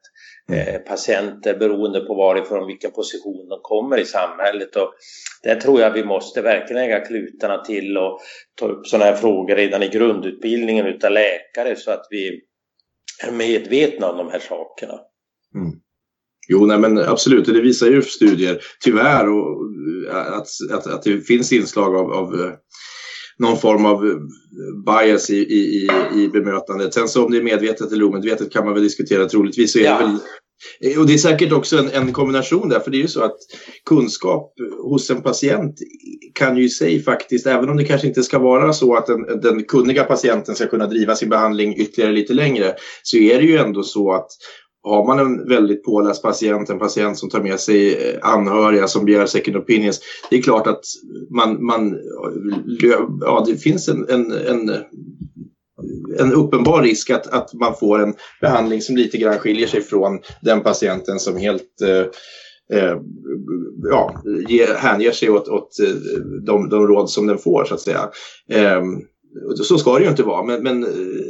eh, 0.52 0.80
patienter 0.80 1.58
beroende 1.58 2.00
på 2.00 2.14
varifrån, 2.14 2.66
vilken 2.66 2.90
position 2.90 3.48
de 3.48 3.58
kommer 3.62 3.98
i 3.98 4.04
samhället. 4.04 4.76
Och 4.76 4.94
där 5.42 5.60
tror 5.60 5.80
jag 5.80 5.90
vi 5.90 6.04
måste 6.04 6.42
verkligen 6.42 6.82
lägga 6.82 7.00
klutarna 7.00 7.64
till 7.64 7.96
och 7.98 8.20
ta 8.54 8.68
upp 8.68 8.86
sådana 8.86 9.04
här 9.04 9.16
frågor 9.16 9.56
redan 9.56 9.82
i 9.82 9.88
grundutbildningen 9.88 10.86
utav 10.86 11.10
läkare 11.10 11.76
så 11.76 11.90
att 11.90 12.06
vi 12.10 12.40
är 13.26 13.32
medvetna 13.32 14.10
om 14.10 14.18
de 14.18 14.30
här 14.30 14.40
sakerna. 14.40 14.94
Mm. 15.54 15.72
Jo, 16.48 16.66
nej, 16.66 16.78
men 16.78 16.98
absolut, 16.98 17.46
det 17.46 17.60
visar 17.60 17.86
ju 17.86 18.02
studier, 18.02 18.60
tyvärr, 18.80 19.28
och, 19.28 19.56
att, 20.10 20.46
att, 20.72 20.86
att 20.86 21.02
det 21.02 21.20
finns 21.20 21.52
inslag 21.52 21.96
av, 21.96 22.12
av 22.12 22.34
eh, 22.34 22.52
någon 23.38 23.56
form 23.56 23.86
av 23.86 24.20
bias 24.86 25.30
i, 25.30 25.36
i, 25.36 25.88
i 26.14 26.28
bemötandet. 26.28 26.94
Sen 26.94 27.08
så 27.08 27.24
om 27.24 27.32
det 27.32 27.38
är 27.38 27.42
medvetet 27.42 27.92
eller 27.92 28.04
omedvetet 28.04 28.52
kan 28.52 28.64
man 28.64 28.74
väl 28.74 28.82
diskutera. 28.82 29.28
Troligtvis 29.28 29.72
så 29.72 29.78
är 29.78 29.84
ja. 29.84 29.98
det 29.98 30.04
väl 30.04 30.18
Eh, 30.80 31.00
och 31.00 31.06
det 31.06 31.14
är 31.14 31.18
säkert 31.18 31.52
också 31.52 31.78
en, 31.78 31.90
en, 31.90 32.12
kombination 32.12 32.68
där, 32.68 32.80
för 32.80 32.90
det 32.90 32.96
är 32.96 33.02
ju 33.02 33.08
så 33.08 33.24
att 33.24 33.36
kunskap 33.84 34.52
hos 34.82 35.10
en 35.10 35.22
patient 35.22 35.78
kan 36.34 36.56
ju 36.56 36.64
i 36.64 36.68
sig 36.68 37.02
faktiskt, 37.02 37.46
även 37.46 37.68
om 37.68 37.76
det 37.76 37.84
kanske 37.84 38.06
inte 38.06 38.22
ska 38.22 38.38
vara 38.38 38.72
så 38.72 38.96
att 38.96 39.06
den, 39.06 39.40
den 39.40 39.64
kunniga 39.64 40.04
patienten 40.04 40.54
ska 40.54 40.66
kunna 40.66 40.86
driva 40.86 41.14
sin 41.14 41.28
behandling 41.28 41.76
ytterligare 41.76 42.12
lite 42.12 42.34
längre, 42.34 42.74
så 43.02 43.16
är 43.16 43.38
det 43.38 43.44
ju 43.44 43.56
ändå 43.56 43.82
så 43.82 44.12
att 44.12 44.28
har 44.86 45.06
man 45.06 45.18
en 45.18 45.48
väldigt 45.48 45.84
påläst 45.84 46.22
patient, 46.22 46.70
en 46.70 46.78
patient 46.78 47.18
som 47.18 47.30
tar 47.30 47.40
med 47.40 47.60
sig 47.60 47.94
eh, 47.94 48.18
anhöriga 48.22 48.88
som 48.88 49.04
begär 49.04 49.26
second 49.26 49.56
opinions, 49.56 50.00
det 50.30 50.36
är 50.36 50.42
klart 50.42 50.66
att 50.66 50.84
man, 51.30 51.64
man 51.64 51.98
ja, 53.20 53.44
det 53.46 53.56
finns 53.56 53.88
en, 53.88 54.08
en, 54.08 54.32
en 54.32 54.70
en 56.18 56.32
uppenbar 56.32 56.82
risk 56.82 57.10
att, 57.10 57.26
att 57.26 57.54
man 57.54 57.74
får 57.76 58.02
en 58.02 58.14
behandling 58.40 58.80
som 58.80 58.96
lite 58.96 59.18
grann 59.18 59.38
skiljer 59.38 59.66
sig 59.66 59.80
från 59.80 60.20
den 60.42 60.60
patienten 60.60 61.18
som 61.18 61.36
helt 61.36 61.82
eh, 61.82 62.78
eh, 62.78 62.96
ja, 63.90 64.22
ge, 64.48 64.66
hänger 64.76 65.10
sig 65.10 65.30
åt, 65.30 65.48
åt 65.48 65.80
eh, 65.80 65.94
de, 66.46 66.68
de 66.68 66.86
råd 66.86 67.10
som 67.10 67.26
den 67.26 67.38
får 67.38 67.64
så 67.64 67.74
att 67.74 67.80
säga. 67.80 68.10
Eh, 68.50 68.82
så 69.54 69.78
ska 69.78 69.98
det 69.98 70.04
ju 70.04 70.10
inte 70.10 70.22
vara, 70.22 70.42
men, 70.42 70.62
men 70.62 70.80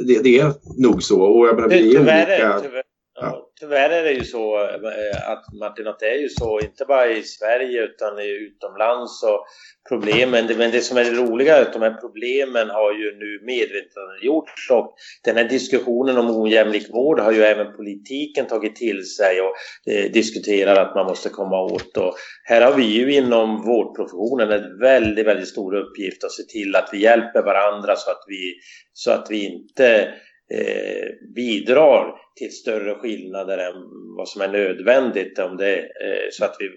det, 0.07 0.23
det 0.23 0.39
är 0.39 0.53
nog 0.77 1.03
så. 1.03 1.21
Och 1.21 1.47
jag 1.47 1.55
menar, 1.55 1.69
vi 1.69 1.95
är 1.95 1.99
olika... 1.99 2.59
Tyvärr, 2.61 2.86
Ja. 3.19 3.43
Tyvärr 3.59 3.89
är 3.89 4.03
det 4.03 4.11
ju 4.11 4.23
så 4.23 4.59
eh, 4.59 5.31
att 5.31 5.53
Martin, 5.53 5.87
att 5.87 5.99
det 5.99 6.09
är 6.09 6.17
ju 6.17 6.29
så, 6.29 6.59
inte 6.59 6.85
bara 6.85 7.09
i 7.09 7.23
Sverige 7.23 7.83
utan 7.83 8.19
utomlands 8.19 9.23
och 9.23 9.45
problemen, 9.89 10.57
men 10.57 10.71
det 10.71 10.81
som 10.81 10.97
är 10.97 11.03
det 11.03 11.11
roliga 11.11 11.57
är 11.57 11.61
att 11.61 11.73
de 11.73 11.81
här 11.81 11.93
problemen 12.01 12.69
har 12.69 12.93
ju 12.93 13.17
nu 13.19 13.39
medvetandegjorts 13.45 14.71
och 14.71 14.95
den 15.23 15.37
här 15.37 15.43
diskussionen 15.43 16.17
om 16.17 16.41
ojämlik 16.41 16.89
vård 16.93 17.19
har 17.19 17.31
ju 17.31 17.43
även 17.43 17.75
politiken 17.75 18.47
tagit 18.47 18.75
till 18.75 19.05
sig 19.05 19.41
och 19.41 19.53
eh, 19.93 20.11
diskuterar 20.11 20.75
att 20.75 20.95
man 20.95 21.05
måste 21.05 21.29
komma 21.29 21.61
åt. 21.61 21.97
Och 21.97 22.15
här 22.43 22.61
har 22.61 22.73
vi 22.73 22.83
ju 22.83 23.13
inom 23.13 23.65
vårdprofessionen 23.65 24.51
en 24.51 24.79
väldigt, 24.79 25.27
väldigt 25.27 25.47
stor 25.47 25.75
uppgift 25.75 26.23
att 26.23 26.31
se 26.31 26.43
till 26.43 26.75
att 26.75 26.89
vi 26.91 27.01
hjälper 27.01 27.41
varandra 27.41 27.95
så 27.95 28.11
att 28.11 28.23
vi, 28.27 28.53
så 28.93 29.11
att 29.11 29.27
vi 29.29 29.45
inte 29.45 30.13
eh, 30.53 31.33
bidrar 31.35 32.15
till 32.35 32.51
större 32.51 32.95
skillnader 32.95 33.57
än 33.57 33.73
vad 34.17 34.29
som 34.29 34.41
är 34.41 34.47
nödvändigt 34.47 35.39
om 35.39 35.57
det, 35.57 35.77
eh, 35.79 36.27
så 36.31 36.45
att 36.45 36.55
vi 36.59 36.69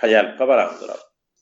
kan 0.00 0.10
hjälpa 0.10 0.46
varandra. 0.46 0.92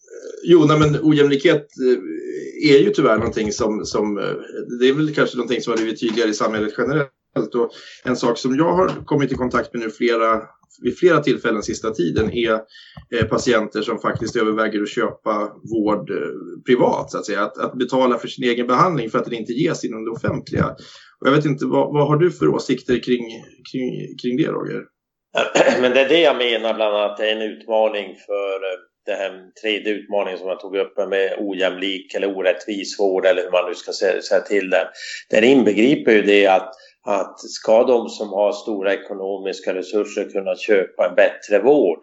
Eh, 0.07 0.51
jo, 0.51 0.65
nej, 0.65 0.79
men 0.79 0.99
ojämlikhet 1.03 1.67
eh, 1.87 2.75
är 2.75 2.79
ju 2.79 2.91
tyvärr 2.91 3.17
någonting 3.17 3.53
som, 3.53 3.85
som, 3.85 4.19
eh, 4.19 4.35
det 4.81 4.89
är 4.89 4.93
väl 4.93 5.15
kanske 5.15 5.37
någonting 5.37 5.61
som 5.61 5.71
har 5.71 5.79
blivit 5.79 6.01
tydligare 6.01 6.31
i 6.31 6.35
samhället 6.35 6.75
generellt. 6.79 7.55
Och 7.55 7.71
en 8.05 8.17
sak 8.17 8.39
som 8.39 8.57
jag 8.57 8.73
har 8.73 9.05
kommit 9.05 9.33
i 9.33 9.35
kontakt 9.35 9.75
med 9.75 9.83
nu 9.83 9.91
flera, 9.91 10.43
vid 10.83 10.99
flera 10.99 11.23
tillfällen 11.23 11.63
sista 11.63 11.91
tiden 11.91 12.31
är 12.33 12.61
patienter 13.29 13.83
som 13.83 13.99
faktiskt 13.99 14.37
överväger 14.37 14.83
att 14.83 14.89
köpa 14.89 15.53
vård 15.71 16.11
privat, 16.67 17.11
så 17.11 17.19
att 17.19 17.27
säga. 17.27 17.43
Att, 17.43 17.59
att, 17.59 17.79
betala 17.79 18.19
för 18.19 18.29
sin 18.29 18.45
egen 18.45 18.67
behandling 18.67 19.11
för 19.11 19.19
att 19.19 19.25
den 19.25 19.35
inte 19.35 19.53
ges 19.53 19.85
inom 19.85 20.05
det 20.05 20.11
offentliga. 20.11 20.77
Och 21.21 21.27
jag 21.27 21.33
vet 21.33 21.45
inte, 21.45 21.67
vad, 21.67 21.93
vad 21.93 22.09
har 22.09 22.17
du 22.17 22.31
för 22.33 22.49
åsikter 22.49 22.99
kring, 22.99 23.25
kring, 23.73 24.17
kring 24.23 24.37
det, 24.37 24.47
Roger? 24.47 24.83
Men 25.81 25.93
det 25.93 26.01
är 26.01 26.09
det 26.09 26.21
jag 26.21 26.37
menar 26.37 26.75
bland 26.75 26.97
annat, 26.97 27.17
det 27.17 27.31
är 27.31 27.37
en 27.37 27.43
utmaning 27.43 28.17
för 28.27 28.55
eh, 28.55 28.79
den 29.07 29.17
här 29.17 29.51
tredje 29.63 29.93
utmaningen 29.93 30.39
som 30.39 30.49
jag 30.49 30.61
tog 30.61 30.77
upp 30.77 31.09
med 31.09 31.37
ojämlik 31.39 32.15
eller 32.15 32.37
orättvis 32.37 33.01
vård 33.01 33.27
eller 33.27 33.43
hur 33.43 33.51
man 33.51 33.69
nu 33.69 33.75
ska 33.75 33.93
säga 33.93 34.41
till 34.41 34.71
den. 34.71 34.87
Den 35.31 35.45
inbegriper 35.45 36.13
ju 36.13 36.23
det 36.23 36.47
att, 36.47 36.73
att 37.07 37.41
ska 37.41 37.85
de 37.85 38.09
som 38.09 38.29
har 38.29 38.53
stora 38.53 38.95
ekonomiska 38.95 39.75
resurser 39.75 40.31
kunna 40.31 40.57
köpa 40.57 41.09
en 41.09 41.15
bättre 41.15 41.59
vård 41.59 41.99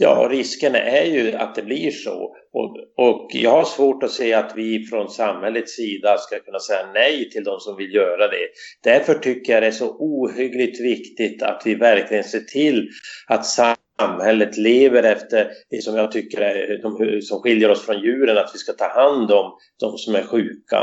Ja, 0.00 0.28
risken 0.30 0.74
är 0.74 1.04
ju 1.04 1.32
att 1.32 1.54
det 1.54 1.62
blir 1.62 1.90
så. 1.90 2.36
Och, 2.52 2.76
och, 2.96 3.30
jag 3.32 3.50
har 3.50 3.64
svårt 3.64 4.02
att 4.02 4.10
se 4.10 4.34
att 4.34 4.52
vi 4.56 4.86
från 4.86 5.10
samhällets 5.10 5.76
sida 5.76 6.18
ska 6.18 6.38
kunna 6.38 6.58
säga 6.58 6.90
nej 6.94 7.30
till 7.30 7.44
de 7.44 7.60
som 7.60 7.76
vill 7.76 7.94
göra 7.94 8.28
det. 8.28 8.48
Därför 8.84 9.14
tycker 9.14 9.52
jag 9.52 9.62
det 9.62 9.66
är 9.66 9.70
så 9.70 9.96
ohyggligt 9.98 10.80
viktigt 10.80 11.42
att 11.42 11.62
vi 11.64 11.74
verkligen 11.74 12.24
ser 12.24 12.40
till 12.40 12.88
att 13.26 13.46
samhället 13.46 14.56
lever 14.56 15.02
efter 15.02 15.50
det 15.70 15.82
som 15.82 15.96
jag 15.96 16.12
tycker 16.12 16.40
är 16.40 16.82
de 16.82 17.22
som 17.22 17.40
skiljer 17.40 17.70
oss 17.70 17.86
från 17.86 18.02
djuren, 18.02 18.38
att 18.38 18.50
vi 18.54 18.58
ska 18.58 18.72
ta 18.72 18.88
hand 18.88 19.30
om 19.30 19.52
de 19.80 19.98
som 19.98 20.14
är 20.14 20.22
sjuka. 20.22 20.82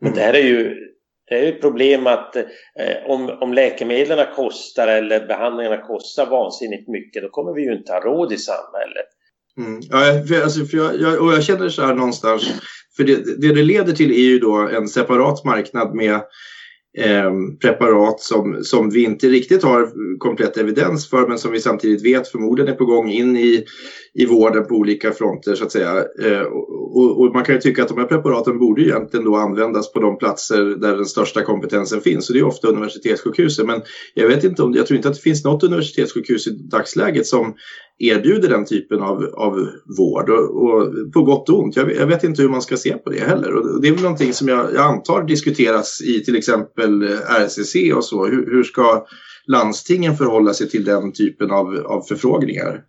Men 0.00 0.14
det 0.14 0.20
här 0.20 0.34
är 0.34 0.44
ju 0.44 0.76
det 1.28 1.34
är 1.34 1.42
ju 1.42 1.48
ett 1.48 1.60
problem 1.60 2.06
att 2.06 2.36
eh, 2.36 2.44
om, 3.06 3.30
om 3.40 3.54
läkemedlen 3.54 4.26
kostar 4.36 4.88
eller 4.88 5.26
behandlingarna 5.26 5.86
kostar 5.86 6.26
vansinnigt 6.26 6.88
mycket, 6.88 7.22
då 7.22 7.28
kommer 7.28 7.54
vi 7.54 7.62
ju 7.62 7.72
inte 7.72 7.92
ha 7.92 8.00
råd 8.00 8.32
i 8.32 8.38
samhället. 8.38 9.06
Mm. 9.58 9.80
Ja, 9.90 10.24
för, 10.28 10.42
alltså, 10.42 10.64
för 10.64 10.76
jag, 10.76 11.00
jag, 11.00 11.22
och 11.22 11.32
jag 11.32 11.44
känner 11.44 11.68
så 11.68 11.82
här 11.82 11.94
någonstans, 11.94 12.52
för 12.96 13.04
det, 13.04 13.40
det 13.40 13.54
det 13.54 13.62
leder 13.62 13.92
till 13.92 14.10
är 14.10 14.28
ju 14.30 14.38
då 14.38 14.56
en 14.56 14.88
separat 14.88 15.44
marknad 15.44 15.94
med 15.94 16.20
eh, 16.98 17.32
preparat 17.60 18.20
som, 18.20 18.58
som 18.62 18.90
vi 18.90 19.04
inte 19.04 19.28
riktigt 19.28 19.62
har 19.62 19.88
komplett 20.18 20.56
evidens 20.56 21.10
för 21.10 21.28
men 21.28 21.38
som 21.38 21.52
vi 21.52 21.60
samtidigt 21.60 22.04
vet 22.04 22.28
förmodligen 22.28 22.72
är 22.72 22.76
på 22.76 22.84
gång 22.84 23.10
in 23.10 23.36
i, 23.36 23.64
i 24.14 24.26
vården 24.26 24.66
på 24.66 24.74
olika 24.74 25.12
fronter 25.12 25.54
så 25.54 25.64
att 25.64 25.72
säga. 25.72 26.04
Eh, 26.22 26.42
och, 26.94 27.20
och, 27.20 27.34
man 27.34 27.44
kan 27.44 27.54
ju 27.54 27.60
tycka 27.60 27.82
att 27.82 27.88
de 27.88 27.98
här 27.98 28.06
preparaten 28.06 28.58
borde 28.58 28.82
egentligen 28.82 29.24
då 29.24 29.36
användas 29.36 29.92
på 29.92 30.00
de 30.00 30.18
platser 30.18 30.64
där 30.64 30.96
den 30.96 31.06
största 31.06 31.42
kompetensen 31.42 32.00
finns 32.00 32.28
och 32.28 32.34
det 32.34 32.40
är 32.40 32.44
ofta 32.46 32.68
universitetssjukhusen. 32.68 33.66
Men 33.66 33.82
jag 34.14 34.28
vet 34.28 34.44
inte 34.44 34.62
om, 34.62 34.74
jag 34.74 34.86
tror 34.86 34.96
inte 34.96 35.08
att 35.08 35.14
det 35.14 35.20
finns 35.20 35.44
något 35.44 35.62
universitetssjukhus 35.62 36.46
i 36.46 36.50
dagsläget 36.50 37.26
som 37.26 37.54
erbjuder 38.02 38.48
den 38.48 38.64
typen 38.64 39.02
av, 39.02 39.24
av 39.34 39.68
vård 39.98 40.30
och, 40.30 40.62
och 40.62 41.12
på 41.12 41.22
gott 41.22 41.48
och 41.48 41.58
ont. 41.58 41.76
Jag, 41.76 41.94
jag, 41.94 42.06
vet 42.06 42.24
inte 42.24 42.42
hur 42.42 42.48
man 42.48 42.62
ska 42.62 42.76
se 42.76 42.92
på 42.92 43.10
det 43.10 43.20
heller 43.20 43.54
och 43.54 43.82
det 43.82 43.88
är 43.88 43.92
väl 43.92 44.02
någonting 44.02 44.32
som 44.32 44.48
jag, 44.48 44.74
jag 44.74 44.84
antar 44.84 45.22
diskuteras 45.22 46.02
i 46.02 46.24
till 46.24 46.36
exempel 46.36 47.02
eh, 47.02 47.18
RCC 47.40 47.92
och 47.94 48.04
så. 48.04 48.26
Hur, 48.26 48.46
hur 48.46 48.62
ska 48.62 49.06
landstingen 49.46 50.16
förhålla 50.16 50.54
sig 50.54 50.68
till 50.68 50.84
den 50.84 51.12
typen 51.12 51.50
av, 51.50 51.86
av 51.86 52.02
förfrågningar? 52.02 52.82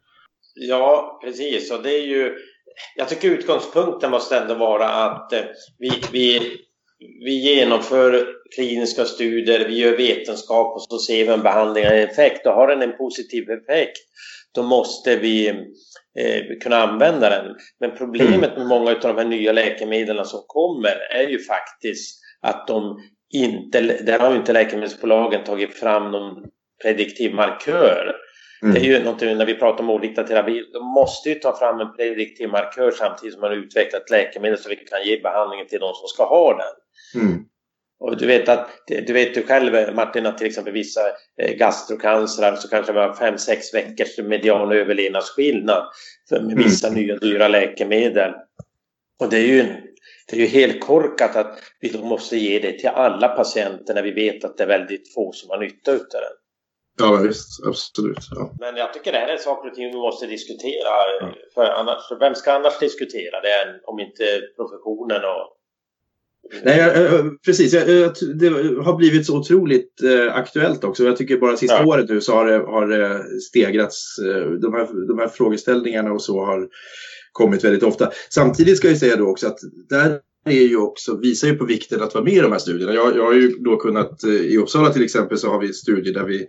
Ja, 0.55 1.19
precis. 1.23 1.71
Och 1.71 1.83
det 1.83 1.95
är 1.95 2.05
ju, 2.07 2.35
jag 2.95 3.09
tycker 3.09 3.29
utgångspunkten 3.29 4.11
måste 4.11 4.37
ändå 4.37 4.55
vara 4.55 4.87
att 4.87 5.33
eh, 5.33 5.39
vi, 5.79 5.91
vi, 6.11 6.39
vi 7.25 7.33
genomför 7.33 8.27
kliniska 8.55 9.05
studier, 9.05 9.67
vi 9.67 9.77
gör 9.77 9.97
vetenskap 9.97 10.75
och 10.75 10.81
så 10.81 10.99
ser 10.99 11.25
vi 11.25 11.31
om 11.31 11.41
behandlingen 11.41 11.91
har 11.91 11.97
effekt. 11.97 12.47
Och 12.47 12.53
har 12.53 12.67
den 12.67 12.81
en 12.81 12.97
positiv 12.97 13.43
effekt, 13.49 13.97
då 14.53 14.63
måste 14.63 15.15
vi 15.15 15.47
eh, 16.19 16.59
kunna 16.63 16.75
använda 16.75 17.29
den. 17.29 17.55
Men 17.79 17.97
problemet 17.97 18.57
med 18.57 18.67
många 18.67 18.91
av 18.91 18.99
de 18.99 19.17
här 19.17 19.25
nya 19.25 19.51
läkemedlen 19.51 20.25
som 20.25 20.43
kommer 20.47 20.97
är 21.11 21.27
ju 21.27 21.39
faktiskt 21.39 22.19
att 22.41 22.67
de 22.67 22.99
inte, 23.33 23.81
där 23.81 24.19
har 24.19 24.35
inte 24.35 24.53
läkemedelsbolagen 24.53 25.43
tagit 25.43 25.73
fram 25.73 26.11
någon 26.11 26.43
prediktiv 26.83 27.33
markör 27.33 28.15
Mm. 28.63 28.73
Det 28.73 28.79
är 28.79 28.83
ju 28.83 29.03
någonting 29.03 29.37
när 29.37 29.45
vi 29.45 29.55
pratar 29.55 29.83
om 29.83 29.89
oliktad 29.89 30.23
terapi. 30.23 30.63
De 30.73 30.85
måste 30.85 31.29
ju 31.29 31.35
ta 31.35 31.57
fram 31.57 31.79
en 31.79 31.93
prediktiv 31.93 32.49
markör 32.49 32.91
samtidigt 32.91 33.33
som 33.33 33.41
man 33.41 33.49
har 33.49 33.57
utvecklat 33.57 34.09
läkemedel 34.09 34.57
så 34.57 34.69
vi 34.69 34.75
kan 34.75 35.03
ge 35.05 35.21
behandlingen 35.21 35.67
till 35.67 35.79
de 35.79 35.93
som 35.93 36.07
ska 36.07 36.25
ha 36.25 36.57
den. 36.57 36.73
Mm. 37.21 37.45
Och 37.99 38.17
du 38.17 38.25
vet 38.25 38.49
att 38.49 38.69
du 38.87 39.13
vet 39.13 39.33
du 39.33 39.43
själv 39.43 39.95
Martin 39.95 40.25
att 40.25 40.37
till 40.37 40.47
exempel 40.47 40.73
vissa 40.73 41.01
eh, 41.41 41.51
gastrocancer 41.51 42.55
så 42.55 42.67
kanske 42.67 42.93
vi 42.93 42.99
har 42.99 43.13
5-6 43.13 43.57
veckors 43.73 44.17
median 44.17 44.71
överlevnadsskillnad 44.71 45.83
för 46.29 46.41
med 46.41 46.57
vissa 46.57 46.87
mm. 46.87 46.99
nya 46.99 47.15
dyra 47.15 47.47
läkemedel. 47.47 48.31
Och 49.19 49.29
det 49.29 49.37
är 49.37 49.47
ju 49.47 49.65
det 50.27 50.35
är 50.35 50.39
ju 50.39 50.47
helt 50.47 50.81
korkat 50.81 51.35
att 51.35 51.59
vi 51.79 51.89
då 51.89 52.05
måste 52.05 52.37
ge 52.37 52.59
det 52.59 52.79
till 52.79 52.89
alla 52.89 53.27
patienter 53.27 53.93
när 53.93 54.03
vi 54.03 54.11
vet 54.11 54.43
att 54.43 54.57
det 54.57 54.63
är 54.63 54.67
väldigt 54.67 55.13
få 55.13 55.31
som 55.31 55.49
har 55.49 55.57
nytta 55.57 55.91
av 55.91 55.97
den. 55.97 56.33
Ja, 56.99 57.15
visst. 57.15 57.65
Absolut. 57.67 58.17
Ja. 58.31 58.53
Men 58.59 58.75
jag 58.75 58.93
tycker 58.93 59.11
det 59.11 59.17
här 59.17 59.27
är 59.27 59.37
saker 59.37 59.69
och 59.69 59.75
ting 59.75 59.87
vi 59.87 59.97
måste 59.97 60.25
diskutera. 60.25 60.89
Ja. 61.19 61.33
För 61.53 61.65
annars, 61.65 62.11
vem 62.19 62.35
ska 62.35 62.51
annars 62.53 62.79
diskutera 62.79 63.41
det 63.41 63.79
om 63.85 63.99
inte 63.99 64.23
professionen 64.55 65.21
och 65.25 65.57
Nej, 66.63 67.09
precis. 67.45 67.71
Det 67.71 68.49
har 68.83 68.97
blivit 68.97 69.25
så 69.25 69.37
otroligt 69.37 70.03
eh, 70.03 70.35
aktuellt 70.35 70.83
också. 70.83 71.03
Jag 71.03 71.17
tycker 71.17 71.37
bara 71.37 71.57
sista 71.57 71.79
ja. 71.79 71.85
året 71.85 72.09
nu 72.09 72.21
så 72.21 72.33
har 72.33 72.45
det, 72.45 72.57
har 72.57 72.87
det 72.87 73.23
stegrats. 73.41 74.19
Eh, 74.19 74.51
de 74.51 74.73
här, 74.73 75.07
de 75.07 75.19
här 75.19 75.27
frågeställningarna 75.27 76.11
och 76.11 76.21
så 76.21 76.45
har 76.45 76.67
kommit 77.31 77.63
väldigt 77.63 77.83
ofta. 77.83 78.11
Samtidigt 78.29 78.77
ska 78.77 78.87
jag 78.87 78.97
säga 78.97 79.15
då 79.15 79.27
också 79.27 79.47
att 79.47 79.57
där 79.89 80.19
är 80.45 80.67
ju 80.67 80.77
också, 80.77 81.17
visar 81.17 81.47
ju 81.47 81.55
på 81.55 81.65
vikten 81.65 82.01
att 82.01 82.13
vara 82.13 82.23
med 82.23 82.33
i 82.33 82.39
de 82.39 82.51
här 82.51 82.59
studierna. 82.59 82.93
Jag, 82.93 83.17
jag 83.17 83.23
har 83.23 83.33
ju 83.33 83.49
då 83.49 83.77
kunnat, 83.77 84.23
eh, 84.23 84.31
i 84.31 84.57
Uppsala 84.57 84.89
till 84.89 85.03
exempel 85.03 85.37
så 85.37 85.49
har 85.49 85.59
vi 85.59 85.73
studier 85.73 86.13
där 86.13 86.25
vi 86.25 86.47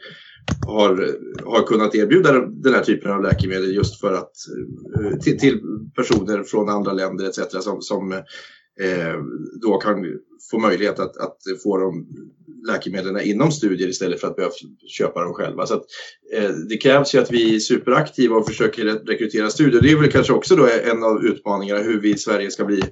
har, 0.67 1.11
har 1.45 1.67
kunnat 1.67 1.95
erbjuda 1.95 2.33
den 2.47 2.75
här 2.75 2.85
typen 2.85 3.13
av 3.13 3.23
läkemedel 3.23 3.75
just 3.75 4.01
för 4.01 4.13
att 4.13 4.33
till, 5.23 5.39
till 5.39 5.61
personer 5.97 6.43
från 6.43 6.69
andra 6.69 6.93
länder 6.93 7.25
etc. 7.29 7.65
som, 7.65 7.83
som 7.83 8.23
eh, 8.81 9.14
då 9.62 9.79
kan 9.79 10.05
få 10.51 10.59
möjlighet 10.59 10.99
att, 10.99 11.16
att 11.16 11.39
få 11.62 11.77
de 11.77 12.07
läkemedlen 12.66 13.20
inom 13.20 13.53
studier 13.53 13.89
istället 13.89 14.20
för 14.20 14.29
att 14.29 14.37
behöva 14.37 14.55
köpa 14.87 15.22
dem 15.22 15.35
själva. 15.35 15.66
Så 15.66 15.75
att, 15.75 15.85
eh, 16.33 16.51
det 16.51 16.77
krävs 16.77 17.14
ju 17.14 17.18
att 17.18 17.33
vi 17.33 17.55
är 17.55 17.59
superaktiva 17.59 18.37
och 18.37 18.47
försöker 18.47 18.85
rekrytera 18.85 19.51
studier. 19.51 19.83
Det 19.83 19.91
är 19.91 20.01
väl 20.01 20.11
kanske 20.11 20.33
också 20.33 20.57
då 20.57 20.68
en 20.85 21.03
av 21.03 21.25
utmaningarna 21.25 21.81
hur 21.81 22.01
vi 22.01 22.11
i 22.11 22.18
Sverige 22.18 22.51
ska 22.51 22.64
bli 22.64 22.83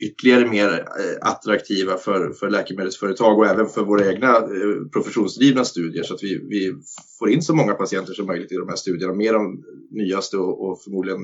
ytterligare 0.00 0.48
mer 0.48 0.68
eh, 0.68 1.28
attraktiva 1.28 1.96
för, 1.96 2.30
för 2.30 2.50
läkemedelsföretag 2.50 3.38
och 3.38 3.46
även 3.46 3.68
för 3.68 3.84
våra 3.84 4.12
egna 4.12 4.36
eh, 4.36 4.88
professionsdrivna 4.92 5.64
studier 5.64 6.02
så 6.02 6.14
att 6.14 6.22
vi, 6.22 6.38
vi 6.48 6.74
får 7.18 7.30
in 7.30 7.42
så 7.42 7.54
många 7.54 7.74
patienter 7.74 8.12
som 8.12 8.26
möjligt 8.26 8.52
i 8.52 8.56
de 8.56 8.68
här 8.68 8.76
studierna 8.76 9.14
med 9.14 9.34
de 9.34 9.64
nyaste 9.90 10.36
och, 10.36 10.68
och 10.68 10.82
förmodligen 10.82 11.20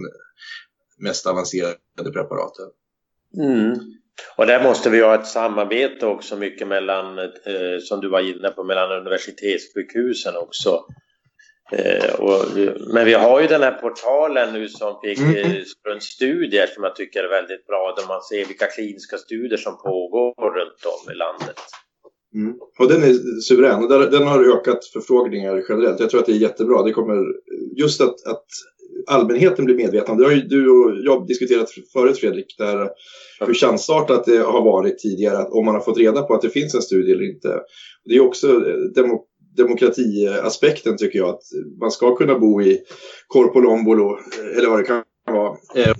mest 0.98 1.26
avancerade 1.26 2.10
preparaten. 2.12 2.66
Mm. 3.38 3.74
Och 4.36 4.46
där 4.46 4.62
måste 4.62 4.90
vi 4.90 5.00
ha 5.00 5.14
ett 5.14 5.26
samarbete 5.26 6.06
också 6.06 6.36
mycket 6.36 6.68
mellan, 6.68 7.18
eh, 7.18 7.78
som 7.82 8.00
du 8.00 8.08
var 8.08 8.20
inne 8.20 8.50
på, 8.50 8.64
mellan 8.64 8.92
universitetssjukhusen 9.00 10.36
också 10.36 10.84
Eh, 11.72 12.14
och, 12.14 12.44
men 12.94 13.04
vi 13.04 13.14
har 13.14 13.40
ju 13.40 13.46
den 13.46 13.62
här 13.62 13.72
portalen 13.72 14.52
nu 14.52 14.68
som 14.68 15.00
fick 15.04 15.18
mm. 15.18 15.36
eh, 15.36 15.98
studier 16.00 16.66
som 16.66 16.84
jag 16.84 16.96
tycker 16.96 17.24
är 17.24 17.28
väldigt 17.28 17.66
bra 17.66 17.94
där 17.96 18.08
man 18.08 18.22
ser 18.22 18.44
vilka 18.44 18.66
kliniska 18.66 19.16
studier 19.16 19.58
som 19.58 19.76
pågår 19.76 20.50
runt 20.58 20.84
om 20.84 21.12
i 21.12 21.14
landet. 21.14 21.60
Mm. 22.34 22.54
Och 22.78 22.88
den 22.88 23.02
är 23.02 23.40
suverän 23.40 23.82
och 23.82 23.88
den, 23.88 24.10
den 24.10 24.26
har 24.26 24.58
ökat 24.58 24.84
förfrågningar 24.84 25.62
generellt. 25.68 26.00
Jag 26.00 26.10
tror 26.10 26.20
att 26.20 26.26
det 26.26 26.32
är 26.32 26.46
jättebra. 26.48 26.82
Det 26.82 26.92
kommer 26.92 27.24
just 27.76 28.00
att, 28.00 28.26
att 28.26 28.46
allmänheten 29.06 29.64
blir 29.64 29.76
medveten. 29.76 30.16
Det 30.16 30.24
har 30.24 30.32
ju 30.32 30.40
du 30.40 30.70
och 30.70 30.92
jag 31.04 31.26
diskuterat 31.26 31.70
förut 31.92 32.18
Fredrik, 32.18 32.54
där 32.58 32.90
hur 33.40 33.54
chansartat 33.54 34.24
det 34.24 34.38
har 34.38 34.64
varit 34.64 34.98
tidigare 34.98 35.38
att 35.38 35.50
om 35.50 35.64
man 35.64 35.74
har 35.74 35.82
fått 35.82 35.98
reda 35.98 36.22
på 36.22 36.34
att 36.34 36.42
det 36.42 36.50
finns 36.50 36.74
en 36.74 36.82
studie 36.82 37.12
eller 37.12 37.34
inte. 37.34 37.60
Det 38.04 38.14
är 38.14 38.20
också 38.20 38.48
eh, 38.48 38.76
demo, 38.94 39.24
demokratiaspekten 39.56 40.96
tycker 40.96 41.18
jag 41.18 41.28
att 41.28 41.42
man 41.80 41.90
ska 41.90 42.16
kunna 42.16 42.38
bo 42.38 42.62
i 42.62 42.80
Korpolombolo 43.26 44.18
eller 44.56 44.68
vad 44.68 44.78
det 44.78 44.84
kan 44.84 45.02
vara. 45.26 45.56
Eh, 45.76 45.94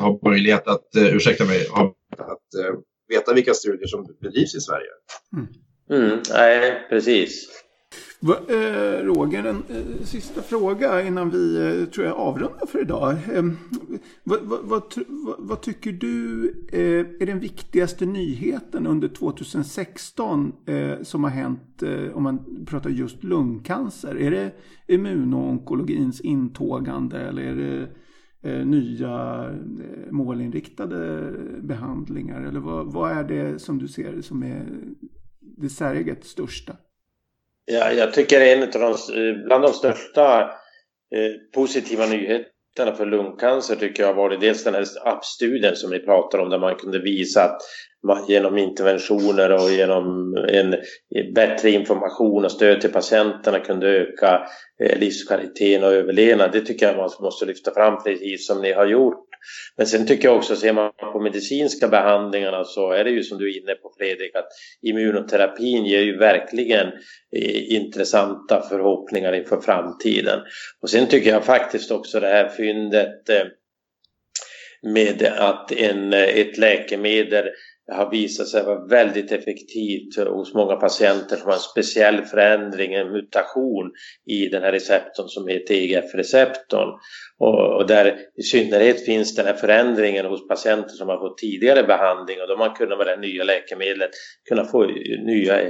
ha 0.00 0.20
möjlighet 0.24 0.68
att, 0.68 0.96
eh, 0.96 1.16
ursäkta 1.16 1.44
mig, 1.44 1.66
ha, 1.68 1.94
att 2.18 2.54
eh, 2.64 2.74
veta 3.08 3.34
vilka 3.34 3.54
studier 3.54 3.86
som 3.86 4.06
bedrivs 4.20 4.54
i 4.54 4.60
Sverige. 4.60 4.90
Mm. 5.36 5.46
Mm, 5.92 6.18
nej, 6.30 6.86
precis. 6.88 7.48
Va, 8.22 8.36
eh, 8.48 9.04
Roger, 9.04 9.44
en 9.44 9.62
eh, 9.68 10.04
sista 10.04 10.42
fråga 10.42 11.02
innan 11.06 11.30
vi 11.30 11.56
eh, 11.56 11.88
tror 11.88 12.06
jag 12.06 12.16
avrundar 12.16 12.66
för 12.66 12.80
idag. 12.80 13.10
Eh, 13.32 13.42
vad, 14.24 14.40
vad, 14.42 14.60
vad, 14.64 14.82
vad, 15.38 15.62
tycker 15.62 15.92
du 15.92 16.44
eh, 16.72 17.22
är 17.22 17.26
den 17.26 17.40
viktigaste 17.40 18.06
nyheten 18.06 18.86
under 18.86 19.08
2016 19.08 20.52
eh, 20.66 21.02
som 21.02 21.24
har 21.24 21.30
hänt 21.30 21.82
eh, 21.82 22.16
om 22.16 22.22
man 22.22 22.64
pratar 22.66 22.90
just 22.90 23.24
lungcancer? 23.24 24.16
Är 24.16 24.30
det 24.30 24.52
immunonkologins 24.86 26.20
intågande 26.20 27.20
eller 27.20 27.42
är 27.42 27.56
det 27.56 27.88
eh, 28.50 28.66
nya 28.66 29.44
eh, 29.50 30.12
målinriktade 30.12 31.32
behandlingar? 31.62 32.42
Eller 32.42 32.60
vad, 32.60 32.92
vad 32.92 33.12
är 33.12 33.24
det 33.24 33.58
som 33.58 33.78
du 33.78 33.88
ser 33.88 34.20
som 34.20 34.42
är 34.42 34.66
det 35.40 35.68
säreget 35.68 36.24
största? 36.24 36.76
Ja, 37.64 37.92
jag 37.92 38.14
tycker 38.14 38.40
en 38.40 38.62
av 38.62 38.68
de, 38.70 38.86
eh, 38.90 39.44
bland 39.44 39.64
de 39.64 39.72
största 39.72 40.40
eh, 41.14 41.32
positiva 41.54 42.06
nyheterna 42.06 42.94
för 42.96 43.06
lungcancer 43.06 43.76
tycker 43.76 44.02
jag 44.02 44.08
har 44.08 44.22
varit 44.22 44.40
dels 44.40 44.64
den 44.64 44.74
här 44.74 44.84
appstudien 45.04 45.76
som 45.76 45.90
ni 45.90 45.98
pratar 45.98 46.38
om 46.38 46.50
där 46.50 46.58
man 46.58 46.74
kunde 46.74 46.98
visa 46.98 47.44
att 47.44 47.62
man 48.06 48.26
genom 48.28 48.58
interventioner 48.58 49.52
och 49.52 49.70
genom 49.70 50.34
en 50.48 50.76
bättre 51.34 51.70
information 51.70 52.44
och 52.44 52.52
stöd 52.52 52.80
till 52.80 52.92
patienterna 52.92 53.60
kunde 53.60 53.88
öka 53.88 54.46
eh, 54.82 54.98
livskvaliteten 54.98 55.84
och 55.84 55.92
överlevnad. 55.92 56.52
Det 56.52 56.60
tycker 56.60 56.86
jag 56.86 56.96
man 56.96 57.10
måste 57.20 57.46
lyfta 57.46 57.70
fram 57.70 58.02
precis 58.02 58.46
som 58.46 58.62
ni 58.62 58.72
har 58.72 58.86
gjort. 58.86 59.29
Men 59.76 59.86
sen 59.86 60.06
tycker 60.06 60.28
jag 60.28 60.36
också, 60.36 60.56
ser 60.56 60.72
man 60.72 60.92
på 61.12 61.20
medicinska 61.20 61.88
behandlingarna 61.88 62.64
så 62.64 62.92
är 62.92 63.04
det 63.04 63.10
ju 63.10 63.22
som 63.22 63.38
du 63.38 63.50
är 63.50 63.62
inne 63.62 63.74
på 63.74 63.92
Fredrik 63.98 64.36
att 64.36 64.48
immunoterapin 64.82 65.86
ger 65.86 66.02
ju 66.02 66.18
verkligen 66.18 66.86
eh, 67.36 67.72
intressanta 67.72 68.62
förhoppningar 68.68 69.32
inför 69.32 69.60
framtiden. 69.60 70.40
Och 70.82 70.90
sen 70.90 71.06
tycker 71.06 71.30
jag 71.30 71.44
faktiskt 71.44 71.90
också 71.90 72.20
det 72.20 72.28
här 72.28 72.48
fyndet 72.48 73.28
eh, 73.28 73.46
med 74.82 75.22
att 75.22 75.72
en, 75.72 76.12
eh, 76.12 76.20
ett 76.20 76.58
läkemedel 76.58 77.44
har 77.90 78.10
visat 78.10 78.48
sig 78.48 78.64
vara 78.64 78.86
väldigt 78.86 79.32
effektivt 79.32 80.28
hos 80.28 80.54
många 80.54 80.76
patienter 80.76 81.36
som 81.36 81.46
har 81.46 81.54
en 81.54 81.58
speciell 81.58 82.22
förändring, 82.22 82.94
en 82.94 83.12
mutation 83.12 83.92
i 84.26 84.48
den 84.48 84.62
här 84.62 84.72
receptorn 84.72 85.28
som 85.28 85.48
heter 85.48 85.74
EGF-receptorn. 85.74 86.88
Och, 87.38 87.76
och, 87.76 87.86
där 87.86 88.18
i 88.36 88.42
synnerhet 88.42 89.04
finns 89.04 89.34
den 89.34 89.46
här 89.46 89.54
förändringen 89.54 90.26
hos 90.26 90.48
patienter 90.48 90.94
som 90.94 91.08
har 91.08 91.18
fått 91.18 91.38
tidigare 91.38 91.82
behandling 91.82 92.40
och 92.40 92.48
då 92.48 92.56
man 92.56 92.74
kunnat 92.74 92.98
med 92.98 93.06
det 93.06 93.16
nya 93.16 93.44
läkemedlet 93.44 94.10
kunna 94.48 94.64
få 94.64 94.84
nya 95.26 95.60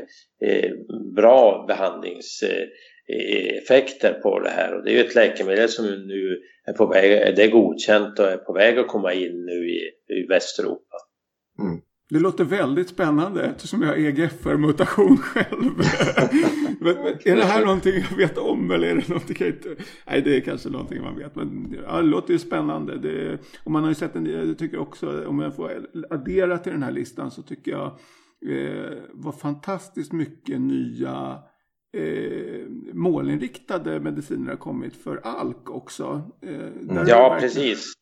eh, 0.44 0.70
bra 1.16 1.64
behandlingseffekter 1.68 4.14
eh, 4.14 4.20
på 4.22 4.40
det 4.40 4.50
här. 4.50 4.74
Och 4.74 4.84
det 4.84 4.90
är 4.90 4.94
ju 4.94 5.00
ett 5.00 5.14
läkemedel 5.14 5.68
som 5.68 5.86
nu 5.86 6.40
är 6.64 6.72
på 6.72 6.86
väg, 6.86 7.36
det 7.36 7.42
är 7.42 7.50
godkänt 7.50 8.18
och 8.18 8.26
är 8.26 8.36
på 8.36 8.52
väg 8.52 8.78
att 8.78 8.88
komma 8.88 9.12
in 9.12 9.44
nu 9.46 9.70
i, 9.70 9.80
i 10.14 10.26
Västeuropa. 10.28 10.96
Mm. 11.58 11.80
Det 12.11 12.18
låter 12.18 12.44
väldigt 12.44 12.88
spännande 12.88 13.42
eftersom 13.42 13.82
jag 13.82 13.88
har 13.88 13.96
EGFR-mutation 13.96 15.16
själv. 15.16 15.72
men, 16.80 16.94
men, 16.94 17.06
är 17.24 17.36
det 17.36 17.44
här 17.44 17.64
någonting 17.64 17.94
jag 18.11 18.16
vet 18.16 18.38
om 18.38 18.70
eller 18.70 18.88
är 18.88 18.94
det 18.94 19.08
någonting 19.08 19.36
jag 19.40 19.48
inte... 19.48 19.76
Nej, 20.06 20.22
det 20.22 20.36
är 20.36 20.40
kanske 20.40 20.68
någonting 20.68 21.02
man 21.02 21.18
vet. 21.18 21.36
Men 21.36 21.76
ja, 21.86 21.96
det 21.96 22.02
låter 22.02 22.32
ju 22.32 22.38
spännande. 22.38 22.98
Det, 22.98 23.38
och 23.64 23.70
man 23.70 23.82
har 23.82 23.90
ju 23.90 23.94
sett 23.94 24.16
en 24.16 24.26
jag 24.26 24.58
tycker 24.58 24.78
också, 24.78 25.26
om 25.26 25.38
jag 25.38 25.56
får 25.56 25.86
addera 26.11 26.58
till 26.58 26.72
den 26.72 26.82
här 26.82 26.92
listan 26.92 27.30
så 27.30 27.42
tycker 27.42 27.70
jag 27.70 27.86
eh, 28.46 28.98
var 29.12 29.32
fantastiskt 29.32 30.12
mycket 30.12 30.61
nya 30.61 31.38
eh, 31.96 32.66
målinriktade 32.92 34.00
mediciner 34.00 34.50
har 34.50 34.56
kommit 34.56 34.96
för 34.96 35.20
ALK 35.24 35.70
också. 35.70 36.30
Eh, 36.42 37.06
ja, 37.06 37.36
precis. 37.40 37.92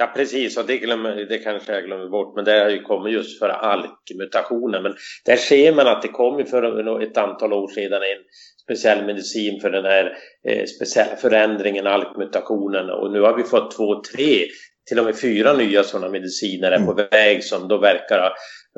Ja 0.00 0.12
precis, 0.16 0.56
och 0.58 0.66
det, 0.66 0.78
glömmer, 0.78 1.14
det 1.28 1.38
kanske 1.38 1.72
jag 1.72 1.84
glömmer 1.84 2.08
bort, 2.08 2.36
men 2.36 2.44
det 2.44 2.60
har 2.60 2.70
ju 2.70 2.82
kommit 2.82 3.12
just 3.12 3.38
för 3.38 3.48
ALK-mutationen. 3.48 4.82
Men 4.82 4.94
där 5.24 5.36
ser 5.36 5.74
man 5.74 5.86
att 5.86 6.02
det 6.02 6.08
kom 6.08 6.46
för 6.46 7.02
ett 7.02 7.16
antal 7.16 7.52
år 7.52 7.68
sedan 7.68 8.02
en 8.02 8.24
speciell 8.62 9.06
medicin 9.06 9.60
för 9.60 9.70
den 9.70 9.84
här 9.84 10.16
eh, 10.48 10.64
speciella 10.64 11.16
förändringen, 11.16 11.86
ALK-mutationen. 11.86 12.90
Och 12.90 13.12
nu 13.12 13.20
har 13.20 13.36
vi 13.36 13.42
fått 13.42 13.76
två, 13.76 14.02
tre, 14.02 14.46
till 14.88 14.98
och 14.98 15.04
med 15.04 15.20
fyra 15.20 15.52
nya 15.52 15.82
sådana 15.82 16.08
mediciner 16.08 16.72
är 16.72 16.78
på 16.78 16.92
mm. 16.92 17.06
väg 17.10 17.44
som 17.44 17.68
då 17.68 17.78
verkar, 17.78 18.32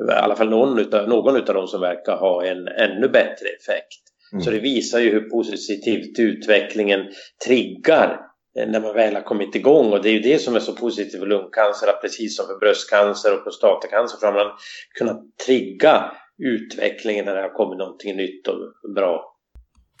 i 0.09 0.11
alla 0.11 0.35
fall 0.35 0.49
någon 0.49 0.79
utav, 0.79 1.09
någon 1.09 1.35
utav 1.35 1.55
dem 1.55 1.67
som 1.67 1.81
verkar 1.81 2.17
ha 2.17 2.45
en 2.45 2.67
ännu 2.67 3.07
bättre 3.07 3.47
effekt. 3.59 4.01
Mm. 4.33 4.41
Så 4.43 4.51
det 4.51 4.59
visar 4.59 4.99
ju 4.99 5.11
hur 5.11 5.29
positivt 5.29 6.19
utvecklingen 6.19 7.01
triggar 7.47 8.30
Eh, 8.55 8.67
när 8.67 8.79
man 8.79 8.93
väl 8.93 9.15
har 9.15 9.21
kommit 9.21 9.55
igång 9.55 9.93
och 9.93 10.01
det 10.01 10.09
är 10.09 10.13
ju 10.13 10.19
det 10.19 10.39
som 10.39 10.55
är 10.55 10.59
så 10.59 10.75
positivt 10.75 11.19
för 11.19 11.25
lungcancer 11.25 11.87
att 11.87 12.01
precis 12.01 12.37
som 12.37 12.47
för 12.47 12.59
bröstcancer 12.59 13.33
och 13.33 13.43
prostatacancer 13.43 14.17
så 14.17 14.25
har 14.25 14.33
man 14.33 14.51
kunnat 14.97 15.37
trigga 15.45 16.11
utvecklingen 16.37 17.25
när 17.25 17.35
det 17.35 17.41
har 17.41 17.53
kommit 17.53 17.77
någonting 17.77 18.15
nytt 18.15 18.47
och 18.47 18.91
bra. 18.95 19.30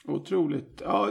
Otroligt. 0.07 0.81
Ja, 0.85 1.09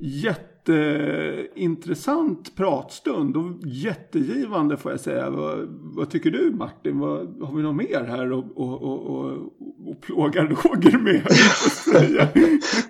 jätteintressant 0.00 2.56
pratstund 2.56 3.36
och 3.36 3.52
jättegivande 3.66 4.76
får 4.76 4.90
jag 4.90 5.00
säga. 5.00 5.30
Vad, 5.30 5.58
vad 5.70 6.10
tycker 6.10 6.30
du 6.30 6.50
Martin? 6.50 6.98
Vad, 6.98 7.42
har 7.42 7.56
vi 7.56 7.62
något 7.62 7.76
mer 7.76 8.04
här 8.04 8.32
och, 8.32 8.44
och, 8.56 8.82
och, 8.82 9.06
och, 9.06 9.32
och 9.86 10.00
plåga 10.00 10.44
Roger 10.44 10.98
med? 10.98 11.20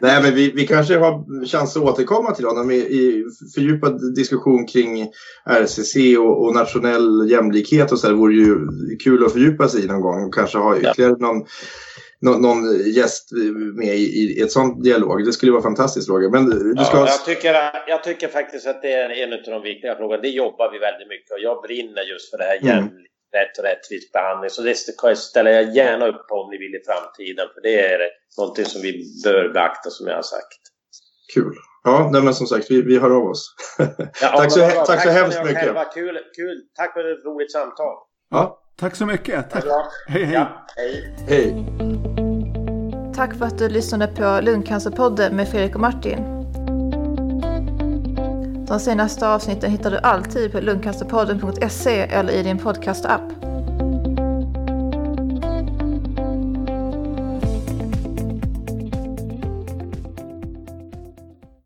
Nej, 0.00 0.22
men 0.22 0.34
vi, 0.34 0.50
vi 0.50 0.66
kanske 0.66 0.98
har 0.98 1.46
chans 1.46 1.76
att 1.76 1.82
återkomma 1.82 2.34
till 2.34 2.46
honom 2.46 2.70
i, 2.70 2.76
i 2.76 3.24
fördjupad 3.54 4.14
diskussion 4.14 4.66
kring 4.66 5.08
RCC 5.46 5.96
och, 6.18 6.44
och 6.44 6.54
nationell 6.54 7.30
jämlikhet 7.30 7.92
och 7.92 7.98
så. 7.98 8.08
Det 8.08 8.14
vore 8.14 8.34
ju 8.34 8.66
kul 9.04 9.24
att 9.24 9.32
fördjupa 9.32 9.68
sig 9.68 9.84
i 9.84 9.86
någon 9.86 10.00
gång 10.00 10.24
och 10.24 10.34
kanske 10.34 10.58
ha 10.58 10.78
ytterligare 10.78 11.16
någon 11.18 11.44
någon, 12.20 12.42
någon 12.42 12.92
gäst 12.92 13.28
med 13.74 13.96
i, 13.96 14.38
i 14.38 14.42
ett 14.42 14.52
sånt 14.52 14.84
dialog. 14.84 15.24
Det 15.24 15.32
skulle 15.32 15.52
vara 15.52 15.62
fantastiskt 15.62 16.08
Roger. 16.08 16.30
Men 16.30 16.44
du 16.50 16.84
ska... 16.84 16.96
ja, 16.96 17.06
jag, 17.06 17.24
tycker, 17.24 17.54
jag 17.86 18.04
tycker 18.04 18.28
faktiskt 18.28 18.66
att 18.66 18.82
det 18.82 18.92
är 18.92 19.10
en 19.10 19.32
av 19.32 19.38
de 19.44 19.62
viktiga 19.62 19.96
frågorna. 19.96 20.22
Det 20.22 20.28
jobbar 20.28 20.72
vi 20.72 20.78
väldigt 20.78 21.08
mycket 21.08 21.30
och 21.30 21.40
jag 21.40 21.62
brinner 21.62 22.02
just 22.02 22.30
för 22.30 22.38
det 22.38 22.44
här 22.44 22.56
mm. 22.56 22.68
jämlik, 22.68 23.10
rätt 23.36 23.58
och 23.58 23.64
rättvis 23.64 24.12
behandling. 24.12 24.50
Så 24.50 24.62
det 24.62 24.74
ställer 25.16 25.50
jag 25.50 25.76
gärna 25.76 26.06
upp 26.08 26.28
på 26.28 26.34
om 26.34 26.50
ni 26.50 26.58
vill 26.58 26.74
i 26.74 26.82
framtiden. 26.86 27.46
För 27.54 27.60
det 27.60 27.80
är 27.80 28.00
någonting 28.38 28.64
som 28.64 28.82
vi 28.82 28.92
bör 29.24 29.48
beakta 29.48 29.90
som 29.90 30.06
jag 30.06 30.14
har 30.14 30.22
sagt. 30.22 30.62
Kul. 31.34 31.54
Ja, 31.84 32.08
nej, 32.12 32.22
men 32.22 32.34
som 32.34 32.46
sagt, 32.46 32.70
vi, 32.70 32.82
vi 32.82 32.98
hör 32.98 33.10
av 33.10 33.24
oss. 33.30 33.54
Ja, 33.78 34.28
tack, 34.36 34.52
så, 34.52 34.60
tack, 34.60 34.86
tack 34.86 35.02
så 35.02 35.10
hemskt 35.10 35.44
mycket. 35.44 35.58
Själva. 35.58 35.84
Kul, 35.84 36.18
kul. 36.36 36.62
Tack 36.74 36.92
för 36.92 37.12
ett 37.12 37.24
roligt 37.24 37.52
samtal. 37.52 37.96
Ja, 38.30 38.62
tack 38.76 38.96
så 38.96 39.06
mycket. 39.06 39.50
Tack. 39.50 39.64
Hej, 40.08 40.24
hej. 40.24 40.34
Ja, 40.34 40.66
hej. 40.76 41.14
hej. 41.28 42.07
Tack 43.18 43.34
för 43.34 43.44
att 43.44 43.58
du 43.58 43.68
lyssnade 43.68 44.06
på 44.06 44.40
Lungcancerpodden 44.42 45.36
med 45.36 45.48
Fredrik 45.48 45.74
och 45.74 45.80
Martin. 45.80 46.18
De 48.68 48.80
senaste 48.80 49.28
avsnitten 49.28 49.70
hittar 49.70 49.90
du 49.90 49.98
alltid 49.98 50.52
på 50.52 50.60
lungcancerpodden.se 50.60 52.00
eller 52.00 52.32
i 52.32 52.42
din 52.42 52.58
podcastapp. 52.58 53.47